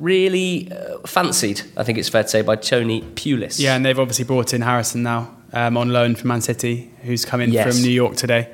really 0.00 0.72
uh, 0.72 0.98
fancied. 1.06 1.62
I 1.76 1.84
think 1.84 1.98
it's 1.98 2.08
fair 2.08 2.24
to 2.24 2.28
say 2.28 2.42
by 2.42 2.56
Tony 2.56 3.02
Pulis. 3.02 3.60
Yeah, 3.60 3.76
and 3.76 3.84
they've 3.84 3.98
obviously 3.98 4.24
brought 4.24 4.52
in 4.52 4.62
Harrison 4.62 5.02
now 5.02 5.32
um, 5.52 5.76
on 5.76 5.90
loan 5.90 6.14
from 6.16 6.28
Man 6.28 6.40
City, 6.40 6.90
who's 7.02 7.24
come 7.24 7.40
in 7.40 7.52
yes. 7.52 7.68
from 7.68 7.82
New 7.82 7.92
York 7.92 8.16
today. 8.16 8.52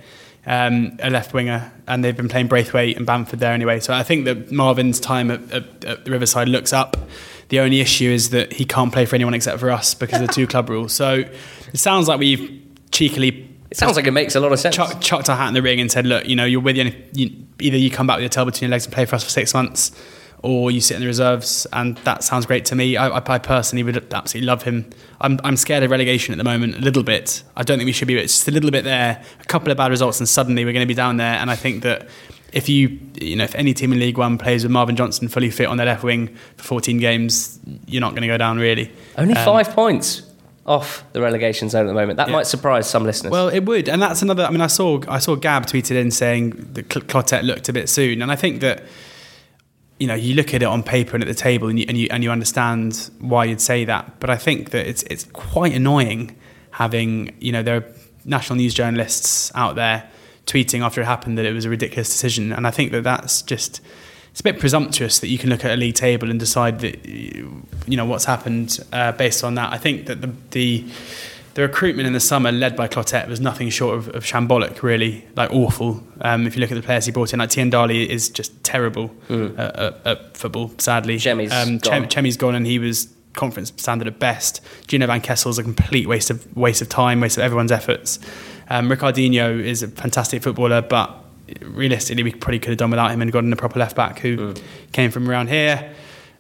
Um, 0.49 0.99
a 1.03 1.11
left 1.11 1.35
winger, 1.35 1.73
and 1.89 2.05
they've 2.05 2.17
been 2.17 2.29
playing 2.29 2.47
Braithwaite 2.47 2.97
and 2.97 3.05
Bamford 3.05 3.41
there 3.41 3.53
anyway. 3.53 3.81
So 3.81 3.93
I 3.93 4.05
think 4.05 4.27
that 4.27 4.53
Marvin's 4.53 5.01
time 5.01 5.33
at, 5.33 5.41
at, 5.51 5.85
at 5.85 6.05
the 6.05 6.11
Riverside 6.13 6.49
looks 6.49 6.73
up. 6.73 6.97
The 7.49 7.61
only 7.61 7.81
issue 7.81 8.11
is 8.11 8.31
that 8.31 8.53
he 8.53 8.65
can't 8.65 8.93
play 8.93 9.07
for 9.07 9.15
anyone 9.15 9.35
except 9.35 9.61
for 9.61 9.71
us 9.71 9.95
because 9.95 10.21
of 10.21 10.27
the 10.27 10.33
two 10.33 10.47
club 10.53 10.69
rules. 10.69 10.93
So 10.93 11.15
it 11.15 11.79
sounds 11.79 12.09
like 12.09 12.19
we've 12.19 12.63
cheekily. 12.91 13.49
It 13.71 13.77
sounds 13.77 13.97
like 13.97 14.07
it 14.07 14.13
makes 14.13 14.35
a 14.35 14.41
lot 14.41 14.53
of 14.53 14.59
sense. 14.59 14.77
Chuck, 14.77 15.01
chucked 15.01 15.29
our 15.29 15.37
hat 15.37 15.49
in 15.49 15.55
the 15.55 15.63
ring 15.63 15.81
and 15.81 15.91
said, 15.91 16.07
"Look, 16.07 16.27
you 16.27 16.37
know, 16.37 16.45
you're 16.45 16.61
with 16.61 16.77
you, 16.77 16.93
you 17.13 17.31
either 17.61 17.77
you 17.77 17.91
come 17.91 18.07
back 18.07 18.17
with 18.17 18.23
your 18.23 18.31
tail 18.31 18.45
between 18.45 18.69
your 18.69 18.71
legs 18.71 18.87
and 18.87 18.95
play 18.95 19.05
for 19.05 19.17
us 19.17 19.25
for 19.25 19.31
six 19.31 19.55
months, 19.55 19.93
or 20.43 20.71
you 20.71 20.81
sit 20.81 20.95
in 20.95 21.01
the 21.01 21.07
reserves." 21.07 21.67
And 21.73 21.97
that 21.99 22.23
sounds 22.25 22.47
great 22.47 22.65
to 22.67 22.75
me. 22.75 22.97
I, 22.97 23.17
I 23.17 23.39
personally 23.39 23.83
would 23.83 24.13
absolutely 24.15 24.47
love 24.47 24.63
him. 24.63 24.89
I'm, 25.21 25.41
I'm 25.45 25.57
scared 25.57 25.83
of 25.83 25.91
relegation 25.91 26.33
at 26.33 26.39
the 26.39 26.45
moment, 26.45 26.77
a 26.77 26.81
little 26.81 27.03
bit. 27.03 27.43
I 27.57 27.63
don't 27.63 27.79
think 27.79 27.87
we 27.87 27.93
should 27.93 28.09
be, 28.09 28.15
but 28.15 28.25
it's 28.25 28.35
just 28.35 28.49
a 28.49 28.53
little 28.53 28.71
bit 28.71 28.85
there. 28.85 29.23
A 29.41 29.45
couple 29.45 29.71
of 29.71 29.77
bad 29.77 29.91
results, 29.91 30.21
and 30.21 30.29
suddenly 30.29 30.65
we're 30.65 30.73
going 30.73 30.87
to 30.87 30.89
be 30.89 30.95
down 30.95 31.17
there. 31.17 31.35
And 31.35 31.51
I 31.51 31.57
think 31.57 31.83
that 31.83 32.09
if 32.53 32.69
you 32.69 32.99
you 33.21 33.37
know 33.37 33.45
if 33.45 33.55
any 33.55 33.75
team 33.75 33.93
in 33.93 33.99
League 33.99 34.19
One 34.19 34.39
plays 34.39 34.63
with 34.63 34.73
Marvin 34.73 34.97
Johnson 34.97 35.29
fully 35.29 35.51
fit 35.51 35.67
on 35.67 35.77
their 35.77 35.87
left 35.87 36.03
wing 36.03 36.37
for 36.57 36.65
14 36.65 36.99
games, 36.99 37.59
you're 37.87 38.01
not 38.01 38.11
going 38.11 38.23
to 38.23 38.29
go 38.29 38.39
down 38.39 38.59
really. 38.59 38.93
Only 39.17 39.35
um, 39.35 39.45
five 39.45 39.71
points 39.71 40.23
off 40.67 41.05
the 41.13 41.21
relegation 41.21 41.69
zone 41.69 41.87
at 41.87 41.89
the 41.89 41.95
moment. 41.95 42.17
That 42.17 42.29
yeah. 42.29 42.35
might 42.35 42.47
surprise 42.47 42.89
some 42.91 43.05
listeners. 43.05 43.31
Well, 43.31 43.49
it 43.49 43.61
would, 43.61 43.89
and 43.89 44.03
that's 44.03 44.23
another. 44.23 44.45
I 44.45 44.51
mean, 44.51 44.61
I 44.61 44.67
saw 44.67 45.01
I 45.09 45.19
saw 45.19 45.37
Gab 45.37 45.67
tweeted 45.67 45.97
in 45.97 46.11
saying 46.11 46.51
that 46.75 46.89
Clotet 46.89 47.45
looked 47.45 47.69
a 47.69 47.73
bit 47.73 47.89
soon, 47.89 48.23
and 48.23 48.31
I 48.31 48.37
think 48.37 48.61
that 48.61 48.85
you 49.99 50.07
know 50.07 50.15
you 50.15 50.35
look 50.35 50.55
at 50.55 50.63
it 50.63 50.67
on 50.67 50.83
paper 50.83 51.15
and 51.15 51.23
at 51.23 51.29
the 51.29 51.35
table, 51.35 51.69
and 51.69 51.79
you 51.79 51.87
and 51.89 51.97
you, 51.97 52.09
and 52.11 52.25
you 52.25 52.31
understand 52.31 53.11
why 53.21 53.45
you'd 53.45 53.61
say 53.61 53.85
that. 53.85 54.19
But 54.21 54.31
I 54.31 54.37
think 54.37 54.71
that 54.71 54.87
it's 54.87 55.03
it's 55.05 55.25
quite 55.25 55.73
annoying 55.73 56.37
having 56.73 57.35
you 57.41 57.53
know 57.53 57.63
there 57.63 57.77
are 57.77 57.85
national 58.25 58.57
news 58.57 58.75
journalists 58.75 59.53
out 59.55 59.77
there 59.77 60.11
tweeting 60.47 60.81
after 60.81 61.01
it 61.01 61.05
happened 61.05 61.37
that 61.39 61.45
it 61.45 61.53
was 61.53 61.65
a 61.65 61.71
ridiculous 61.71 62.09
decision. 62.09 62.53
And 62.53 62.67
I 62.67 62.71
think 62.71 62.93
that 62.93 63.05
that's 63.05 63.43
just 63.43 63.81
it's 64.31 64.41
a 64.41 64.45
bit 64.45 64.61
presumptuous 64.61 65.19
that 65.21 65.29
you 65.29 65.39
can 65.39 65.49
look 65.51 65.65
at 65.65 65.73
a 65.73 65.77
league 65.77 65.95
table 65.95 66.31
and 66.31 66.39
decide 66.39 66.81
that 66.81 67.07
you 67.07 67.63
know 67.87 68.05
what's 68.05 68.27
happened 68.27 68.79
uh, 68.93 69.13
based 69.13 69.43
on 69.43 69.55
that. 69.55 69.73
I 69.73 69.79
think 69.79 70.07
that 70.07 70.21
the, 70.21 70.33
the 70.51 70.85
the 71.55 71.63
recruitment 71.63 72.07
in 72.07 72.13
the 72.13 72.21
summer 72.21 72.53
led 72.53 72.77
by 72.77 72.87
Clotet 72.87 73.29
was 73.29 73.41
nothing 73.41 73.71
short 73.71 73.97
of, 73.97 74.15
of 74.15 74.25
shambolic, 74.25 74.83
really, 74.83 75.27
like 75.37 75.51
awful. 75.51 76.03
Um, 76.21 76.47
if 76.47 76.55
you 76.55 76.61
look 76.61 76.71
at 76.71 76.75
the 76.75 76.83
players 76.83 77.07
he 77.07 77.13
brought 77.13 77.33
in, 77.33 77.39
like 77.39 77.49
Tiendalli 77.49 78.07
is 78.07 78.29
just 78.29 78.63
terrible 78.63 79.09
mm. 79.29 79.59
at, 79.59 80.07
at, 80.07 80.37
football, 80.37 80.71
sadly. 80.77 81.17
Xemi's 81.17 81.51
um, 81.53 81.79
gone. 81.79 82.05
Xemi's 82.05 82.37
gone 82.37 82.55
and 82.55 82.67
he 82.67 82.79
was 82.79 83.09
conference 83.33 83.73
standard 83.79 84.07
at 84.07 84.19
best. 84.19 84.61
Gino 84.87 85.07
Van 85.07 85.23
Kessel's 85.23 85.59
a 85.59 85.63
complete 85.63 86.07
waste 86.07 86.29
of 86.29 86.55
waste 86.55 86.83
of 86.83 86.91
time, 86.91 87.21
waste 87.21 87.39
of 87.39 87.43
everyone's 87.43 87.73
efforts. 87.73 88.19
Um, 88.69 88.89
Ricardinho 88.89 89.63
is 89.63 89.83
a 89.83 89.89
fantastic 89.89 90.43
footballer, 90.43 90.83
but 90.83 91.25
realistically, 91.63 92.23
we 92.23 92.33
probably 92.33 92.59
could 92.59 92.71
have 92.71 92.79
done 92.79 92.91
without 92.91 93.11
him 93.11 93.23
and 93.23 93.31
gotten 93.31 93.53
a 93.53 93.57
proper 93.57 93.79
left 93.79 93.97
back 93.97 94.19
who 94.19 94.37
mm. 94.37 94.63
came 94.93 95.11
from 95.11 95.29
around 95.29 95.49
here, 95.49 95.95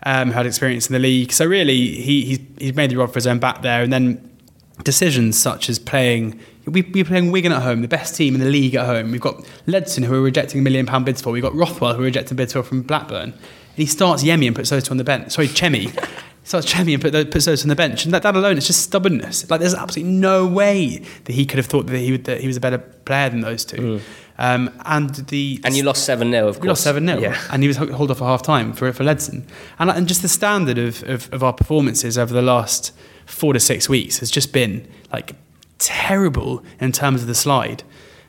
um, 0.04 0.30
had 0.30 0.46
experience 0.46 0.88
in 0.88 0.92
the 0.92 0.98
league. 0.98 1.32
So 1.32 1.46
really, 1.46 1.92
he 1.96 2.24
he's, 2.24 2.40
he's 2.58 2.74
made 2.74 2.90
the 2.90 2.96
rod 2.96 3.08
for 3.08 3.14
his 3.14 3.26
own 3.26 3.38
back 3.38 3.62
there, 3.62 3.82
and 3.82 3.92
then 3.92 4.36
decisions 4.82 5.38
such 5.38 5.68
as 5.68 5.78
playing. 5.78 6.40
We, 6.64 6.82
we're 6.82 7.04
playing 7.04 7.30
Wigan 7.30 7.52
at 7.52 7.62
home, 7.62 7.82
the 7.82 7.88
best 7.88 8.16
team 8.16 8.34
in 8.34 8.40
the 8.40 8.48
league 8.48 8.74
at 8.74 8.86
home. 8.86 9.12
We've 9.12 9.20
got 9.20 9.36
Ledson, 9.66 10.04
who 10.04 10.12
we're 10.12 10.22
rejecting 10.22 10.60
a 10.60 10.62
million 10.62 10.84
pound 10.84 11.04
bids 11.04 11.22
for. 11.22 11.30
We've 11.30 11.42
got 11.42 11.54
Rothwell, 11.54 11.92
who 11.92 12.00
we're 12.00 12.06
rejecting 12.06 12.36
bids 12.36 12.52
for 12.54 12.64
from 12.64 12.82
Blackburn. 12.82 13.32
And 13.32 13.34
he 13.76 13.86
starts 13.86 14.24
Yemi 14.24 14.48
and 14.48 14.56
puts 14.56 14.70
those 14.70 14.82
two 14.82 14.90
on 14.90 14.96
the 14.96 15.04
bench. 15.04 15.30
Sorry, 15.30 15.46
Xemi. 15.46 15.92
starts 16.46 16.72
Xemi 16.72 16.94
and 16.94 17.02
put, 17.02 17.30
puts 17.32 17.44
those 17.44 17.62
on 17.62 17.68
the 17.68 17.76
bench. 17.76 18.04
And 18.04 18.14
that, 18.14 18.22
that 18.22 18.36
alone 18.36 18.56
is 18.56 18.68
just 18.68 18.82
stubbornness. 18.82 19.50
Like, 19.50 19.60
there's 19.60 19.74
absolutely 19.74 20.12
no 20.12 20.46
way 20.46 21.02
that 21.24 21.32
he 21.32 21.44
could 21.44 21.58
have 21.58 21.66
thought 21.66 21.88
that 21.88 21.98
he, 21.98 22.12
would, 22.12 22.24
that 22.24 22.40
he 22.40 22.46
was 22.46 22.56
a 22.56 22.60
better 22.60 22.78
player 22.78 23.28
than 23.28 23.40
those 23.40 23.64
two. 23.64 23.76
Mm. 23.76 24.00
Um, 24.38 24.80
and 24.84 25.14
the 25.14 25.60
and 25.64 25.74
you 25.74 25.82
lost 25.82 26.04
seven 26.04 26.30
0 26.30 26.46
of 26.46 26.56
course. 26.56 26.62
We 26.62 26.68
lost 26.68 26.82
seven 26.82 27.06
0 27.06 27.20
yeah. 27.20 27.40
and 27.50 27.62
he 27.62 27.68
was 27.68 27.78
hauled 27.78 28.10
off 28.10 28.20
at 28.20 28.26
half 28.26 28.42
time 28.42 28.74
for 28.74 28.92
for 28.92 29.02
Ledson, 29.02 29.46
and, 29.78 29.88
and 29.88 30.06
just 30.06 30.20
the 30.20 30.28
standard 30.28 30.76
of, 30.76 31.02
of, 31.04 31.32
of 31.32 31.42
our 31.42 31.54
performances 31.54 32.18
over 32.18 32.34
the 32.34 32.42
last 32.42 32.92
four 33.24 33.54
to 33.54 33.60
six 33.60 33.88
weeks 33.88 34.18
has 34.18 34.30
just 34.30 34.52
been 34.52 34.86
like 35.10 35.36
terrible 35.78 36.62
in 36.80 36.92
terms 36.92 37.22
of 37.22 37.28
the 37.28 37.34
slide. 37.34 37.82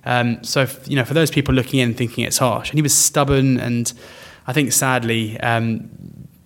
Um, 0.05 0.41
so 0.45 0.65
you 0.85 0.95
know, 0.95 1.03
for 1.03 1.13
those 1.13 1.29
people 1.29 1.53
looking 1.53 1.81
in 1.81 1.93
thinking 1.93 2.23
it's 2.23 2.37
harsh, 2.37 2.69
and 2.69 2.77
he 2.77 2.81
was 2.81 2.95
stubborn, 2.95 3.59
and 3.59 3.91
I 4.47 4.53
think 4.53 4.71
sadly 4.71 5.37
um, 5.41 5.89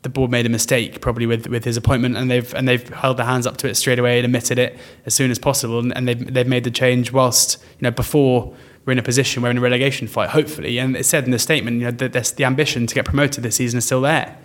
the 0.03 0.09
board 0.09 0.31
made 0.31 0.45
a 0.45 0.49
mistake 0.49 0.99
probably 0.99 1.25
with, 1.25 1.47
with 1.47 1.63
his 1.63 1.77
appointment, 1.77 2.17
and 2.17 2.29
they've 2.29 2.53
and 2.53 2.67
they've 2.67 2.87
held 2.89 3.17
their 3.17 3.25
hands 3.25 3.45
up 3.45 3.57
to 3.57 3.67
it 3.67 3.75
straight 3.75 3.99
away 3.99 4.17
and 4.17 4.25
admitted 4.25 4.57
it 4.57 4.77
as 5.05 5.13
soon 5.13 5.31
as 5.31 5.39
possible, 5.39 5.79
and, 5.79 5.95
and 5.95 6.07
they've 6.07 6.33
they've 6.33 6.47
made 6.47 6.63
the 6.63 6.71
change 6.71 7.11
whilst 7.11 7.61
you 7.79 7.83
know 7.83 7.91
before 7.91 8.53
we're 8.85 8.93
in 8.93 8.99
a 8.99 9.03
position 9.03 9.43
we're 9.43 9.51
in 9.51 9.57
a 9.57 9.61
relegation 9.61 10.07
fight, 10.07 10.29
hopefully, 10.29 10.79
and 10.79 10.95
it 10.95 11.05
said 11.05 11.25
in 11.25 11.31
the 11.31 11.39
statement 11.39 11.77
you 11.77 11.85
know 11.85 11.91
that 11.91 12.13
the 12.13 12.43
ambition 12.43 12.87
to 12.87 12.95
get 12.95 13.05
promoted 13.05 13.43
this 13.43 13.55
season 13.55 13.77
is 13.77 13.85
still 13.85 14.01
there. 14.01 14.37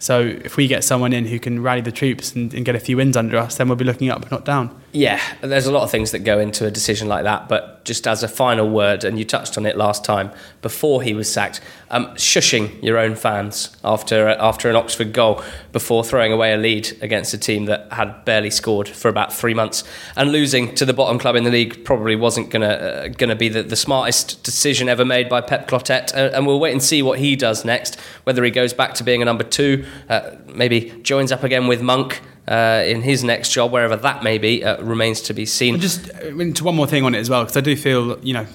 So 0.00 0.20
if 0.20 0.56
we 0.56 0.66
get 0.66 0.84
someone 0.84 1.12
in 1.12 1.26
who 1.26 1.38
can 1.38 1.62
rally 1.62 1.80
the 1.80 1.92
troops 1.92 2.34
and, 2.34 2.52
and, 2.52 2.64
get 2.64 2.74
a 2.74 2.80
few 2.80 2.96
wins 2.96 3.16
under 3.16 3.38
us, 3.38 3.56
then 3.56 3.68
we'll 3.68 3.76
be 3.76 3.84
looking 3.84 4.10
up, 4.10 4.30
not 4.30 4.44
down. 4.44 4.78
Yeah, 4.96 5.20
there's 5.40 5.66
a 5.66 5.72
lot 5.72 5.82
of 5.82 5.90
things 5.90 6.12
that 6.12 6.20
go 6.20 6.38
into 6.38 6.66
a 6.66 6.70
decision 6.70 7.08
like 7.08 7.24
that. 7.24 7.48
But 7.48 7.84
just 7.84 8.06
as 8.06 8.22
a 8.22 8.28
final 8.28 8.70
word, 8.70 9.02
and 9.02 9.18
you 9.18 9.24
touched 9.24 9.58
on 9.58 9.66
it 9.66 9.76
last 9.76 10.04
time 10.04 10.30
before 10.62 11.02
he 11.02 11.14
was 11.14 11.30
sacked, 11.30 11.60
um, 11.90 12.06
shushing 12.14 12.80
your 12.80 12.96
own 12.96 13.16
fans 13.16 13.76
after 13.82 14.28
after 14.28 14.70
an 14.70 14.76
Oxford 14.76 15.12
goal 15.12 15.42
before 15.72 16.04
throwing 16.04 16.32
away 16.32 16.52
a 16.52 16.56
lead 16.56 16.96
against 17.02 17.34
a 17.34 17.38
team 17.38 17.64
that 17.64 17.92
had 17.92 18.24
barely 18.24 18.50
scored 18.50 18.88
for 18.88 19.08
about 19.08 19.32
three 19.32 19.52
months 19.52 19.82
and 20.14 20.30
losing 20.30 20.72
to 20.76 20.84
the 20.84 20.92
bottom 20.92 21.18
club 21.18 21.34
in 21.34 21.42
the 21.42 21.50
league 21.50 21.84
probably 21.84 22.14
wasn't 22.14 22.48
gonna 22.50 22.68
uh, 22.68 23.08
gonna 23.08 23.34
be 23.34 23.48
the, 23.48 23.64
the 23.64 23.76
smartest 23.76 24.44
decision 24.44 24.88
ever 24.88 25.04
made 25.04 25.28
by 25.28 25.40
Pep 25.40 25.66
Clotet. 25.66 26.14
Uh, 26.14 26.30
and 26.32 26.46
we'll 26.46 26.60
wait 26.60 26.70
and 26.70 26.80
see 26.80 27.02
what 27.02 27.18
he 27.18 27.34
does 27.34 27.64
next. 27.64 27.98
Whether 28.22 28.44
he 28.44 28.52
goes 28.52 28.72
back 28.72 28.94
to 28.94 29.02
being 29.02 29.22
a 29.22 29.24
number 29.24 29.42
two, 29.42 29.84
uh, 30.08 30.36
maybe 30.46 30.90
joins 31.02 31.32
up 31.32 31.42
again 31.42 31.66
with 31.66 31.82
Monk 31.82 32.20
uh, 32.46 32.82
in 32.86 33.02
his 33.02 33.24
next 33.24 33.52
job, 33.52 33.72
wherever 33.72 33.96
that 33.96 34.22
may 34.22 34.38
be, 34.38 34.64
uh, 34.64 34.82
remains 34.82 35.20
to 35.22 35.34
be 35.34 35.46
seen. 35.46 35.80
Just 35.80 36.06
to 36.06 36.64
one 36.64 36.74
more 36.74 36.86
thing 36.86 37.04
on 37.04 37.14
it 37.14 37.18
as 37.18 37.30
well, 37.30 37.42
because 37.42 37.56
I 37.56 37.60
do 37.60 37.76
feel, 37.76 38.18
you 38.20 38.34
know, 38.34 38.46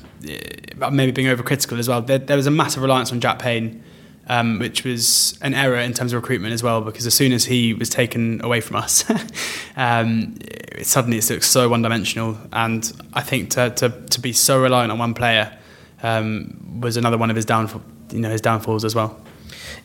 maybe 0.92 1.12
being 1.12 1.28
overcritical 1.28 1.80
as 1.80 1.88
well. 1.88 2.02
There, 2.02 2.20
there 2.20 2.38
was 2.38 2.48
a 2.48 2.52
massive 2.52 2.84
reliance 2.84 3.12
on 3.12 3.20
Jack 3.20 3.40
Payne, 3.40 3.84
um, 4.28 4.60
which 4.60 4.84
was 4.84 5.40
an 5.42 5.56
error 5.56 5.78
in 5.78 5.94
terms 5.94 6.14
of 6.14 6.22
recruitment 6.22 6.54
as 6.54 6.62
well, 6.62 6.82
because 6.82 7.08
as 7.08 7.16
soon 7.16 7.32
as 7.32 7.46
he 7.46 7.74
was 7.74 7.90
taken 7.90 8.44
away 8.44 8.62
from 8.62 8.76
us, 8.76 9.10
um, 9.76 10.38
it, 10.42 10.86
suddenly 10.86 11.18
it 11.18 11.30
looks 11.30 11.48
so 11.48 11.68
one 11.68 11.82
dimensional. 11.82 12.38
And 12.54 12.92
I 13.14 13.22
think 13.22 13.50
to, 13.52 13.72
to, 13.72 13.90
to 13.90 14.22
be 14.22 14.34
so 14.34 14.62
reliant 14.62 14.92
on 14.92 15.00
one 15.00 15.16
player 15.16 15.58
um, 16.04 16.80
was 16.80 16.96
another 16.96 17.18
one 17.18 17.32
of 17.32 17.36
his 17.36 17.46
downfall, 17.46 17.82
you 18.12 18.20
know, 18.20 18.30
his 18.30 18.42
downfalls 18.42 18.86
as 18.86 18.94
well 18.94 19.20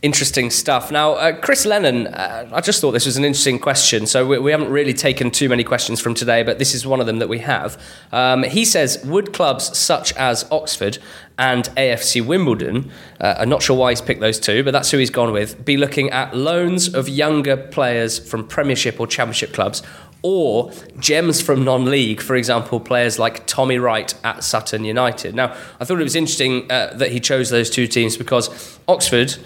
interesting 0.04 0.50
stuff. 0.50 0.90
Now, 0.90 1.14
uh, 1.14 1.32
Chris 1.32 1.64
Lennon, 1.64 2.08
uh, 2.08 2.46
I 2.52 2.60
just 2.60 2.82
thought 2.82 2.90
this 2.90 3.06
was 3.06 3.16
an 3.16 3.24
interesting 3.24 3.58
question. 3.58 4.06
So 4.06 4.26
we, 4.26 4.38
we, 4.38 4.50
haven't 4.50 4.70
really 4.70 4.92
taken 4.92 5.30
too 5.30 5.48
many 5.48 5.64
questions 5.64 5.98
from 5.98 6.12
today, 6.12 6.42
but 6.42 6.58
this 6.58 6.74
is 6.74 6.86
one 6.86 7.00
of 7.00 7.06
them 7.06 7.20
that 7.20 7.28
we 7.30 7.38
have. 7.38 7.82
Um, 8.12 8.42
he 8.42 8.66
says, 8.66 9.02
would 9.06 9.32
clubs 9.32 9.76
such 9.76 10.12
as 10.12 10.44
Oxford 10.50 10.98
and 11.38 11.64
AFC 11.78 12.24
Wimbledon, 12.24 12.90
uh, 13.18 13.36
I'm 13.38 13.48
not 13.48 13.62
sure 13.62 13.78
why 13.78 13.92
he's 13.92 14.02
picked 14.02 14.20
those 14.20 14.38
two, 14.38 14.62
but 14.62 14.72
that's 14.72 14.90
who 14.90 14.98
he's 14.98 15.08
gone 15.08 15.32
with, 15.32 15.64
be 15.64 15.78
looking 15.78 16.10
at 16.10 16.36
loans 16.36 16.94
of 16.94 17.08
younger 17.08 17.56
players 17.56 18.18
from 18.18 18.46
Premiership 18.46 19.00
or 19.00 19.06
Championship 19.06 19.54
clubs 19.54 19.82
or 20.24 20.72
gems 20.98 21.42
from 21.42 21.64
non 21.64 21.84
league, 21.84 22.20
for 22.20 22.34
example, 22.34 22.80
players 22.80 23.18
like 23.18 23.46
Tommy 23.46 23.78
Wright 23.78 24.14
at 24.24 24.42
Sutton 24.42 24.84
United. 24.84 25.34
Now, 25.34 25.54
I 25.78 25.84
thought 25.84 26.00
it 26.00 26.04
was 26.04 26.16
interesting 26.16 26.70
uh, 26.72 26.94
that 26.94 27.12
he 27.12 27.20
chose 27.20 27.50
those 27.50 27.68
two 27.68 27.86
teams 27.86 28.16
because 28.16 28.78
Oxford 28.88 29.36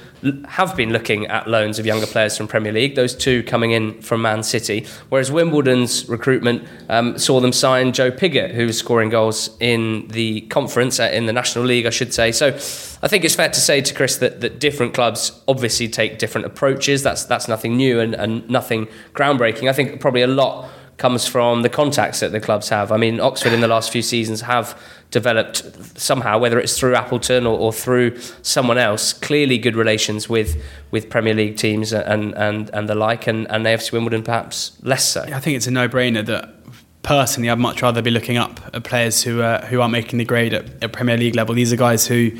have 0.48 0.76
been 0.76 0.90
looking 0.92 1.26
at 1.26 1.46
loans 1.46 1.78
of 1.78 1.86
younger 1.86 2.06
players 2.06 2.36
from 2.36 2.48
Premier 2.48 2.72
League, 2.72 2.94
those 2.94 3.14
two 3.14 3.42
coming 3.44 3.70
in 3.70 4.00
from 4.02 4.22
Man 4.22 4.42
City, 4.42 4.86
whereas 5.08 5.30
Wimbledon's 5.30 6.08
recruitment 6.08 6.66
um, 6.88 7.18
saw 7.18 7.40
them 7.40 7.52
sign 7.52 7.92
Joe 7.92 8.10
Pigott, 8.10 8.52
who's 8.52 8.78
scoring 8.78 9.10
goals 9.10 9.56
in 9.60 10.08
the 10.08 10.42
conference, 10.42 10.98
uh, 10.98 11.10
in 11.12 11.26
the 11.26 11.32
National 11.32 11.64
League, 11.64 11.86
I 11.86 11.90
should 11.90 12.12
say. 12.12 12.32
So 12.32 12.48
I 12.48 13.08
think 13.08 13.24
it's 13.24 13.34
fair 13.34 13.48
to 13.48 13.60
say 13.60 13.80
to 13.80 13.94
Chris 13.94 14.16
that, 14.16 14.40
that 14.40 14.58
different 14.58 14.94
clubs 14.94 15.40
obviously 15.46 15.88
take 15.88 16.18
different 16.18 16.46
approaches. 16.46 17.02
That's, 17.02 17.24
that's 17.24 17.48
nothing 17.48 17.76
new 17.76 18.00
and, 18.00 18.14
and 18.14 18.48
nothing 18.50 18.88
groundbreaking. 19.14 19.68
I 19.68 19.72
think 19.72 20.00
probably 20.00 20.22
a 20.22 20.26
lot 20.26 20.68
comes 20.98 21.26
from 21.26 21.62
the 21.62 21.68
contacts 21.68 22.20
that 22.20 22.32
the 22.32 22.40
clubs 22.40 22.68
have. 22.68 22.90
I 22.90 22.96
mean, 22.96 23.20
Oxford 23.20 23.52
in 23.52 23.60
the 23.60 23.68
last 23.68 23.92
few 23.92 24.02
seasons 24.02 24.40
have 24.42 24.80
developed 25.10 25.62
somehow, 25.98 26.38
whether 26.38 26.58
it's 26.58 26.78
through 26.78 26.94
Appleton 26.94 27.46
or, 27.46 27.58
or, 27.58 27.72
through 27.72 28.18
someone 28.42 28.76
else, 28.76 29.12
clearly 29.12 29.56
good 29.56 29.74
relations 29.74 30.28
with, 30.28 30.62
with 30.90 31.08
Premier 31.08 31.34
League 31.34 31.56
teams 31.56 31.92
and, 31.92 32.34
and, 32.34 32.70
and 32.70 32.88
the 32.88 32.94
like, 32.94 33.26
and, 33.26 33.50
and 33.50 33.64
AFC 33.64 33.92
Wimbledon 33.92 34.22
perhaps 34.22 34.76
less 34.82 35.08
so. 35.08 35.22
I 35.22 35.40
think 35.40 35.56
it's 35.56 35.66
a 35.66 35.70
no 35.70 35.88
brainer 35.88 36.24
that 36.26 36.54
personally 37.02 37.48
I'd 37.48 37.58
much 37.58 37.80
rather 37.80 38.02
be 38.02 38.10
looking 38.10 38.36
up 38.36 38.60
at 38.74 38.84
players 38.84 39.22
who, 39.22 39.40
uh, 39.40 39.64
who 39.66 39.80
aren't 39.80 39.92
making 39.92 40.18
the 40.18 40.26
grade 40.26 40.52
at, 40.52 40.66
at, 40.82 40.92
Premier 40.92 41.16
League 41.16 41.34
level. 41.34 41.54
These 41.54 41.72
are 41.72 41.76
guys 41.76 42.06
who 42.06 42.32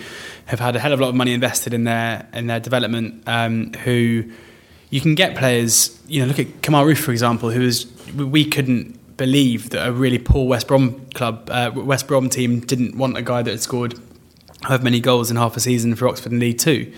have 0.47 0.61
had 0.61 0.77
a 0.77 0.79
hell 0.79 0.93
of 0.93 1.01
a 1.01 1.03
lot 1.03 1.09
of 1.11 1.15
money 1.15 1.33
invested 1.33 1.73
in 1.73 1.85
their, 1.85 2.27
in 2.35 2.49
their 2.49 2.61
development, 2.61 3.23
um, 3.27 3.73
who 3.85 4.25
you 4.91 5.01
can 5.01 5.15
get 5.15 5.37
players, 5.37 5.99
you 6.07 6.21
know, 6.21 6.27
look 6.27 6.39
at 6.39 6.47
Kemar 6.61 6.85
Roofe, 6.85 6.99
for 6.99 7.13
example, 7.13 7.51
who 7.51 7.63
is, 7.63 7.87
we 8.15 8.45
couldn't 8.45 8.98
believe 9.19 9.71
that 9.71 9.87
a 9.87 9.93
really 9.93 10.19
poor 10.19 10.49
West 10.49 10.67
Brom 10.67 11.05
club, 11.11 11.51
uh, 11.51 11.71
West 11.75 12.07
Brom 12.07 12.31
team, 12.31 12.61
didn't 12.61 12.97
want 12.97 13.19
a 13.19 13.23
guy 13.23 13.43
that 13.43 13.51
had 13.51 13.61
scored 13.61 14.01
however 14.63 14.85
many 14.85 15.01
goals 15.01 15.31
in 15.31 15.37
half 15.37 15.57
a 15.57 15.61
season 15.61 15.95
for 15.95 16.09
Oxford 16.09 16.33
and 16.33 16.41
League 16.41 16.59
Two. 16.59 16.91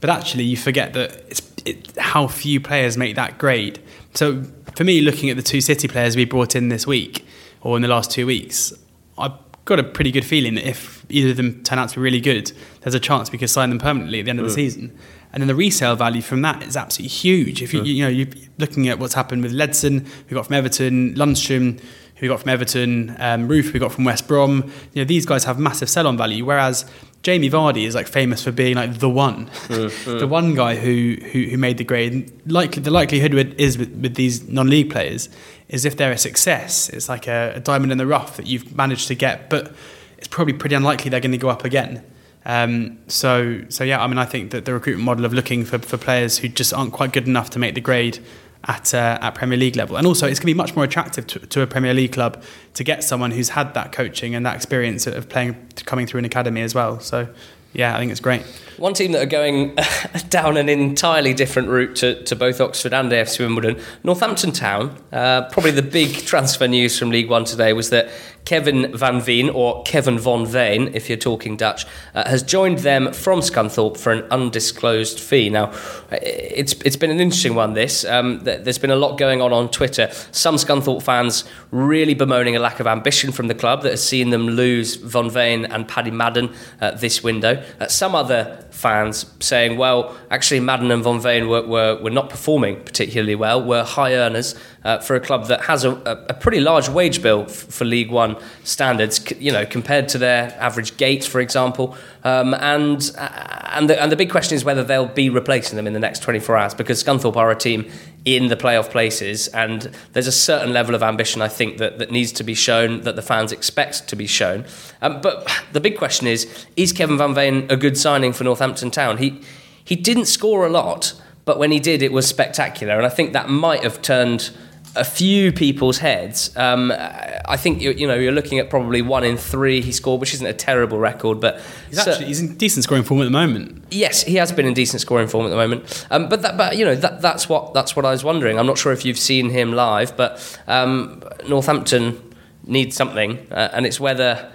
But 0.00 0.08
actually, 0.08 0.44
you 0.44 0.56
forget 0.56 0.94
that 0.94 1.12
it's 1.28 1.42
it, 1.66 1.96
how 1.98 2.26
few 2.28 2.60
players 2.60 2.96
make 2.96 3.16
that 3.16 3.36
grade. 3.38 3.80
So 4.14 4.44
for 4.74 4.84
me, 4.84 5.00
looking 5.00 5.30
at 5.30 5.36
the 5.36 5.42
two 5.42 5.60
City 5.60 5.88
players 5.88 6.16
we 6.16 6.24
brought 6.24 6.54
in 6.54 6.68
this 6.68 6.86
week 6.86 7.26
or 7.60 7.76
in 7.76 7.82
the 7.82 7.88
last 7.88 8.10
two 8.10 8.26
weeks, 8.26 8.72
I've 9.18 9.32
got 9.64 9.78
a 9.78 9.84
pretty 9.84 10.10
good 10.10 10.24
feeling 10.24 10.54
that 10.54 10.68
if 10.68 11.04
either 11.08 11.30
of 11.30 11.36
them 11.36 11.62
turn 11.64 11.78
out 11.78 11.88
to 11.90 11.96
be 11.96 12.02
really 12.02 12.20
good, 12.20 12.52
there's 12.82 12.94
a 12.94 13.00
chance 13.00 13.32
we 13.32 13.38
could 13.38 13.50
sign 13.50 13.70
them 13.70 13.78
permanently 13.78 14.20
at 14.20 14.24
the 14.24 14.30
end 14.30 14.40
of 14.40 14.46
the 14.46 14.52
mm. 14.52 14.56
season 14.56 14.98
and 15.34 15.42
then 15.42 15.48
the 15.48 15.54
resale 15.54 15.96
value 15.96 16.22
from 16.22 16.42
that 16.42 16.62
is 16.62 16.76
absolutely 16.76 17.08
huge. 17.08 17.60
If 17.60 17.74
you, 17.74 17.82
you 17.82 18.04
know 18.04 18.08
you're 18.08 18.28
looking 18.58 18.88
at 18.88 19.00
what's 19.00 19.14
happened 19.14 19.42
with 19.42 19.52
Ledson, 19.52 20.06
we 20.30 20.34
got 20.34 20.46
from 20.46 20.54
Everton, 20.54 21.14
Lundstram, 21.16 21.80
who 21.80 22.22
we 22.22 22.28
got 22.28 22.40
from 22.40 22.50
Everton, 22.50 23.10
um, 23.18 23.48
Roofe, 23.48 23.72
we 23.72 23.80
got 23.80 23.90
from 23.90 24.04
West 24.04 24.28
Brom. 24.28 24.70
You 24.92 25.02
know 25.02 25.04
these 25.04 25.26
guys 25.26 25.42
have 25.42 25.58
massive 25.58 25.90
sell-on 25.90 26.16
value, 26.16 26.44
whereas 26.44 26.88
Jamie 27.24 27.50
Vardy 27.50 27.84
is 27.84 27.96
like 27.96 28.06
famous 28.06 28.44
for 28.44 28.52
being 28.52 28.76
like 28.76 29.00
the 29.00 29.10
one, 29.10 29.46
mm, 29.46 30.20
the 30.20 30.28
one 30.28 30.54
guy 30.54 30.76
who, 30.76 31.16
who 31.32 31.46
who 31.50 31.58
made 31.58 31.78
the 31.78 31.84
grade. 31.84 32.30
Likely 32.48 32.80
the 32.80 32.92
likelihood 32.92 33.34
is 33.58 33.76
with, 33.76 33.90
with 33.96 34.14
these 34.14 34.48
non-league 34.48 34.90
players 34.90 35.28
is 35.68 35.84
if 35.84 35.96
they're 35.96 36.12
a 36.12 36.18
success, 36.18 36.88
it's 36.90 37.08
like 37.08 37.26
a, 37.26 37.54
a 37.56 37.60
diamond 37.60 37.90
in 37.90 37.98
the 37.98 38.06
rough 38.06 38.36
that 38.36 38.46
you've 38.46 38.76
managed 38.76 39.08
to 39.08 39.16
get, 39.16 39.50
but 39.50 39.74
it's 40.16 40.28
probably 40.28 40.52
pretty 40.52 40.76
unlikely 40.76 41.10
they're 41.10 41.18
going 41.18 41.32
to 41.32 41.38
go 41.38 41.48
up 41.48 41.64
again. 41.64 42.04
Um, 42.46 42.98
so, 43.06 43.62
so 43.68 43.84
yeah, 43.84 44.02
I 44.02 44.06
mean, 44.06 44.18
I 44.18 44.26
think 44.26 44.50
that 44.50 44.64
the 44.64 44.74
recruitment 44.74 45.04
model 45.04 45.24
of 45.24 45.32
looking 45.32 45.64
for, 45.64 45.78
for 45.78 45.96
players 45.96 46.38
who 46.38 46.48
just 46.48 46.74
aren't 46.74 46.92
quite 46.92 47.12
good 47.12 47.26
enough 47.26 47.50
to 47.50 47.58
make 47.58 47.74
the 47.74 47.80
grade 47.80 48.18
at 48.66 48.94
uh, 48.94 49.18
at 49.20 49.34
Premier 49.34 49.58
League 49.58 49.76
level, 49.76 49.96
and 49.96 50.06
also 50.06 50.26
it's 50.26 50.38
going 50.38 50.48
to 50.48 50.54
be 50.54 50.56
much 50.56 50.74
more 50.74 50.84
attractive 50.84 51.26
to, 51.26 51.38
to, 51.38 51.60
a 51.62 51.66
Premier 51.66 51.94
League 51.94 52.12
club 52.12 52.42
to 52.74 52.84
get 52.84 53.04
someone 53.04 53.30
who's 53.30 53.50
had 53.50 53.74
that 53.74 53.92
coaching 53.92 54.34
and 54.34 54.44
that 54.46 54.56
experience 54.56 55.06
of 55.06 55.28
playing 55.28 55.56
coming 55.84 56.06
through 56.06 56.18
an 56.18 56.24
academy 56.24 56.62
as 56.62 56.74
well. 56.74 57.00
So, 57.00 57.28
yeah, 57.74 57.94
I 57.94 57.98
think 57.98 58.10
it's 58.10 58.20
great. 58.20 58.42
One 58.78 58.94
team 58.94 59.12
that 59.12 59.22
are 59.22 59.26
going 59.26 59.76
down 60.28 60.56
an 60.56 60.68
entirely 60.68 61.34
different 61.34 61.68
route 61.68 61.96
to, 61.96 62.22
to 62.24 62.36
both 62.36 62.60
Oxford 62.60 62.94
and 62.94 63.10
AFC 63.10 63.40
Wimbledon, 63.40 63.80
Northampton 64.02 64.52
Town. 64.52 64.96
Uh, 65.12 65.42
probably 65.50 65.72
the 65.72 65.82
big 65.82 66.14
transfer 66.24 66.66
news 66.66 66.98
from 66.98 67.10
League 67.10 67.28
One 67.28 67.44
today 67.44 67.72
was 67.72 67.90
that 67.90 68.10
Kevin 68.44 68.94
Van 68.96 69.20
Veen, 69.20 69.48
or 69.50 69.82
Kevin 69.84 70.18
Von 70.18 70.46
Veen, 70.46 70.94
if 70.94 71.08
you're 71.08 71.16
talking 71.18 71.56
Dutch, 71.56 71.86
uh, 72.14 72.28
has 72.28 72.42
joined 72.42 72.80
them 72.80 73.12
from 73.12 73.40
Scunthorpe 73.40 73.96
for 73.96 74.12
an 74.12 74.22
undisclosed 74.30 75.18
fee. 75.18 75.48
Now, 75.48 75.66
uh, 76.12 76.18
it's 76.22 76.74
it's 76.84 76.96
been 76.96 77.10
an 77.10 77.20
interesting 77.20 77.54
one. 77.54 77.74
This 77.74 78.04
um, 78.04 78.40
there's 78.44 78.78
been 78.78 78.90
a 78.90 78.96
lot 78.96 79.18
going 79.18 79.40
on 79.40 79.52
on 79.52 79.70
Twitter. 79.70 80.10
Some 80.30 80.56
Scunthorpe 80.56 81.02
fans 81.02 81.44
really 81.70 82.14
bemoaning 82.14 82.56
a 82.56 82.58
lack 82.58 82.80
of 82.80 82.86
ambition 82.86 83.32
from 83.32 83.48
the 83.48 83.54
club 83.54 83.82
that 83.82 83.90
has 83.90 84.06
seen 84.06 84.30
them 84.30 84.48
lose 84.48 84.96
Von 84.96 85.30
Veen 85.30 85.64
and 85.66 85.88
Paddy 85.88 86.10
Madden 86.10 86.54
uh, 86.80 86.90
this 86.92 87.22
window. 87.22 87.64
Uh, 87.80 87.86
some 87.88 88.14
other 88.14 88.63
fans 88.74 89.26
saying, 89.40 89.78
well, 89.78 90.16
actually, 90.30 90.60
Madden 90.60 90.90
and 90.90 91.02
Von 91.02 91.20
Veen 91.20 91.48
were, 91.48 91.62
were, 91.62 91.96
were 92.02 92.10
not 92.10 92.28
performing 92.28 92.82
particularly 92.82 93.36
well, 93.36 93.62
were 93.62 93.84
high 93.84 94.14
earners 94.14 94.56
uh, 94.82 94.98
for 94.98 95.14
a 95.14 95.20
club 95.20 95.46
that 95.46 95.62
has 95.62 95.84
a, 95.84 95.92
a 96.28 96.34
pretty 96.34 96.60
large 96.60 96.88
wage 96.88 97.22
bill 97.22 97.44
f- 97.44 97.50
for 97.50 97.84
League 97.84 98.10
One 98.10 98.36
standards, 98.64 99.24
you 99.38 99.52
know, 99.52 99.64
compared 99.64 100.08
to 100.08 100.18
their 100.18 100.54
average 100.60 100.96
gate, 100.96 101.24
for 101.24 101.40
example. 101.40 101.96
Um, 102.24 102.52
and 102.54 103.10
uh, 103.16 103.54
and 103.74 103.88
the, 103.88 104.00
and 104.00 104.10
the 104.10 104.16
big 104.16 104.30
question 104.30 104.56
is 104.56 104.64
whether 104.64 104.84
they'll 104.84 105.06
be 105.06 105.30
replacing 105.30 105.76
them 105.76 105.86
in 105.86 105.92
the 105.92 106.00
next 106.00 106.22
24 106.22 106.56
hours 106.56 106.74
because 106.74 107.02
Scunthorpe 107.02 107.36
are 107.36 107.50
a 107.50 107.56
team 107.56 107.90
in 108.24 108.48
the 108.48 108.56
playoff 108.56 108.90
places, 108.90 109.48
and 109.48 109.90
there's 110.12 110.26
a 110.26 110.32
certain 110.32 110.72
level 110.72 110.94
of 110.94 111.02
ambition 111.02 111.42
I 111.42 111.48
think 111.48 111.76
that, 111.78 111.98
that 111.98 112.10
needs 112.10 112.32
to 112.32 112.44
be 112.44 112.54
shown 112.54 113.02
that 113.02 113.16
the 113.16 113.22
fans 113.22 113.52
expect 113.52 114.08
to 114.08 114.16
be 114.16 114.26
shown. 114.26 114.64
Um, 115.02 115.20
but 115.20 115.50
the 115.72 115.80
big 115.80 115.98
question 115.98 116.26
is: 116.26 116.66
Is 116.76 116.92
Kevin 116.92 117.18
Van 117.18 117.34
Veen 117.34 117.66
a 117.70 117.76
good 117.76 117.98
signing 117.98 118.32
for 118.32 118.44
Northampton 118.44 118.90
Town? 118.90 119.18
He 119.18 119.40
he 119.84 119.96
didn't 119.96 120.26
score 120.26 120.66
a 120.66 120.70
lot, 120.70 121.20
but 121.44 121.58
when 121.58 121.70
he 121.70 121.78
did, 121.78 122.02
it 122.02 122.12
was 122.12 122.26
spectacular, 122.26 122.96
and 122.96 123.04
I 123.04 123.10
think 123.10 123.32
that 123.34 123.48
might 123.50 123.82
have 123.82 124.00
turned 124.00 124.50
a 124.96 125.04
few 125.04 125.52
people's 125.52 125.98
heads. 125.98 126.56
Um, 126.56 126.92
I 126.92 127.56
think 127.56 127.80
you, 127.80 127.90
you 127.92 128.06
know 128.06 128.14
you're 128.14 128.32
looking 128.32 128.58
at 128.58 128.70
probably 128.70 129.02
one 129.02 129.24
in 129.24 129.36
three 129.36 129.80
he 129.80 129.92
scored, 129.92 130.20
which 130.20 130.34
isn't 130.34 130.46
a 130.46 130.52
terrible 130.52 130.98
record, 130.98 131.40
but 131.40 131.60
he's 131.88 131.98
actually 131.98 132.26
he's 132.26 132.40
in 132.40 132.56
decent 132.56 132.84
scoring 132.84 133.02
form 133.02 133.20
at 133.20 133.24
the 133.24 133.30
moment. 133.30 133.84
Yes, 133.90 134.22
he 134.22 134.36
has 134.36 134.52
been 134.52 134.66
in 134.66 134.74
decent 134.74 135.00
scoring 135.00 135.28
form 135.28 135.46
at 135.46 135.50
the 135.50 135.56
moment. 135.56 136.06
Um, 136.10 136.28
but 136.28 136.42
that, 136.42 136.56
but 136.56 136.76
you 136.76 136.84
know 136.84 136.94
that 136.94 137.20
that's 137.20 137.48
what 137.48 137.74
that's 137.74 137.96
what 137.96 138.04
I 138.04 138.10
was 138.10 138.24
wondering. 138.24 138.58
I'm 138.58 138.66
not 138.66 138.78
sure 138.78 138.92
if 138.92 139.04
you've 139.04 139.18
seen 139.18 139.50
him 139.50 139.72
live, 139.72 140.16
but 140.16 140.60
um, 140.66 141.22
Northampton 141.48 142.34
needs 142.66 142.96
something, 142.96 143.38
uh, 143.50 143.70
and 143.72 143.86
it's 143.86 144.00
whether. 144.00 144.50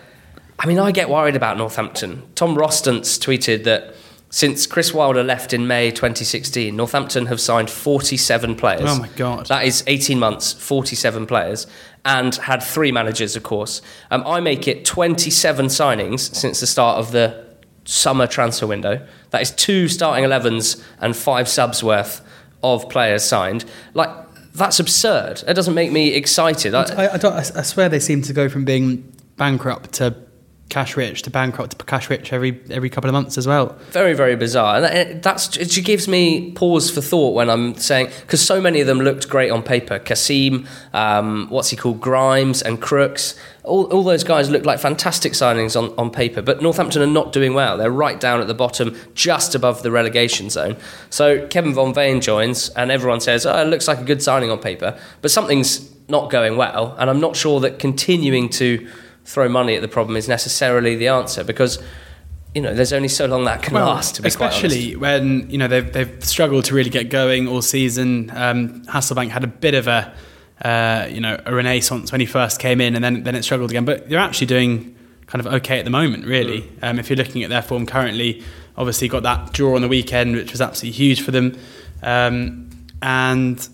I 0.61 0.67
mean, 0.67 0.77
I 0.77 0.91
get 0.91 1.09
worried 1.09 1.37
about 1.37 1.57
Northampton. 1.57 2.21
Tom 2.35 2.53
Rostance 2.53 3.17
tweeted 3.17 3.63
that 3.63 3.95
since 4.31 4.67
Chris 4.67 4.93
Wilder 4.93 5.23
left 5.23 5.53
in 5.53 5.65
May 5.65 5.89
2016, 5.89 6.75
Northampton 6.75 7.25
have 7.25 7.41
signed 7.41 7.69
47 7.69 8.55
players. 8.55 8.83
Oh 8.85 8.99
my 8.99 9.07
God. 9.15 9.47
That 9.47 9.65
is 9.65 9.83
18 9.87 10.19
months, 10.19 10.53
47 10.53 11.25
players, 11.25 11.65
and 12.05 12.35
had 12.35 12.61
three 12.61 12.91
managers, 12.91 13.35
of 13.35 13.41
course. 13.41 13.81
Um, 14.11 14.23
I 14.27 14.39
make 14.39 14.67
it 14.67 14.85
27 14.85 15.65
signings 15.67 16.19
since 16.35 16.59
the 16.59 16.67
start 16.67 16.99
of 16.99 17.11
the 17.11 17.47
summer 17.85 18.27
transfer 18.27 18.67
window. 18.67 19.05
That 19.31 19.41
is 19.41 19.49
two 19.51 19.87
starting 19.87 20.23
11s 20.23 20.83
and 20.99 21.15
five 21.15 21.49
subs 21.49 21.83
worth 21.83 22.21
of 22.61 22.87
players 22.87 23.23
signed. 23.23 23.65
Like, 23.95 24.11
that's 24.53 24.79
absurd. 24.79 25.43
It 25.47 25.55
doesn't 25.55 25.73
make 25.73 25.91
me 25.91 26.13
excited. 26.13 26.75
I, 26.75 26.83
I, 26.83 27.13
I, 27.13 27.17
don't, 27.17 27.33
I 27.33 27.61
swear 27.63 27.89
they 27.89 27.99
seem 27.99 28.21
to 28.23 28.33
go 28.33 28.47
from 28.47 28.63
being 28.63 29.11
bankrupt 29.37 29.93
to 29.93 30.15
cash 30.69 30.95
rich 30.95 31.23
to 31.23 31.29
bankrupt 31.29 31.77
to 31.77 31.85
cash 31.85 32.09
rich 32.09 32.31
every 32.31 32.61
every 32.69 32.89
couple 32.89 33.09
of 33.09 33.13
months 33.13 33.37
as 33.37 33.47
well. 33.47 33.77
Very 33.91 34.13
very 34.13 34.35
bizarre, 34.35 34.75
and 34.75 34.85
that, 34.85 35.23
that's 35.23 35.57
it 35.57 35.83
gives 35.83 36.07
me 36.07 36.51
pause 36.51 36.89
for 36.89 37.01
thought 37.01 37.33
when 37.33 37.49
I'm 37.49 37.75
saying 37.75 38.09
because 38.21 38.41
so 38.41 38.61
many 38.61 38.79
of 38.79 38.87
them 38.87 38.99
looked 38.99 39.27
great 39.29 39.51
on 39.51 39.63
paper. 39.63 39.99
Kasim, 39.99 40.67
um, 40.93 41.47
what's 41.49 41.69
he 41.69 41.75
called, 41.75 41.99
Grimes 41.99 42.61
and 42.61 42.81
Crooks. 42.81 43.35
All, 43.63 43.85
all 43.91 44.03
those 44.03 44.23
guys 44.23 44.49
look 44.49 44.65
like 44.65 44.79
fantastic 44.79 45.33
signings 45.33 45.79
on, 45.79 45.93
on 45.97 46.09
paper, 46.09 46.41
but 46.41 46.61
Northampton 46.61 47.01
are 47.03 47.07
not 47.07 47.33
doing 47.33 47.53
well. 47.53 47.77
They're 47.77 47.91
right 47.91 48.19
down 48.19 48.41
at 48.41 48.47
the 48.47 48.53
bottom, 48.53 48.95
just 49.13 49.53
above 49.53 49.83
the 49.83 49.91
relegation 49.91 50.49
zone. 50.49 50.77
So 51.09 51.45
Kevin 51.47 51.73
Von 51.73 51.93
Veen 51.93 52.21
joins, 52.21 52.69
and 52.69 52.89
everyone 52.89 53.19
says, 53.19 53.45
"Oh, 53.45 53.61
it 53.61 53.65
looks 53.65 53.87
like 53.87 53.99
a 53.99 54.03
good 54.03 54.23
signing 54.23 54.49
on 54.49 54.59
paper," 54.59 54.97
but 55.21 55.31
something's 55.31 55.91
not 56.07 56.29
going 56.29 56.57
well, 56.57 56.95
and 56.97 57.09
I'm 57.09 57.19
not 57.19 57.35
sure 57.35 57.59
that 57.59 57.79
continuing 57.79 58.49
to 58.49 58.87
throw 59.25 59.47
money 59.47 59.75
at 59.75 59.81
the 59.81 59.87
problem 59.87 60.15
is 60.17 60.27
necessarily 60.27 60.95
the 60.95 61.07
answer 61.07 61.43
because 61.43 61.81
you 62.55 62.61
know 62.61 62.73
there's 62.73 62.93
only 62.93 63.07
so 63.07 63.25
long 63.25 63.45
that 63.45 63.61
can 63.61 63.75
well, 63.75 63.85
last. 63.85 64.19
especially 64.25 64.95
when 64.95 65.49
you 65.49 65.57
know 65.57 65.67
they've 65.67 65.91
they've 65.91 66.23
struggled 66.23 66.65
to 66.65 66.75
really 66.75 66.89
get 66.89 67.09
going 67.09 67.47
all 67.47 67.61
season. 67.61 68.31
Um, 68.33 68.81
Hasselbaink 68.85 69.29
had 69.29 69.43
a 69.43 69.47
bit 69.47 69.75
of 69.75 69.87
a 69.87 70.13
uh, 70.63 71.07
you 71.09 71.21
know 71.21 71.39
a 71.45 71.53
renaissance 71.53 72.11
when 72.11 72.21
he 72.21 72.25
first 72.25 72.59
came 72.59 72.81
in, 72.81 72.95
and 72.95 73.03
then 73.03 73.23
then 73.23 73.35
it 73.35 73.43
struggled 73.43 73.69
again. 73.69 73.85
But 73.85 74.09
they're 74.09 74.19
actually 74.19 74.47
doing 74.47 74.95
kind 75.27 75.45
of 75.45 75.53
okay 75.53 75.77
at 75.77 75.85
the 75.85 75.91
moment, 75.91 76.25
really. 76.25 76.61
Mm. 76.61 76.83
Um, 76.83 76.99
if 76.99 77.09
you're 77.09 77.17
looking 77.17 77.43
at 77.43 77.49
their 77.49 77.61
form 77.61 77.85
currently, 77.85 78.43
obviously 78.75 79.07
got 79.07 79.23
that 79.23 79.53
draw 79.53 79.75
on 79.75 79.81
the 79.81 79.87
weekend, 79.87 80.35
which 80.35 80.51
was 80.51 80.59
absolutely 80.59 80.97
huge 80.97 81.21
for 81.21 81.31
them, 81.31 81.55
um, 82.01 82.69
and 83.03 83.69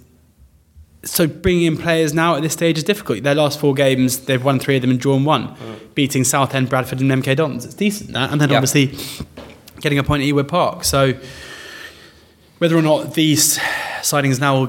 so 1.06 1.28
bringing 1.28 1.64
in 1.64 1.78
players 1.78 2.14
now 2.14 2.36
at 2.36 2.42
this 2.42 2.54
stage 2.54 2.78
is 2.78 2.84
difficult. 2.84 3.24
Their 3.24 3.36
last 3.36 3.60
four 3.60 3.74
games, 3.74 4.22
they've 4.22 4.44
won 4.44 4.60
three 4.60 4.76
of 4.76 4.82
them 4.82 4.92
and 4.92 5.00
drawn 5.00 5.24
one, 5.24 5.56
mm. 5.56 5.94
beating 5.94 6.24
Southend, 6.24 6.70
Bradford, 6.70 7.00
and 7.00 7.12
MK 7.12 7.36
Dons. 7.36 7.64
It's 7.64 7.76
decent, 7.76 8.12
that. 8.14 8.32
And 8.32 8.42
then 8.42 8.52
obviously 8.52 8.98
getting 9.80 10.00
a 10.00 10.04
point 10.04 10.24
at 10.24 10.30
Ewood 10.30 10.48
Park. 10.48 10.84
So 10.84 11.14
whether 12.58 12.76
or 12.76 12.82
not 12.82 13.14
these 13.14 13.60
signings 14.02 14.40
now 14.40 14.60
will 14.60 14.68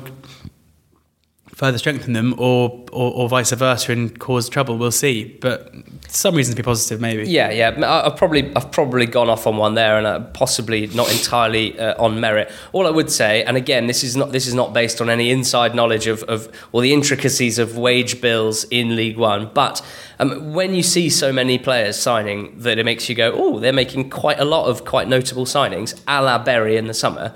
further 1.56 1.78
strengthen 1.78 2.12
them 2.12 2.34
or, 2.36 2.84
or, 2.92 3.12
or 3.14 3.28
vice 3.30 3.50
versa 3.50 3.90
and 3.90 4.18
cause 4.18 4.46
trouble, 4.46 4.76
we'll 4.76 4.90
see. 4.90 5.24
But 5.40 5.72
some 6.06 6.34
reason 6.34 6.54
to 6.54 6.62
be 6.62 6.62
positive, 6.62 7.00
maybe. 7.00 7.26
Yeah, 7.30 7.50
yeah. 7.50 8.04
I've 8.04 8.14
probably 8.14 8.54
I've 8.54 8.70
probably 8.70 9.06
gone 9.06 9.30
off 9.30 9.46
on 9.46 9.56
one 9.56 9.74
there, 9.74 9.96
and 9.96 10.06
uh, 10.06 10.20
possibly 10.34 10.86
not 10.88 11.10
entirely 11.10 11.78
uh, 11.78 11.94
on 12.02 12.20
merit. 12.20 12.52
All 12.72 12.86
I 12.86 12.90
would 12.90 13.10
say, 13.10 13.42
and 13.42 13.56
again, 13.56 13.86
this 13.86 14.04
is 14.04 14.16
not 14.16 14.32
this 14.32 14.46
is 14.46 14.52
not 14.52 14.74
based 14.74 15.00
on 15.00 15.08
any 15.08 15.30
inside 15.30 15.74
knowledge 15.74 16.06
of, 16.06 16.22
of 16.24 16.52
or 16.72 16.82
the 16.82 16.92
intricacies 16.92 17.58
of 17.58 17.78
wage 17.78 18.20
bills 18.20 18.64
in 18.64 18.94
League 18.94 19.16
One, 19.16 19.50
but 19.54 19.80
um, 20.18 20.52
when 20.52 20.74
you 20.74 20.82
see 20.82 21.08
so 21.08 21.32
many 21.32 21.58
players 21.58 21.98
signing, 21.98 22.58
that 22.58 22.78
it 22.78 22.84
makes 22.84 23.08
you 23.08 23.14
go, 23.14 23.32
oh, 23.34 23.60
they're 23.60 23.72
making 23.72 24.10
quite 24.10 24.38
a 24.38 24.44
lot 24.44 24.66
of 24.66 24.84
quite 24.84 25.08
notable 25.08 25.46
signings, 25.46 25.98
a 26.06 26.22
la 26.22 26.36
Bury 26.36 26.76
in 26.76 26.86
the 26.86 26.94
summer. 26.94 27.34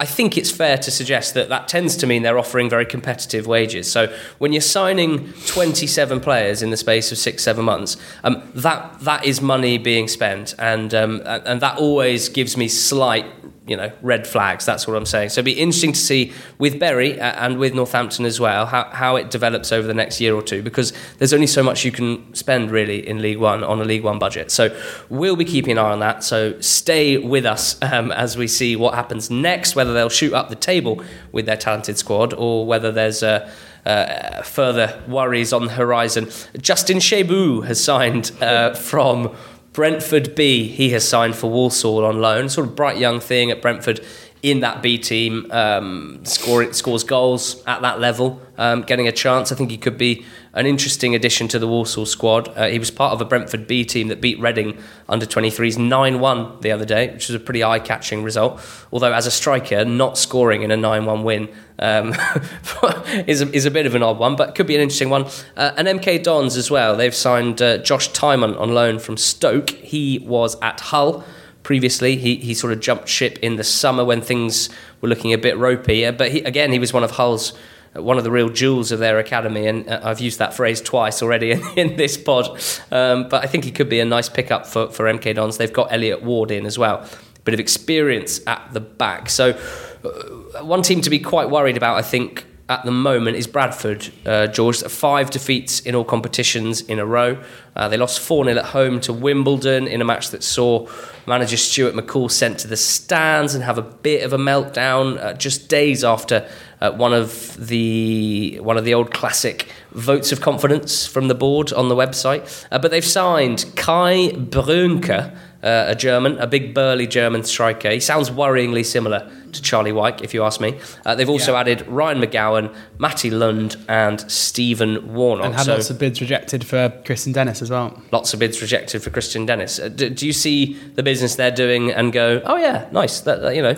I 0.00 0.06
think 0.06 0.38
it's 0.38 0.50
fair 0.50 0.78
to 0.78 0.90
suggest 0.92 1.34
that 1.34 1.48
that 1.48 1.66
tends 1.66 1.96
to 1.96 2.06
mean 2.06 2.22
they're 2.22 2.38
offering 2.38 2.70
very 2.70 2.86
competitive 2.86 3.48
wages. 3.48 3.90
So 3.90 4.14
when 4.38 4.52
you're 4.52 4.60
signing 4.60 5.32
27 5.46 6.20
players 6.20 6.62
in 6.62 6.70
the 6.70 6.76
space 6.76 7.10
of 7.10 7.18
six, 7.18 7.42
seven 7.42 7.64
months, 7.64 7.96
um, 8.22 8.48
that 8.54 9.00
that 9.00 9.24
is 9.24 9.40
money 9.40 9.76
being 9.76 10.06
spent, 10.06 10.54
and 10.58 10.94
um, 10.94 11.22
and 11.24 11.60
that 11.60 11.78
always 11.78 12.28
gives 12.28 12.56
me 12.56 12.68
slight 12.68 13.26
you 13.68 13.76
know 13.76 13.92
red 14.02 14.26
flags. 14.26 14.64
That's 14.64 14.86
what 14.86 14.96
I'm 14.96 15.06
saying. 15.06 15.30
So 15.30 15.40
it'd 15.40 15.44
be 15.44 15.52
interesting 15.52 15.92
to 15.92 15.98
see 15.98 16.32
with 16.58 16.80
Bury 16.80 17.20
uh, 17.20 17.44
and 17.44 17.58
with 17.58 17.74
Northampton 17.74 18.24
as 18.24 18.40
well 18.40 18.66
how, 18.66 18.84
how 18.90 19.16
it 19.16 19.30
develops 19.30 19.72
over 19.72 19.86
the 19.86 19.94
next 19.94 20.20
year 20.20 20.34
or 20.34 20.42
two 20.42 20.62
because 20.62 20.92
there's 21.18 21.32
only 21.32 21.46
so 21.46 21.62
much 21.62 21.84
you 21.84 21.92
can 21.92 22.34
spend 22.34 22.70
really 22.70 23.06
in 23.06 23.20
League 23.22 23.38
One 23.38 23.62
on 23.62 23.80
a 23.80 23.84
League 23.84 24.04
One 24.04 24.18
budget. 24.18 24.50
So 24.50 24.76
we'll 25.08 25.36
be 25.36 25.44
keeping 25.44 25.72
an 25.72 25.78
eye 25.78 25.92
on 25.92 26.00
that. 26.00 26.24
So 26.24 26.60
stay 26.60 27.18
with 27.18 27.46
us 27.46 27.80
um, 27.82 28.10
as 28.12 28.36
we 28.36 28.48
see 28.48 28.76
what 28.76 28.94
happens 28.94 29.30
next. 29.30 29.76
Whether 29.76 29.92
they'll 29.92 30.08
shoot 30.08 30.32
up 30.32 30.48
the 30.48 30.56
table 30.56 31.02
with 31.32 31.46
their 31.46 31.56
talented 31.56 31.98
squad 31.98 32.34
or 32.34 32.66
whether 32.66 32.90
there's 32.90 33.22
a 33.22 33.50
uh, 33.86 34.42
further 34.42 35.02
worries 35.08 35.52
on 35.52 35.66
the 35.66 35.72
horizon. 35.72 36.28
Justin 36.60 36.98
Shebu 36.98 37.64
has 37.66 37.82
signed 37.82 38.32
uh, 38.40 38.74
from 38.74 39.34
Brentford 39.78 40.34
B, 40.34 40.66
he 40.66 40.90
has 40.90 41.08
signed 41.08 41.36
for 41.36 41.48
Walsall 41.48 42.04
on 42.04 42.20
loan. 42.20 42.48
Sort 42.48 42.66
of 42.66 42.74
bright 42.74 42.98
young 42.98 43.20
thing 43.20 43.52
at 43.52 43.62
Brentford 43.62 44.04
in 44.42 44.58
that 44.58 44.82
B 44.82 44.98
team, 44.98 45.48
um, 45.52 46.18
score, 46.24 46.72
scores 46.72 47.04
goals 47.04 47.62
at 47.64 47.80
that 47.82 48.00
level, 48.00 48.42
um, 48.56 48.82
getting 48.82 49.06
a 49.06 49.12
chance. 49.12 49.52
I 49.52 49.54
think 49.54 49.70
he 49.70 49.78
could 49.78 49.96
be 49.96 50.26
an 50.54 50.66
interesting 50.66 51.14
addition 51.14 51.48
to 51.48 51.58
the 51.58 51.68
Walsall 51.68 52.06
squad. 52.06 52.48
Uh, 52.56 52.66
he 52.66 52.78
was 52.78 52.90
part 52.90 53.12
of 53.12 53.20
a 53.20 53.24
Brentford 53.24 53.66
B 53.66 53.84
team 53.84 54.08
that 54.08 54.20
beat 54.20 54.38
Reading 54.40 54.78
under 55.08 55.26
23s 55.26 55.78
9 55.78 56.20
1 56.20 56.60
the 56.60 56.70
other 56.70 56.84
day, 56.84 57.08
which 57.08 57.28
was 57.28 57.34
a 57.34 57.40
pretty 57.40 57.62
eye 57.62 57.78
catching 57.78 58.22
result. 58.22 58.60
Although, 58.92 59.12
as 59.12 59.26
a 59.26 59.30
striker, 59.30 59.84
not 59.84 60.16
scoring 60.18 60.62
in 60.62 60.70
a 60.70 60.76
9 60.76 61.04
1 61.04 61.22
win 61.24 61.48
um, 61.78 62.14
is, 63.26 63.42
a, 63.42 63.52
is 63.52 63.66
a 63.66 63.70
bit 63.70 63.86
of 63.86 63.94
an 63.94 64.02
odd 64.02 64.18
one, 64.18 64.36
but 64.36 64.54
could 64.54 64.66
be 64.66 64.74
an 64.74 64.80
interesting 64.80 65.10
one. 65.10 65.26
Uh, 65.56 65.72
and 65.76 65.86
MK 65.88 66.22
Dons 66.22 66.56
as 66.56 66.70
well. 66.70 66.96
They've 66.96 67.14
signed 67.14 67.62
uh, 67.62 67.78
Josh 67.78 68.10
Tymon 68.10 68.58
on 68.58 68.74
loan 68.74 68.98
from 68.98 69.16
Stoke. 69.16 69.70
He 69.70 70.18
was 70.20 70.56
at 70.60 70.80
Hull 70.80 71.24
previously. 71.62 72.16
He, 72.16 72.36
he 72.36 72.54
sort 72.54 72.72
of 72.72 72.80
jumped 72.80 73.08
ship 73.08 73.38
in 73.42 73.56
the 73.56 73.64
summer 73.64 74.04
when 74.04 74.22
things 74.22 74.70
were 75.00 75.08
looking 75.08 75.32
a 75.32 75.38
bit 75.38 75.56
ropey. 75.56 76.04
Uh, 76.04 76.12
but 76.12 76.32
he, 76.32 76.40
again, 76.42 76.72
he 76.72 76.78
was 76.78 76.92
one 76.92 77.04
of 77.04 77.12
Hull's 77.12 77.52
one 77.94 78.18
of 78.18 78.24
the 78.24 78.30
real 78.30 78.48
jewels 78.48 78.92
of 78.92 78.98
their 78.98 79.18
academy, 79.18 79.66
and 79.66 79.88
uh, 79.88 80.00
I've 80.02 80.20
used 80.20 80.38
that 80.38 80.54
phrase 80.54 80.80
twice 80.80 81.22
already 81.22 81.52
in, 81.52 81.62
in 81.76 81.96
this 81.96 82.16
pod. 82.16 82.60
Um, 82.90 83.28
but 83.28 83.44
I 83.44 83.46
think 83.46 83.64
he 83.64 83.70
could 83.70 83.88
be 83.88 84.00
a 84.00 84.04
nice 84.04 84.28
pickup 84.28 84.66
for, 84.66 84.90
for 84.90 85.04
MK 85.06 85.34
Dons. 85.34 85.56
They've 85.56 85.72
got 85.72 85.92
Elliot 85.92 86.22
Ward 86.22 86.50
in 86.50 86.66
as 86.66 86.78
well, 86.78 87.06
bit 87.44 87.54
of 87.54 87.60
experience 87.60 88.40
at 88.46 88.72
the 88.72 88.80
back. 88.80 89.30
So, 89.30 89.58
uh, 90.04 90.64
one 90.64 90.82
team 90.82 91.00
to 91.02 91.10
be 91.10 91.18
quite 91.18 91.50
worried 91.50 91.76
about, 91.76 91.96
I 91.96 92.02
think, 92.02 92.44
at 92.68 92.84
the 92.84 92.90
moment 92.90 93.36
is 93.36 93.46
Bradford, 93.46 94.08
uh, 94.26 94.46
George. 94.46 94.82
Five 94.82 95.30
defeats 95.30 95.80
in 95.80 95.94
all 95.94 96.04
competitions 96.04 96.82
in 96.82 96.98
a 96.98 97.06
row. 97.06 97.42
Uh, 97.74 97.88
they 97.88 97.96
lost 97.96 98.20
4 98.20 98.44
0 98.44 98.58
at 98.58 98.64
home 98.66 99.00
to 99.00 99.12
Wimbledon 99.12 99.88
in 99.88 100.02
a 100.02 100.04
match 100.04 100.30
that 100.30 100.42
saw 100.42 100.86
manager 101.26 101.56
Stuart 101.56 101.94
McCall 101.94 102.30
sent 102.30 102.58
to 102.60 102.68
the 102.68 102.76
stands 102.76 103.54
and 103.54 103.64
have 103.64 103.78
a 103.78 103.82
bit 103.82 104.22
of 104.22 104.32
a 104.32 104.38
meltdown 104.38 105.18
uh, 105.18 105.32
just 105.32 105.68
days 105.68 106.04
after 106.04 106.46
uh, 106.80 106.90
one 106.92 107.12
of 107.12 107.56
the 107.66 108.58
one 108.62 108.76
of 108.76 108.84
the 108.84 108.94
old 108.94 109.12
classic 109.12 109.68
votes 109.92 110.32
of 110.32 110.40
confidence 110.40 111.06
from 111.06 111.28
the 111.28 111.34
board 111.34 111.72
on 111.72 111.88
the 111.88 111.96
website. 111.96 112.66
Uh, 112.70 112.78
but 112.78 112.90
they've 112.90 113.04
signed 113.04 113.64
Kai 113.76 114.30
Brünker 114.30 115.36
uh, 115.62 115.86
a 115.88 115.94
German, 115.94 116.38
a 116.38 116.46
big 116.46 116.72
burly 116.72 117.06
German 117.06 117.42
striker. 117.42 117.90
He 117.90 118.00
sounds 118.00 118.30
worryingly 118.30 118.84
similar 118.84 119.28
to 119.52 119.62
Charlie 119.62 119.92
Wyke, 119.92 120.22
if 120.22 120.32
you 120.32 120.44
ask 120.44 120.60
me. 120.60 120.78
Uh, 121.04 121.14
they've 121.14 121.28
also 121.28 121.52
yeah. 121.52 121.60
added 121.60 121.86
Ryan 121.88 122.20
McGowan, 122.20 122.74
Matty 122.98 123.30
Lund, 123.30 123.76
and 123.88 124.20
Stephen 124.30 125.14
Warnock. 125.14 125.46
And 125.46 125.54
had 125.54 125.66
so, 125.66 125.74
lots 125.74 125.90
of 125.90 125.98
bids 125.98 126.20
rejected 126.20 126.64
for 126.64 126.90
Kristian 127.04 127.32
Dennis 127.32 127.60
as 127.60 127.70
well. 127.70 128.00
Lots 128.12 128.32
of 128.32 128.40
bids 128.40 128.62
rejected 128.62 129.02
for 129.02 129.10
Kristian 129.10 129.46
Dennis. 129.46 129.80
Uh, 129.80 129.88
do, 129.88 130.10
do, 130.10 130.26
you 130.26 130.32
see 130.32 130.74
the 130.94 131.02
business 131.02 131.34
they're 131.34 131.50
doing 131.50 131.90
and 131.90 132.12
go, 132.12 132.40
oh 132.44 132.56
yeah, 132.56 132.88
nice, 132.92 133.20
that, 133.22 133.42
that 133.42 133.56
you 133.56 133.62
know, 133.62 133.74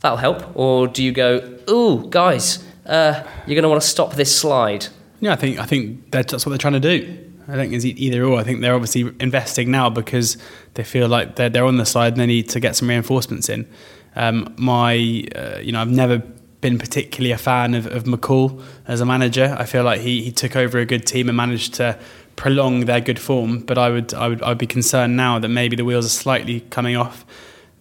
that'll 0.00 0.18
help? 0.18 0.56
Or 0.56 0.86
do 0.86 1.02
you 1.02 1.12
go, 1.12 1.58
ooh, 1.68 2.08
guys, 2.08 2.64
uh, 2.86 3.22
you're 3.46 3.54
going 3.54 3.62
to 3.62 3.68
want 3.68 3.82
to 3.82 3.88
stop 3.88 4.14
this 4.14 4.34
slide? 4.36 4.86
Yeah, 5.20 5.32
I 5.32 5.36
think 5.36 5.58
I 5.58 5.66
think 5.66 6.10
that's 6.10 6.32
what 6.32 6.50
they're 6.50 6.58
trying 6.58 6.80
to 6.80 6.80
do. 6.80 7.26
I 7.48 7.54
think 7.54 7.72
it's 7.72 7.84
either 7.84 8.24
or. 8.24 8.38
I 8.38 8.44
think 8.44 8.60
they're 8.60 8.74
obviously 8.74 9.12
investing 9.18 9.70
now 9.70 9.90
because 9.90 10.38
they 10.74 10.84
feel 10.84 11.08
like 11.08 11.36
they're, 11.36 11.48
they're 11.48 11.64
on 11.64 11.78
the 11.78 11.86
side 11.86 12.12
and 12.12 12.20
they 12.20 12.26
need 12.26 12.48
to 12.50 12.60
get 12.60 12.76
some 12.76 12.88
reinforcements 12.88 13.48
in. 13.48 13.68
Um, 14.14 14.54
my, 14.56 15.24
uh, 15.34 15.58
you 15.60 15.72
know, 15.72 15.80
I've 15.80 15.90
never 15.90 16.18
been 16.60 16.78
particularly 16.78 17.32
a 17.32 17.38
fan 17.38 17.74
of, 17.74 17.86
of 17.86 18.04
McCall 18.04 18.62
as 18.86 19.00
a 19.00 19.06
manager. 19.06 19.56
I 19.58 19.64
feel 19.64 19.82
like 19.82 20.00
he, 20.00 20.22
he 20.22 20.30
took 20.30 20.54
over 20.56 20.78
a 20.78 20.84
good 20.84 21.06
team 21.06 21.28
and 21.28 21.36
managed 21.36 21.74
to 21.74 21.98
prolong 22.36 22.84
their 22.84 23.00
good 23.00 23.18
form. 23.18 23.60
But 23.60 23.78
I 23.78 23.90
would 23.90 24.14
I 24.14 24.28
would 24.28 24.42
I'd 24.42 24.58
be 24.58 24.66
concerned 24.66 25.16
now 25.16 25.38
that 25.38 25.48
maybe 25.48 25.76
the 25.76 25.84
wheels 25.84 26.06
are 26.06 26.10
slightly 26.10 26.60
coming 26.70 26.96
off. 26.96 27.24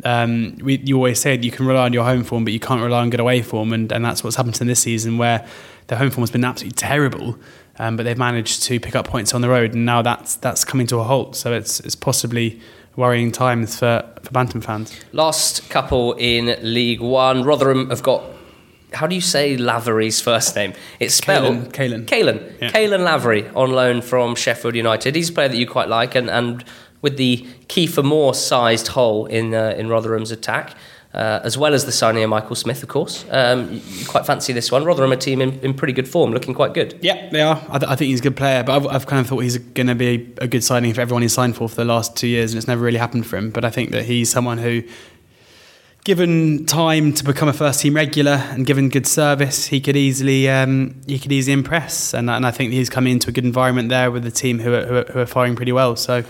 Um, 0.04 0.58
we, 0.62 0.78
you 0.78 0.96
always 0.96 1.20
said 1.20 1.44
you 1.44 1.52
can 1.52 1.66
rely 1.66 1.86
on 1.86 1.94
your 1.94 2.06
home 2.06 2.24
form, 2.24 2.46
but 2.46 2.54
you 2.54 2.60
can't 2.60 2.82
rely 2.82 3.02
on 3.02 3.10
good 3.10 3.20
away 3.20 3.42
form, 3.42 3.74
and, 3.74 3.92
and 3.92 4.04
that's 4.04 4.24
what's 4.24 4.36
happened 4.36 4.56
to 4.56 4.60
them 4.60 4.68
this 4.70 4.82
season, 4.82 5.18
where 5.18 5.46
their 5.88 5.98
home 5.98 6.10
form 6.10 6.22
has 6.22 6.32
been 6.32 6.46
absolutely 6.46 6.76
terrible 6.76 7.38
um, 7.80 7.96
but 7.96 8.04
they've 8.04 8.18
managed 8.18 8.64
to 8.64 8.80
pick 8.80 8.96
up 8.96 9.08
points 9.08 9.34
on 9.34 9.42
the 9.42 9.50
road, 9.50 9.74
and 9.74 9.86
now 9.86 10.02
that's 10.02 10.36
that's 10.36 10.66
coming 10.66 10.86
to 10.88 10.98
a 10.98 11.04
halt. 11.04 11.36
So 11.36 11.54
it's 11.54 11.80
it's 11.80 11.96
possibly 11.96 12.60
worrying 12.98 13.32
times 13.32 13.80
for, 13.80 14.04
for 14.22 14.32
Bantam 14.32 14.60
fans. 14.60 14.94
Last 15.14 15.70
couple 15.70 16.14
in 16.14 16.58
League 16.62 17.00
One, 17.00 17.44
Rotherham 17.44 17.90
have 17.90 18.04
got. 18.04 18.24
How 18.92 19.06
do 19.06 19.14
you 19.14 19.22
say 19.22 19.56
Lavery's 19.56 20.20
first 20.20 20.56
name? 20.56 20.74
It's 21.00 21.14
spelled 21.14 21.72
Caolan. 21.74 22.06
Caolan. 22.06 22.54
Yeah. 22.60 22.72
Caolan 22.72 23.04
Lavery 23.04 23.48
on 23.50 23.72
loan 23.72 24.02
from 24.02 24.36
Sheffield 24.36 24.76
United. 24.76 25.16
He's 25.16 25.30
a 25.30 25.34
player 25.34 25.48
that 25.48 25.58
you 25.58 25.68
quite 25.68 25.88
like, 25.88 26.16
and, 26.16 26.30
and 26.30 26.66
with 27.02 27.18
the 27.18 27.48
Kiefer 27.68 28.04
Moore 28.04 28.34
sized 28.34 28.90
hole 28.90 29.26
in 29.26 29.54
uh, 29.54 29.76
in 29.78 29.90
Rotherham's 29.90 30.32
attack 30.32 30.76
uh, 31.14 31.40
as 31.44 31.58
well 31.58 31.74
as 31.74 31.86
the 31.86 31.92
signing 31.92 32.24
of 32.24 32.30
Michael 32.30 32.56
Smith, 32.56 32.84
of 32.84 32.90
course. 32.90 33.26
Um, 33.32 33.82
you 33.84 34.06
quite 34.06 34.26
fancy 34.26 34.54
this 34.54 34.72
one. 34.72 34.86
Rotherham, 34.86 35.12
a 35.12 35.18
team 35.18 35.42
in, 35.42 35.60
in 35.62 35.74
pretty 35.74 35.94
good 35.94 36.08
form, 36.08 36.32
looking 36.32 36.54
quite 36.54 36.74
good. 36.74 37.00
Yeah, 37.02 37.30
they 37.32 37.42
are. 37.42 37.62
I, 37.70 37.80
th- 37.80 37.92
I 37.92 37.96
think 37.96 38.10
he's 38.10 38.20
a 38.20 38.24
good 38.24 38.38
player, 38.38 38.64
but 38.64 38.76
I've, 38.76 38.88
I've 38.88 39.08
kind 39.08 39.20
of 39.20 39.28
thought 39.28 39.40
he's 39.40 39.58
going 39.58 39.88
to 39.88 39.96
be 39.96 40.32
a 40.38 40.48
good 40.48 40.64
signing 40.64 40.94
for 40.94 41.02
everyone 41.02 41.24
he's 41.24 41.34
signed 41.34 41.56
for 41.56 41.68
for 41.68 41.76
the 41.76 41.86
last 41.86 42.16
two 42.16 42.28
years, 42.28 42.54
and 42.54 42.60
it's 42.60 42.68
never 42.68 42.84
really 42.84 43.00
happened 43.00 43.26
for 43.26 43.38
him. 43.38 43.50
But 43.50 43.66
I 43.66 43.72
think 43.72 43.90
that 43.92 44.06
he's 44.06 44.30
someone 44.30 44.60
who, 44.60 44.84
given 46.04 46.68
time 46.68 47.12
to 47.16 47.24
become 47.24 47.50
a 47.50 47.54
first 47.54 47.82
team 47.82 47.96
regular 47.96 48.44
and 48.52 48.68
given 48.68 48.90
good 48.90 49.08
service, 49.08 49.66
he 49.66 49.82
could 49.82 49.98
easily 49.98 50.48
um, 50.48 51.02
he 51.08 51.18
could 51.18 51.32
easily 51.32 51.54
impress. 51.54 52.14
And, 52.14 52.30
and 52.30 52.46
I 52.46 52.52
think 52.52 52.72
he's 52.72 52.90
coming 52.90 53.14
into 53.14 53.30
a 53.30 53.34
good 53.34 53.46
environment 53.46 53.90
there 53.90 54.12
with 54.12 54.24
the 54.24 54.32
team 54.32 54.60
who 54.60 54.76
are, 54.76 54.86
who 54.86 54.96
are, 54.98 55.06
who 55.06 55.20
are 55.22 55.26
firing 55.26 55.56
pretty 55.56 55.72
well. 55.72 55.96
So 55.96 56.24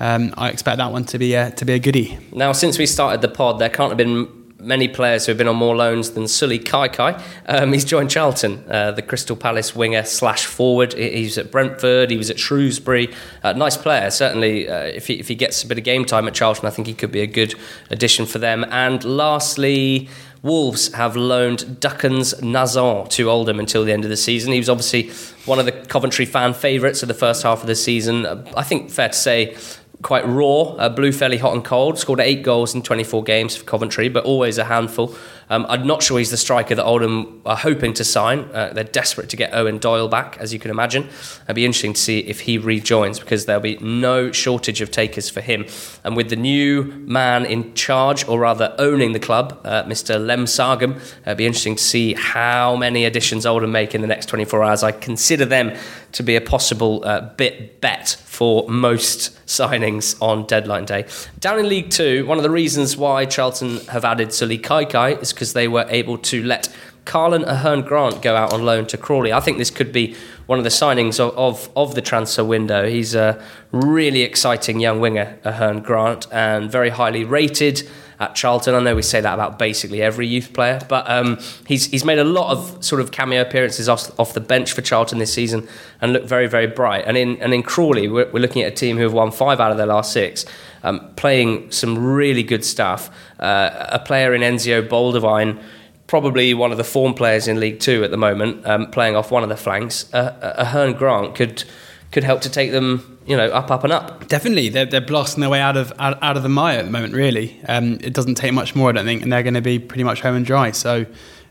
um, 0.00 0.34
I 0.36 0.50
expect 0.50 0.78
that 0.78 0.92
one 0.92 1.04
to 1.06 1.18
be 1.18 1.34
a, 1.34 1.50
to 1.52 1.64
be 1.64 1.72
a 1.72 1.78
goodie. 1.78 2.18
Now, 2.32 2.52
since 2.52 2.78
we 2.78 2.86
started 2.86 3.20
the 3.20 3.28
pod, 3.28 3.58
there 3.58 3.70
can't 3.70 3.90
have 3.90 3.98
been 3.98 4.28
many 4.60 4.88
players 4.88 5.24
who 5.24 5.30
have 5.30 5.38
been 5.38 5.46
on 5.46 5.54
more 5.54 5.76
loans 5.76 6.10
than 6.10 6.24
Sullay 6.24 6.58
Kaikai. 6.58 7.22
Um, 7.46 7.72
he's 7.72 7.84
joined 7.84 8.10
Charlton, 8.10 8.64
uh, 8.68 8.90
the 8.90 9.02
Crystal 9.02 9.36
Palace 9.36 9.76
winger 9.76 10.04
slash 10.04 10.46
forward. 10.46 10.94
He's 10.94 11.38
at 11.38 11.52
Brentford. 11.52 12.10
He 12.10 12.16
was 12.16 12.28
at 12.28 12.38
Shrewsbury. 12.38 13.14
Uh, 13.42 13.52
nice 13.52 13.76
player, 13.76 14.10
certainly. 14.10 14.68
Uh, 14.68 14.82
if 14.82 15.06
he 15.06 15.14
if 15.14 15.28
he 15.28 15.34
gets 15.34 15.62
a 15.62 15.66
bit 15.66 15.78
of 15.78 15.84
game 15.84 16.04
time 16.04 16.26
at 16.26 16.34
Charlton, 16.34 16.66
I 16.66 16.70
think 16.70 16.88
he 16.88 16.94
could 16.94 17.12
be 17.12 17.20
a 17.20 17.26
good 17.26 17.54
addition 17.90 18.26
for 18.26 18.38
them. 18.38 18.64
And 18.70 19.04
lastly. 19.04 20.08
Wolves 20.40 20.94
have 20.94 21.16
loaned 21.16 21.80
Duckens 21.80 22.32
Nazon 22.40 23.08
to 23.10 23.28
Oldham 23.28 23.58
until 23.58 23.84
the 23.84 23.92
end 23.92 24.04
of 24.04 24.08
the 24.08 24.16
season. 24.16 24.52
He 24.52 24.60
was 24.60 24.68
obviously 24.68 25.10
one 25.46 25.58
of 25.58 25.64
the 25.64 25.72
Coventry 25.72 26.26
fan 26.26 26.54
favourites 26.54 27.02
of 27.02 27.08
the 27.08 27.14
first 27.14 27.42
half 27.42 27.60
of 27.60 27.66
the 27.66 27.74
season. 27.74 28.24
I 28.56 28.62
think 28.62 28.88
fair 28.88 29.08
to 29.08 29.18
say 29.18 29.56
quite 30.02 30.26
raw, 30.26 30.62
uh, 30.74 30.88
blew 30.88 31.10
fairly 31.10 31.38
hot 31.38 31.54
and 31.54 31.64
cold, 31.64 31.98
scored 31.98 32.20
eight 32.20 32.42
goals 32.42 32.74
in 32.74 32.82
24 32.82 33.24
games 33.24 33.56
for 33.56 33.64
Coventry, 33.64 34.08
but 34.08 34.24
always 34.24 34.56
a 34.56 34.64
handful. 34.64 35.14
Um, 35.50 35.66
I'm 35.68 35.86
not 35.86 36.02
sure 36.02 36.18
he's 36.18 36.30
the 36.30 36.36
striker 36.36 36.74
that 36.74 36.84
Oldham 36.84 37.40
are 37.46 37.56
hoping 37.56 37.94
to 37.94 38.04
sign. 38.04 38.40
Uh, 38.52 38.72
they're 38.72 38.84
desperate 38.84 39.28
to 39.30 39.36
get 39.36 39.50
Eoin 39.52 39.80
Doyle 39.80 40.08
back, 40.08 40.36
as 40.38 40.52
you 40.52 40.58
can 40.58 40.70
imagine. 40.70 41.08
It'd 41.44 41.56
be 41.56 41.64
interesting 41.64 41.94
to 41.94 42.00
see 42.00 42.20
if 42.20 42.40
he 42.40 42.58
rejoins 42.58 43.18
because 43.18 43.46
there'll 43.46 43.62
be 43.62 43.78
no 43.78 44.30
shortage 44.30 44.80
of 44.80 44.90
takers 44.90 45.30
for 45.30 45.40
him. 45.40 45.66
And 46.04 46.16
with 46.16 46.28
the 46.28 46.36
new 46.36 46.84
man 46.84 47.46
in 47.46 47.74
charge, 47.74 48.28
or 48.28 48.38
rather 48.38 48.74
owning 48.78 49.14
the 49.14 49.20
club, 49.20 49.58
uh, 49.64 49.84
Mr. 49.84 50.20
Lemsagam, 50.20 51.00
it'd 51.22 51.38
be 51.38 51.46
interesting 51.46 51.76
to 51.76 51.82
see 51.82 52.14
how 52.14 52.76
many 52.76 53.04
additions 53.04 53.46
Oldham 53.46 53.72
make 53.72 53.94
in 53.94 54.02
the 54.02 54.06
next 54.06 54.26
24 54.26 54.62
hours. 54.62 54.82
I 54.82 54.92
consider 54.92 55.46
them 55.46 55.74
to 56.12 56.22
be 56.22 56.36
a 56.36 56.40
possible 56.40 57.04
uh, 57.04 57.20
bit 57.36 57.80
bet 57.80 58.16
for 58.24 58.68
most 58.68 59.34
signings 59.46 60.20
on 60.22 60.46
deadline 60.46 60.84
day. 60.84 61.06
Down 61.40 61.58
in 61.58 61.68
League 61.68 61.90
Two, 61.90 62.26
one 62.26 62.38
of 62.38 62.42
the 62.42 62.50
reasons 62.50 62.96
why 62.96 63.24
Charlton 63.24 63.78
have 63.86 64.04
added 64.04 64.28
Sullay 64.28 64.60
Kaikai 64.60 65.20
is 65.20 65.32
because 65.32 65.52
they 65.52 65.68
were 65.68 65.86
able 65.88 66.18
to 66.18 66.42
let 66.42 66.68
Karlan 67.08 67.44
Ahearne-Grant 67.46 68.20
go 68.20 68.36
out 68.36 68.52
on 68.52 68.66
loan 68.66 68.86
to 68.88 68.98
Crawley. 68.98 69.32
I 69.32 69.40
think 69.40 69.56
this 69.56 69.70
could 69.70 69.92
be 69.92 70.14
one 70.44 70.58
of 70.58 70.64
the 70.64 70.70
signings 70.70 71.18
of, 71.18 71.36
of, 71.38 71.70
of, 71.74 71.94
the 71.94 72.02
transfer 72.02 72.44
window. 72.44 72.86
He's 72.86 73.14
a 73.14 73.42
really 73.72 74.20
exciting 74.20 74.78
young 74.78 75.00
winger, 75.00 75.38
Ahearne-Grant, 75.42 76.26
and 76.30 76.70
very 76.70 76.90
highly 76.90 77.24
rated 77.24 77.88
at 78.20 78.34
Charlton. 78.34 78.74
I 78.74 78.80
know 78.80 78.94
we 78.94 79.02
say 79.02 79.20
that 79.20 79.34
about 79.34 79.58
basically 79.58 80.02
every 80.02 80.26
youth 80.26 80.52
player, 80.52 80.80
but 80.88 81.08
um, 81.08 81.38
he's 81.66 81.86
he's 81.86 82.04
made 82.04 82.18
a 82.18 82.24
lot 82.24 82.50
of 82.50 82.84
sort 82.84 83.00
of 83.00 83.10
cameo 83.10 83.40
appearances 83.40 83.88
off, 83.88 84.18
off 84.18 84.34
the 84.34 84.40
bench 84.40 84.72
for 84.72 84.82
Charlton 84.82 85.18
this 85.18 85.32
season 85.32 85.68
and 86.00 86.12
looked 86.12 86.26
very 86.26 86.46
very 86.46 86.66
bright. 86.66 87.04
And 87.06 87.16
in 87.16 87.40
and 87.40 87.54
in 87.54 87.62
Crawley, 87.62 88.08
we're, 88.08 88.30
we're 88.30 88.40
looking 88.40 88.62
at 88.62 88.72
a 88.72 88.74
team 88.74 88.96
who 88.96 89.02
have 89.04 89.12
won 89.12 89.30
five 89.30 89.60
out 89.60 89.70
of 89.70 89.76
their 89.76 89.86
last 89.86 90.12
six, 90.12 90.44
um, 90.82 91.10
playing 91.16 91.70
some 91.70 91.98
really 91.98 92.42
good 92.42 92.64
stuff. 92.64 93.10
Uh, 93.38 93.86
a 93.88 93.98
player 93.98 94.34
in 94.34 94.42
Enzio 94.42 94.86
Boldewijn 94.86 95.62
probably 96.08 96.54
one 96.54 96.72
of 96.72 96.78
the 96.78 96.84
form 96.84 97.12
players 97.14 97.46
in 97.46 97.60
League 97.60 97.78
Two 97.78 98.02
at 98.02 98.10
the 98.10 98.16
moment, 98.16 98.66
um, 98.66 98.90
playing 98.90 99.14
off 99.14 99.30
one 99.30 99.42
of 99.42 99.50
the 99.50 99.56
flanks. 99.56 100.12
Uh, 100.12 100.54
Ahearne-Grant 100.58 101.34
could 101.34 101.64
could 102.10 102.24
help 102.24 102.40
to 102.42 102.50
take 102.50 102.72
them, 102.72 103.18
you 103.26 103.36
know, 103.36 103.48
up, 103.48 103.70
up, 103.70 103.84
and 103.84 103.92
up. 103.92 104.26
Definitely, 104.28 104.68
they're, 104.70 104.86
they're 104.86 105.00
blasting 105.00 105.40
their 105.40 105.50
way 105.50 105.60
out 105.60 105.76
of 105.76 105.92
out, 105.98 106.22
out 106.22 106.36
of 106.36 106.42
the 106.42 106.48
mire 106.48 106.78
at 106.78 106.84
the 106.86 106.90
moment. 106.90 107.14
Really, 107.14 107.60
um, 107.68 107.94
it 108.00 108.14
doesn't 108.14 108.36
take 108.36 108.52
much 108.52 108.74
more, 108.74 108.90
I 108.90 108.92
don't 108.92 109.04
think, 109.04 109.22
and 109.22 109.32
they're 109.32 109.42
going 109.42 109.54
to 109.54 109.60
be 109.60 109.78
pretty 109.78 110.04
much 110.04 110.20
home 110.20 110.36
and 110.36 110.46
dry. 110.46 110.70
So, 110.70 111.06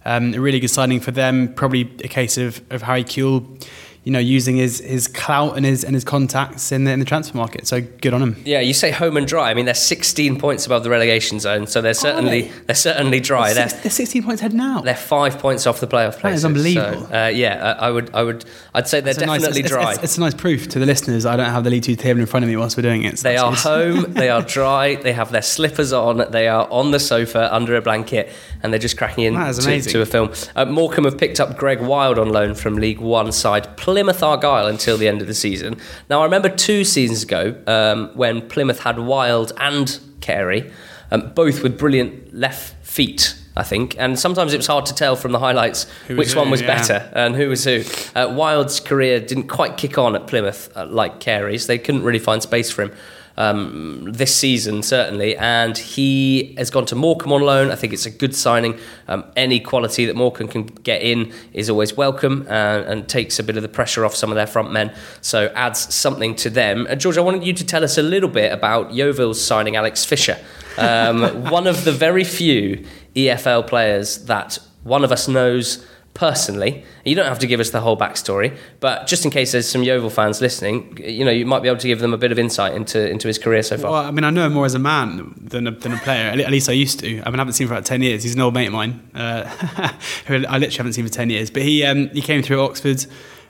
um, 0.06 0.34
a 0.34 0.40
really 0.40 0.60
good 0.60 0.70
signing 0.70 1.00
for 1.00 1.12
them. 1.12 1.54
Probably 1.54 1.82
a 2.04 2.08
case 2.08 2.38
of, 2.38 2.62
of 2.72 2.82
Harry 2.82 3.04
Kewell 3.04 3.64
you 4.08 4.14
know, 4.14 4.20
using 4.20 4.56
his, 4.56 4.80
his 4.80 5.06
clout 5.10 5.58
and 5.58 5.66
his 5.66 5.84
and 5.84 5.94
his 5.94 6.06
contacts 6.06 6.72
in 6.72 6.86
the, 6.86 6.92
in 6.92 7.00
the 7.00 7.06
transfer 7.06 7.36
market. 7.36 7.68
So 7.68 7.82
good 7.82 8.14
on 8.14 8.22
him. 8.22 8.42
Yeah, 8.46 8.62
you 8.62 8.74
say 8.74 8.90
home 8.90 9.18
and 9.18 9.28
dry. 9.28 9.52
I 9.52 9.54
mean, 9.54 9.66
they're 9.66 9.74
16 9.74 10.40
points 10.40 10.66
above 10.66 10.86
the 10.86 10.90
relegation 10.90 11.42
zone, 11.42 11.68
so 11.68 11.82
they're 11.82 11.94
certainly 11.94 12.44
they? 12.44 12.72
are 12.72 12.74
certainly 12.74 13.20
dry. 13.20 13.52
They're, 13.52 13.68
they're, 13.68 13.92
16 13.92 14.24
points 14.24 14.42
ahead 14.42 14.54
now. 14.54 14.80
They're 14.80 14.96
five 14.96 15.40
points 15.40 15.68
off 15.68 15.82
the 15.82 15.88
playoff 15.88 16.12
place. 16.12 16.22
That 16.22 16.34
is 16.36 16.46
unbelievable. 16.46 17.06
So, 17.06 17.26
uh, 17.26 17.28
yeah, 17.28 17.76
I, 17.82 17.88
I, 17.88 17.92
would 17.92 18.16
I 18.16 18.24
would 18.24 18.46
I'd 18.74 18.88
say 18.88 19.02
they're 19.02 19.14
That's 19.14 19.26
definitely 19.26 19.64
nice, 19.64 19.72
dry. 19.72 19.90
It's, 19.90 19.96
it's, 19.96 20.04
it's, 20.06 20.18
a 20.18 20.22
nice 20.22 20.34
proof 20.34 20.70
to 20.70 20.80
the 20.80 20.86
listeners. 20.86 21.26
I 21.26 21.36
don't 21.36 21.52
have 21.52 21.66
the 21.66 21.70
lead 21.70 21.84
Two 21.84 21.98
table 21.98 22.22
in 22.22 22.28
front 22.28 22.46
of 22.46 22.50
me 22.50 22.56
whilst 22.56 22.78
we're 22.78 22.84
doing 22.84 23.04
it. 23.04 23.20
So 23.20 23.28
they 23.28 23.36
are 23.36 23.54
home. 23.54 24.04
they 24.14 24.30
are 24.30 24.42
dry. 24.42 24.96
They 24.96 25.12
have 25.12 25.34
their 25.34 25.42
slippers 25.42 25.92
on. 25.92 26.32
They 26.32 26.48
are 26.48 26.66
on 26.72 26.92
the 26.92 27.00
sofa 27.02 27.54
under 27.54 27.76
a 27.76 27.82
blanket, 27.82 28.32
and 28.64 28.72
they're 28.72 28.80
just 28.80 28.98
cracking 28.98 29.26
in 29.26 29.34
to, 29.34 29.82
to, 29.82 30.02
a 30.02 30.06
film. 30.06 30.32
Uh, 30.56 30.64
Morecambe 30.64 31.04
have 31.04 31.18
picked 31.18 31.42
up 31.42 31.58
Gregg 31.58 31.82
Wylde 31.82 32.20
on 32.20 32.30
loan 32.30 32.56
from 32.56 32.76
League 32.76 33.00
One 33.00 33.34
side 33.34 33.76
Plymouth 33.98 34.22
Argyle 34.22 34.68
until 34.68 34.96
the 34.96 35.08
end 35.08 35.22
of 35.22 35.28
the 35.28 35.34
season. 35.34 35.76
Now, 36.08 36.22
I 36.22 36.26
remember 36.26 36.50
two 36.50 36.84
seasons 36.84 37.24
ago 37.24 37.60
um, 37.66 38.12
when 38.14 38.48
Plymouth 38.48 38.82
had 38.82 39.00
Wylde 39.00 39.54
and 39.58 40.00
Carey, 40.22 40.72
um, 41.10 41.32
both 41.34 41.64
with 41.64 41.80
brilliant 41.80 42.32
left 42.32 42.76
feet. 42.86 43.36
I 43.56 43.64
think. 43.64 43.96
And 43.98 44.20
sometimes 44.20 44.54
it 44.54 44.58
was 44.58 44.68
hard 44.68 44.86
to 44.86 44.94
tell 44.94 45.16
from 45.16 45.32
the 45.32 45.40
highlights 45.40 45.88
Who 46.08 46.16
which 46.16 46.28
was 46.28 46.36
one 46.36 46.52
was 46.52 46.62
yeah. 46.62 46.68
better 46.68 47.10
and 47.14 47.36
who 47.36 47.50
was 47.50 47.64
who. 47.64 47.82
Uh, 48.16 48.32
Wylde's 48.32 48.80
career 48.80 49.20
didn't 49.20 49.48
quite 49.48 49.78
kick 49.78 49.98
on 49.98 50.16
at 50.16 50.28
Plymouth 50.28 50.72
uh, 50.78 50.86
like 50.86 51.20
Carey's. 51.20 51.66
They 51.66 51.80
couldn't 51.80 52.04
really 52.04 52.20
find 52.20 52.44
space 52.44 52.70
for 52.70 52.84
him. 52.84 52.92
Um, 53.40 54.12
this 54.12 54.36
season, 54.36 54.82
certainly, 54.82 55.38
and 55.38 55.78
he 55.78 56.56
has 56.58 56.72
gone 56.72 56.88
to 56.88 56.96
Morecambe 56.96 57.34
on 57.34 57.42
loan. 57.42 57.70
I 57.70 57.76
think 57.76 57.94
it's 57.94 58.08
a 58.08 58.10
good 58.10 58.36
signing. 58.36 58.80
Um, 59.08 59.26
any 59.36 59.60
quality 59.60 60.06
that 60.08 60.16
Morecambe 60.16 60.48
can 60.48 60.66
get 60.66 61.04
in 61.04 61.32
is 61.54 61.70
always 61.70 61.96
welcome 61.96 62.48
and, 62.50 62.84
and 62.86 63.08
takes 63.08 63.38
a 63.38 63.44
bit 63.44 63.56
of 63.56 63.62
the 63.62 63.70
pressure 63.70 64.06
off 64.06 64.16
some 64.16 64.32
of 64.32 64.36
their 64.36 64.48
front 64.48 64.72
men. 64.72 64.92
So 65.22 65.52
adds 65.54 65.94
something 65.94 66.36
to 66.38 66.50
them. 66.50 66.88
Uh, 66.90 66.96
George, 66.96 67.16
I 67.20 67.22
wanted 67.22 67.46
you 67.46 67.54
to 67.54 67.64
tell 67.64 67.84
us 67.84 68.00
a 68.00 68.02
little 68.02 68.30
bit 68.30 68.52
about 68.52 68.90
Yeovil's 68.90 69.40
signing 69.40 69.76
Alex 69.76 70.04
Fisher, 70.04 70.40
um, 70.80 71.44
one 71.52 71.68
of 71.68 71.84
the 71.84 71.92
very 71.92 72.24
few 72.24 72.88
EFL 73.16 73.68
players 73.68 74.26
that 74.26 74.58
one 74.84 75.04
of 75.04 75.12
us 75.12 75.28
knows 75.28 75.86
personally. 76.18 76.84
You 77.06 77.14
don't 77.14 77.28
have 77.28 77.38
to 77.40 77.48
give 77.48 77.60
us 77.60 77.70
the 77.70 77.80
whole 77.80 77.96
backstory, 77.96 78.58
but 78.80 79.06
just 79.06 79.24
in 79.24 79.30
case 79.30 79.52
there's 79.52 79.70
some 79.70 79.84
Yeovil 79.84 80.10
fans 80.10 80.42
listening, 80.42 80.98
you 80.98 81.24
know, 81.24 81.30
you 81.30 81.46
might 81.46 81.62
be 81.62 81.70
able 81.70 81.80
to 81.80 81.88
give 81.88 82.00
them 82.00 82.12
a 82.12 82.18
bit 82.18 82.32
of 82.32 82.40
insight 82.40 82.74
into 82.74 83.08
into 83.10 83.28
his 83.28 83.38
career 83.38 83.62
so 83.62 83.78
far. 83.78 83.92
Well, 83.92 84.02
I 84.02 84.12
mean, 84.12 84.24
I 84.24 84.32
know 84.32 84.48
him 84.48 84.54
more 84.54 84.66
as 84.66 84.74
a 84.74 84.80
man 84.80 85.36
than 85.40 85.68
a, 85.68 85.72
than 85.72 85.94
a 85.94 85.98
player. 85.98 86.30
At 86.30 86.52
least 86.52 86.70
I 86.70 86.74
used 86.74 87.00
to. 87.02 87.08
I 87.08 87.30
mean, 87.30 87.36
I 87.36 87.38
haven't 87.38 87.54
seen 87.54 87.66
him 87.66 87.70
for 87.70 87.76
about 87.76 87.86
ten 87.86 88.02
years. 88.02 88.24
He's 88.24 88.34
an 88.34 88.42
old 88.42 88.56
mate 88.56 88.66
of 88.66 88.74
mine, 88.74 89.10
uh, 89.14 89.46
who 90.26 90.36
I 90.36 90.58
literally 90.58 90.78
haven't 90.78 90.94
seen 90.94 91.06
for 91.06 91.14
ten 91.14 91.30
years. 91.30 91.52
But 91.52 91.62
he 91.62 91.86
um, 91.86 92.10
he 92.10 92.22
came 92.22 92.42
through 92.42 92.62
Oxford 92.62 93.06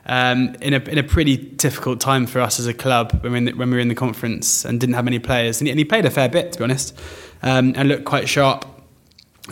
um, 0.05 0.53
in 0.61 0.73
a 0.73 0.79
in 0.89 0.97
a 0.97 1.03
pretty 1.03 1.37
difficult 1.37 2.01
time 2.01 2.27
for 2.27 2.41
us 2.41 2.59
as 2.59 2.67
a 2.67 2.73
club 2.73 3.17
when 3.21 3.31
we 3.31 3.39
the, 3.45 3.53
when 3.53 3.69
we 3.69 3.77
were 3.77 3.81
in 3.81 3.87
the 3.87 3.95
conference 3.95 4.65
and 4.65 4.77
didn't 4.77 4.95
have 4.95 5.05
many 5.05 5.19
players. 5.19 5.61
And 5.61 5.67
he, 5.67 5.71
and 5.71 5.79
he 5.79 5.85
played 5.85 6.05
a 6.05 6.11
fair 6.11 6.27
bit, 6.27 6.51
to 6.51 6.57
be 6.57 6.65
honest, 6.65 6.99
um, 7.43 7.73
and 7.77 7.87
looked 7.87 8.03
quite 8.03 8.27
sharp. 8.27 8.65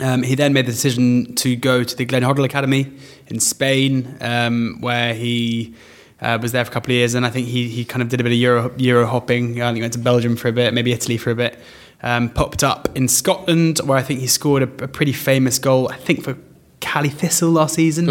Um, 0.00 0.22
he 0.22 0.34
then 0.34 0.52
made 0.52 0.66
the 0.66 0.72
decision 0.72 1.34
to 1.36 1.56
go 1.56 1.82
to 1.82 1.96
the 1.96 2.04
Glen 2.04 2.22
Hoddle 2.22 2.44
Academy 2.44 2.92
in 3.28 3.40
Spain, 3.40 4.16
um, 4.20 4.76
where 4.80 5.14
he 5.14 5.74
uh, 6.20 6.38
was 6.40 6.52
there 6.52 6.64
for 6.64 6.70
a 6.70 6.74
couple 6.74 6.90
of 6.90 6.96
years, 6.96 7.14
and 7.14 7.24
I 7.24 7.30
think 7.30 7.48
he, 7.48 7.68
he 7.68 7.84
kind 7.84 8.02
of 8.02 8.08
did 8.08 8.20
a 8.20 8.22
bit 8.22 8.32
of 8.32 8.38
Euro, 8.38 8.72
Euro 8.76 9.06
hopping. 9.06 9.60
I 9.60 9.66
think 9.66 9.76
he 9.76 9.80
went 9.82 9.94
to 9.94 9.98
Belgium 9.98 10.36
for 10.36 10.48
a 10.48 10.52
bit, 10.52 10.74
maybe 10.74 10.92
Italy 10.92 11.16
for 11.16 11.30
a 11.30 11.34
bit. 11.34 11.58
Um, 12.02 12.28
popped 12.28 12.62
up 12.62 12.94
in 12.94 13.08
Scotland, 13.08 13.78
where 13.84 13.96
I 13.96 14.02
think 14.02 14.20
he 14.20 14.26
scored 14.26 14.62
a, 14.62 14.84
a 14.84 14.88
pretty 14.88 15.12
famous 15.12 15.58
goal, 15.58 15.88
I 15.88 15.96
think 15.96 16.22
for 16.22 16.36
Caley 16.80 17.08
Thistle 17.08 17.50
last 17.50 17.74
season 17.74 18.08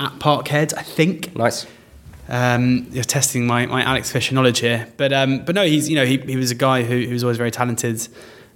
at 0.00 0.18
Parkhead, 0.18 0.74
I 0.76 0.82
think. 0.82 1.36
Nice. 1.36 1.66
Um, 2.28 2.88
you're 2.90 3.04
testing 3.04 3.46
my, 3.46 3.66
my 3.66 3.82
Alex 3.82 4.10
Fisher 4.10 4.34
knowledge 4.34 4.58
here, 4.58 4.88
but 4.96 5.12
um, 5.12 5.44
but 5.44 5.54
no, 5.54 5.64
he's 5.64 5.88
you 5.88 5.94
know 5.94 6.04
he, 6.04 6.16
he 6.18 6.36
was 6.36 6.50
a 6.50 6.56
guy 6.56 6.82
who, 6.82 7.02
who 7.02 7.12
was 7.12 7.22
always 7.22 7.36
very 7.36 7.52
talented 7.52 8.08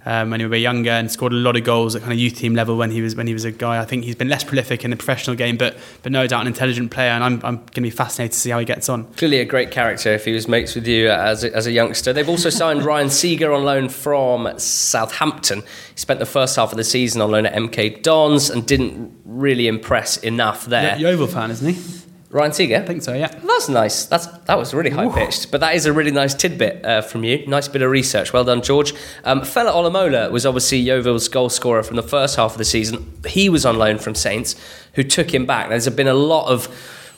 um, 0.05 0.29
when 0.31 0.39
he 0.39 0.45
was 0.45 0.61
younger 0.61 0.89
and 0.89 1.11
scored 1.11 1.33
a 1.33 1.35
lot 1.35 1.55
of 1.55 1.63
goals 1.63 1.95
at 1.95 2.01
kind 2.01 2.13
of 2.13 2.19
youth 2.19 2.35
team 2.35 2.55
level 2.55 2.77
when 2.77 2.91
he 2.91 3.01
was 3.01 3.15
when 3.15 3.27
he 3.27 3.33
was 3.33 3.45
a 3.45 3.51
guy. 3.51 3.79
I 3.79 3.85
think 3.85 4.03
he's 4.03 4.15
been 4.15 4.29
less 4.29 4.43
prolific 4.43 4.83
in 4.83 4.91
the 4.91 4.97
professional 4.97 5.35
game, 5.35 5.57
but 5.57 5.77
but 6.03 6.11
no 6.11 6.25
doubt 6.27 6.41
an 6.41 6.47
intelligent 6.47 6.91
player, 6.91 7.11
and 7.11 7.23
I'm 7.23 7.33
I'm 7.43 7.57
going 7.57 7.73
to 7.73 7.81
be 7.81 7.89
fascinated 7.89 8.33
to 8.33 8.39
see 8.39 8.49
how 8.49 8.59
he 8.59 8.65
gets 8.65 8.89
on. 8.89 9.05
Clearly 9.13 9.39
a 9.39 9.45
great 9.45 9.71
character 9.71 10.11
if 10.13 10.25
he 10.25 10.33
was 10.33 10.47
mates 10.47 10.75
with 10.75 10.87
you 10.87 11.09
as 11.09 11.43
a, 11.43 11.55
as 11.55 11.67
a 11.67 11.71
youngster. 11.71 12.13
They've 12.13 12.29
also 12.29 12.49
signed 12.49 12.83
Ryan 12.83 13.09
Seager 13.21 13.53
on 13.53 13.63
loan 13.63 13.89
from 13.89 14.57
Southampton. 14.57 15.61
He 15.61 15.99
spent 15.99 16.19
the 16.19 16.25
first 16.25 16.55
half 16.55 16.71
of 16.71 16.77
the 16.77 16.83
season 16.83 17.21
on 17.21 17.31
loan 17.31 17.45
at 17.45 17.53
MK 17.53 18.01
Dons 18.01 18.49
and 18.49 18.65
didn't 18.65 19.15
really 19.25 19.67
impress 19.67 20.17
enough 20.17 20.65
there. 20.65 20.97
Yeah, 20.97 21.09
Yeovil 21.09 21.27
fan, 21.27 21.51
isn't 21.51 21.73
he? 21.73 22.01
Ryan 22.31 22.53
Seager? 22.53 22.77
I 22.77 22.81
think 22.85 23.01
so. 23.03 23.13
Yeah. 23.13 23.27
That's 23.27 23.67
nice. 23.67 24.05
That's 24.05 24.25
that 24.25 24.57
was 24.57 24.73
really 24.73 24.89
high 24.89 25.09
pitched, 25.09 25.51
but 25.51 25.59
that 25.59 25.75
is 25.75 25.85
a 25.85 25.91
really 25.91 26.11
nice 26.11 26.33
tidbit 26.33 26.85
uh, 26.85 27.01
from 27.01 27.25
you. 27.25 27.45
Nice 27.45 27.67
bit 27.67 27.81
of 27.81 27.91
research. 27.91 28.31
Well 28.31 28.45
done, 28.45 28.61
George. 28.61 28.93
Um, 29.25 29.41
Fela 29.41 29.71
Olomola 29.73 30.31
was 30.31 30.45
obviously 30.45 30.81
Yeovil's 30.83 31.27
goal 31.27 31.49
scorer 31.49 31.83
from 31.83 31.97
the 31.97 32.03
first 32.03 32.37
half 32.37 32.53
of 32.53 32.57
the 32.57 32.65
season. 32.65 33.19
He 33.27 33.49
was 33.49 33.65
on 33.65 33.77
loan 33.77 33.97
from 33.97 34.15
Saints, 34.15 34.55
who 34.93 35.03
took 35.03 35.33
him 35.33 35.45
back. 35.45 35.69
There's 35.69 35.89
been 35.89 36.07
a 36.07 36.13
lot 36.13 36.47
of. 36.47 36.69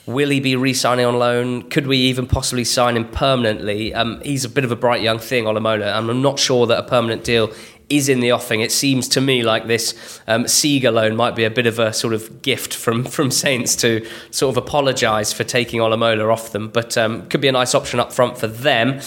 Will 0.06 0.28
he 0.28 0.38
be 0.38 0.54
re-signing 0.54 1.06
on 1.06 1.18
loan? 1.18 1.62
Could 1.70 1.86
we 1.86 1.96
even 1.96 2.26
possibly 2.26 2.64
sign 2.64 2.94
him 2.94 3.08
permanently? 3.08 3.94
Um, 3.94 4.20
he's 4.20 4.44
a 4.44 4.50
bit 4.50 4.62
of 4.62 4.70
a 4.70 4.76
bright 4.76 5.00
young 5.00 5.18
thing, 5.18 5.44
Olomola, 5.44 5.96
and 5.96 6.10
I'm 6.10 6.20
not 6.20 6.38
sure 6.38 6.66
that 6.66 6.78
a 6.78 6.82
permanent 6.82 7.24
deal 7.24 7.50
is 7.90 8.08
in 8.08 8.20
the 8.20 8.32
offing. 8.32 8.60
It 8.60 8.72
seems 8.72 9.08
to 9.08 9.20
me 9.20 9.42
like 9.42 9.66
this 9.66 10.20
um, 10.26 10.48
Seager 10.48 10.90
loan 10.90 11.16
might 11.16 11.36
be 11.36 11.44
a 11.44 11.50
bit 11.50 11.66
of 11.66 11.78
a 11.78 11.92
sort 11.92 12.14
of 12.14 12.42
gift 12.42 12.74
from 12.74 13.04
from 13.14 13.30
Saints 13.30 13.76
to 13.76 14.06
sort 14.30 14.56
of 14.56 14.62
apologise 14.62 15.32
for 15.32 15.44
taking 15.44 15.80
Olomola 15.80 16.32
off 16.32 16.52
them, 16.52 16.68
but 16.68 16.96
um, 16.96 17.26
could 17.28 17.40
be 17.40 17.48
a 17.48 17.52
nice 17.52 17.74
option 17.74 18.00
up 18.00 18.12
front 18.12 18.38
for 18.38 18.46
them. 18.46 19.00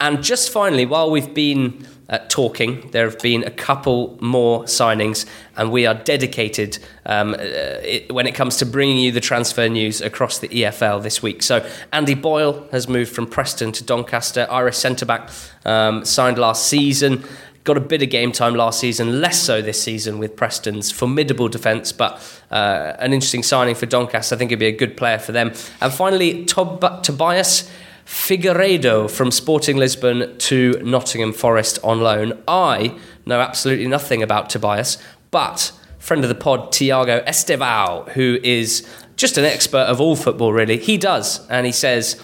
And 0.00 0.22
just 0.22 0.52
finally, 0.52 0.86
while 0.86 1.10
we've 1.10 1.34
been 1.34 1.86
uh, 2.08 2.18
talking, 2.28 2.88
there 2.92 3.04
have 3.04 3.18
been 3.18 3.44
a 3.44 3.50
couple 3.50 4.16
more 4.20 4.62
signings, 4.64 5.26
and 5.56 5.70
we 5.70 5.86
are 5.86 5.94
dedicated 5.94 6.78
um, 7.04 7.34
uh, 7.34 7.36
it, 7.38 8.12
when 8.12 8.26
it 8.26 8.34
comes 8.34 8.56
to 8.58 8.66
bringing 8.66 8.96
you 8.96 9.12
the 9.12 9.20
transfer 9.20 9.68
news 9.68 10.00
across 10.00 10.38
the 10.38 10.48
EFL 10.48 11.02
this 11.02 11.22
week. 11.22 11.42
So 11.42 11.68
Andy 11.92 12.14
Boyle 12.14 12.66
has 12.70 12.88
moved 12.88 13.14
from 13.14 13.26
Preston 13.26 13.72
to 13.72 13.84
Doncaster, 13.84 14.46
Irish 14.50 14.76
centre 14.76 15.04
back, 15.04 15.30
um, 15.66 16.04
signed 16.04 16.38
last 16.38 16.66
season 16.66 17.24
got 17.68 17.76
a 17.76 17.80
bit 17.80 18.02
of 18.02 18.08
game 18.08 18.32
time 18.32 18.54
last 18.54 18.80
season, 18.80 19.20
less 19.20 19.38
so 19.38 19.60
this 19.60 19.80
season 19.80 20.18
with 20.18 20.34
Preston's 20.34 20.90
formidable 20.90 21.50
defence, 21.50 21.92
but 21.92 22.14
uh, 22.50 22.94
an 22.98 23.12
interesting 23.12 23.42
signing 23.42 23.74
for 23.74 23.84
Doncaster. 23.84 24.34
I 24.34 24.38
think 24.38 24.50
he'd 24.50 24.58
be 24.58 24.66
a 24.66 24.72
good 24.72 24.96
player 24.96 25.18
for 25.18 25.32
them. 25.32 25.52
And 25.82 25.92
finally, 25.92 26.46
Tob- 26.46 27.02
Tobias 27.02 27.70
Figueiredo 28.06 29.10
from 29.10 29.30
Sporting 29.30 29.76
Lisbon 29.76 30.38
to 30.38 30.80
Nottingham 30.82 31.34
Forest 31.34 31.78
on 31.84 32.00
loan. 32.00 32.42
I 32.48 32.98
know 33.26 33.38
absolutely 33.38 33.86
nothing 33.86 34.22
about 34.22 34.48
Tobias, 34.48 34.96
but 35.30 35.70
friend 35.98 36.24
of 36.24 36.30
the 36.30 36.34
pod, 36.34 36.72
Tiago 36.72 37.22
Estevao, 37.24 38.08
who 38.12 38.38
is 38.42 38.88
just 39.16 39.36
an 39.36 39.44
expert 39.44 39.86
of 39.90 40.00
all 40.00 40.16
football, 40.16 40.54
really, 40.54 40.78
he 40.78 40.96
does. 40.96 41.46
And 41.50 41.66
he 41.66 41.72
says, 41.72 42.18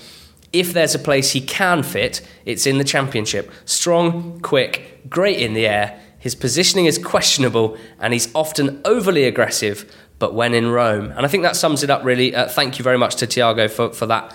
if 0.55 0.72
there's 0.72 0.94
a 0.94 0.98
place 0.98 1.32
he 1.32 1.40
can 1.40 1.82
fit, 1.82 2.20
it's 2.44 2.66
in 2.66 2.78
the 2.78 2.84
championship. 2.84 3.50
Strong, 3.64 4.40
quick, 4.40 5.00
great 5.11 5.38
in 5.38 5.52
the 5.52 5.66
air. 5.66 6.00
His 6.18 6.34
positioning 6.34 6.86
is 6.86 6.96
questionable, 6.96 7.76
and 8.00 8.12
he's 8.12 8.34
often 8.34 8.80
overly 8.84 9.24
aggressive, 9.24 9.94
but 10.18 10.32
when 10.32 10.55
in 10.55 10.70
Rome. 10.70 11.11
And 11.11 11.26
I 11.26 11.28
think 11.28 11.42
that 11.42 11.57
sums 11.57 11.82
it 11.82 11.90
up, 11.90 12.05
really. 12.05 12.34
Uh, 12.34 12.48
thank 12.48 12.78
you 12.78 12.82
very 12.82 12.96
much 12.96 13.16
to 13.16 13.26
Tiago 13.26 13.68
for, 13.68 13.92
for 13.92 14.07
that 14.07 14.34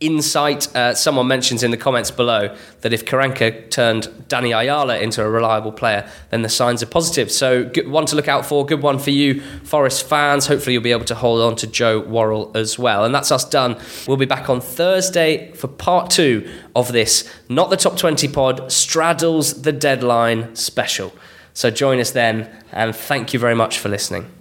insight. 0.00 0.74
Uh, 0.74 0.94
someone 0.94 1.28
mentions 1.28 1.62
in 1.62 1.70
the 1.70 1.76
comments 1.76 2.10
below 2.10 2.54
that 2.80 2.92
if 2.92 3.04
Karanka 3.04 3.70
turned 3.70 4.28
Danny 4.28 4.52
Ayala 4.52 4.98
into 4.98 5.22
a 5.22 5.30
reliable 5.30 5.72
player, 5.72 6.10
then 6.30 6.42
the 6.42 6.48
signs 6.48 6.82
are 6.82 6.86
positive. 6.86 7.30
So, 7.30 7.64
good 7.64 7.88
one 7.88 8.06
to 8.06 8.16
look 8.16 8.28
out 8.28 8.46
for. 8.46 8.64
Good 8.64 8.82
one 8.82 8.98
for 8.98 9.10
you, 9.10 9.40
Forest 9.40 10.08
fans. 10.08 10.46
Hopefully, 10.46 10.72
you'll 10.74 10.82
be 10.82 10.92
able 10.92 11.04
to 11.04 11.14
hold 11.14 11.40
on 11.40 11.56
to 11.56 11.66
Joe 11.66 12.00
Worrall 12.00 12.50
as 12.54 12.78
well. 12.78 13.04
And 13.04 13.14
that's 13.14 13.30
us 13.30 13.48
done. 13.48 13.78
We'll 14.08 14.16
be 14.16 14.26
back 14.26 14.48
on 14.48 14.60
Thursday 14.60 15.52
for 15.52 15.68
part 15.68 16.10
two 16.10 16.50
of 16.74 16.92
this, 16.92 17.30
not 17.48 17.70
the 17.70 17.76
top 17.76 17.96
20 17.96 18.28
pod, 18.28 18.72
straddles 18.72 19.62
the 19.62 19.72
deadline 19.72 20.54
special. 20.56 21.12
So, 21.52 21.70
join 21.70 22.00
us 22.00 22.10
then, 22.10 22.50
and 22.72 22.96
thank 22.96 23.32
you 23.32 23.38
very 23.38 23.54
much 23.54 23.78
for 23.78 23.88
listening. 23.88 24.39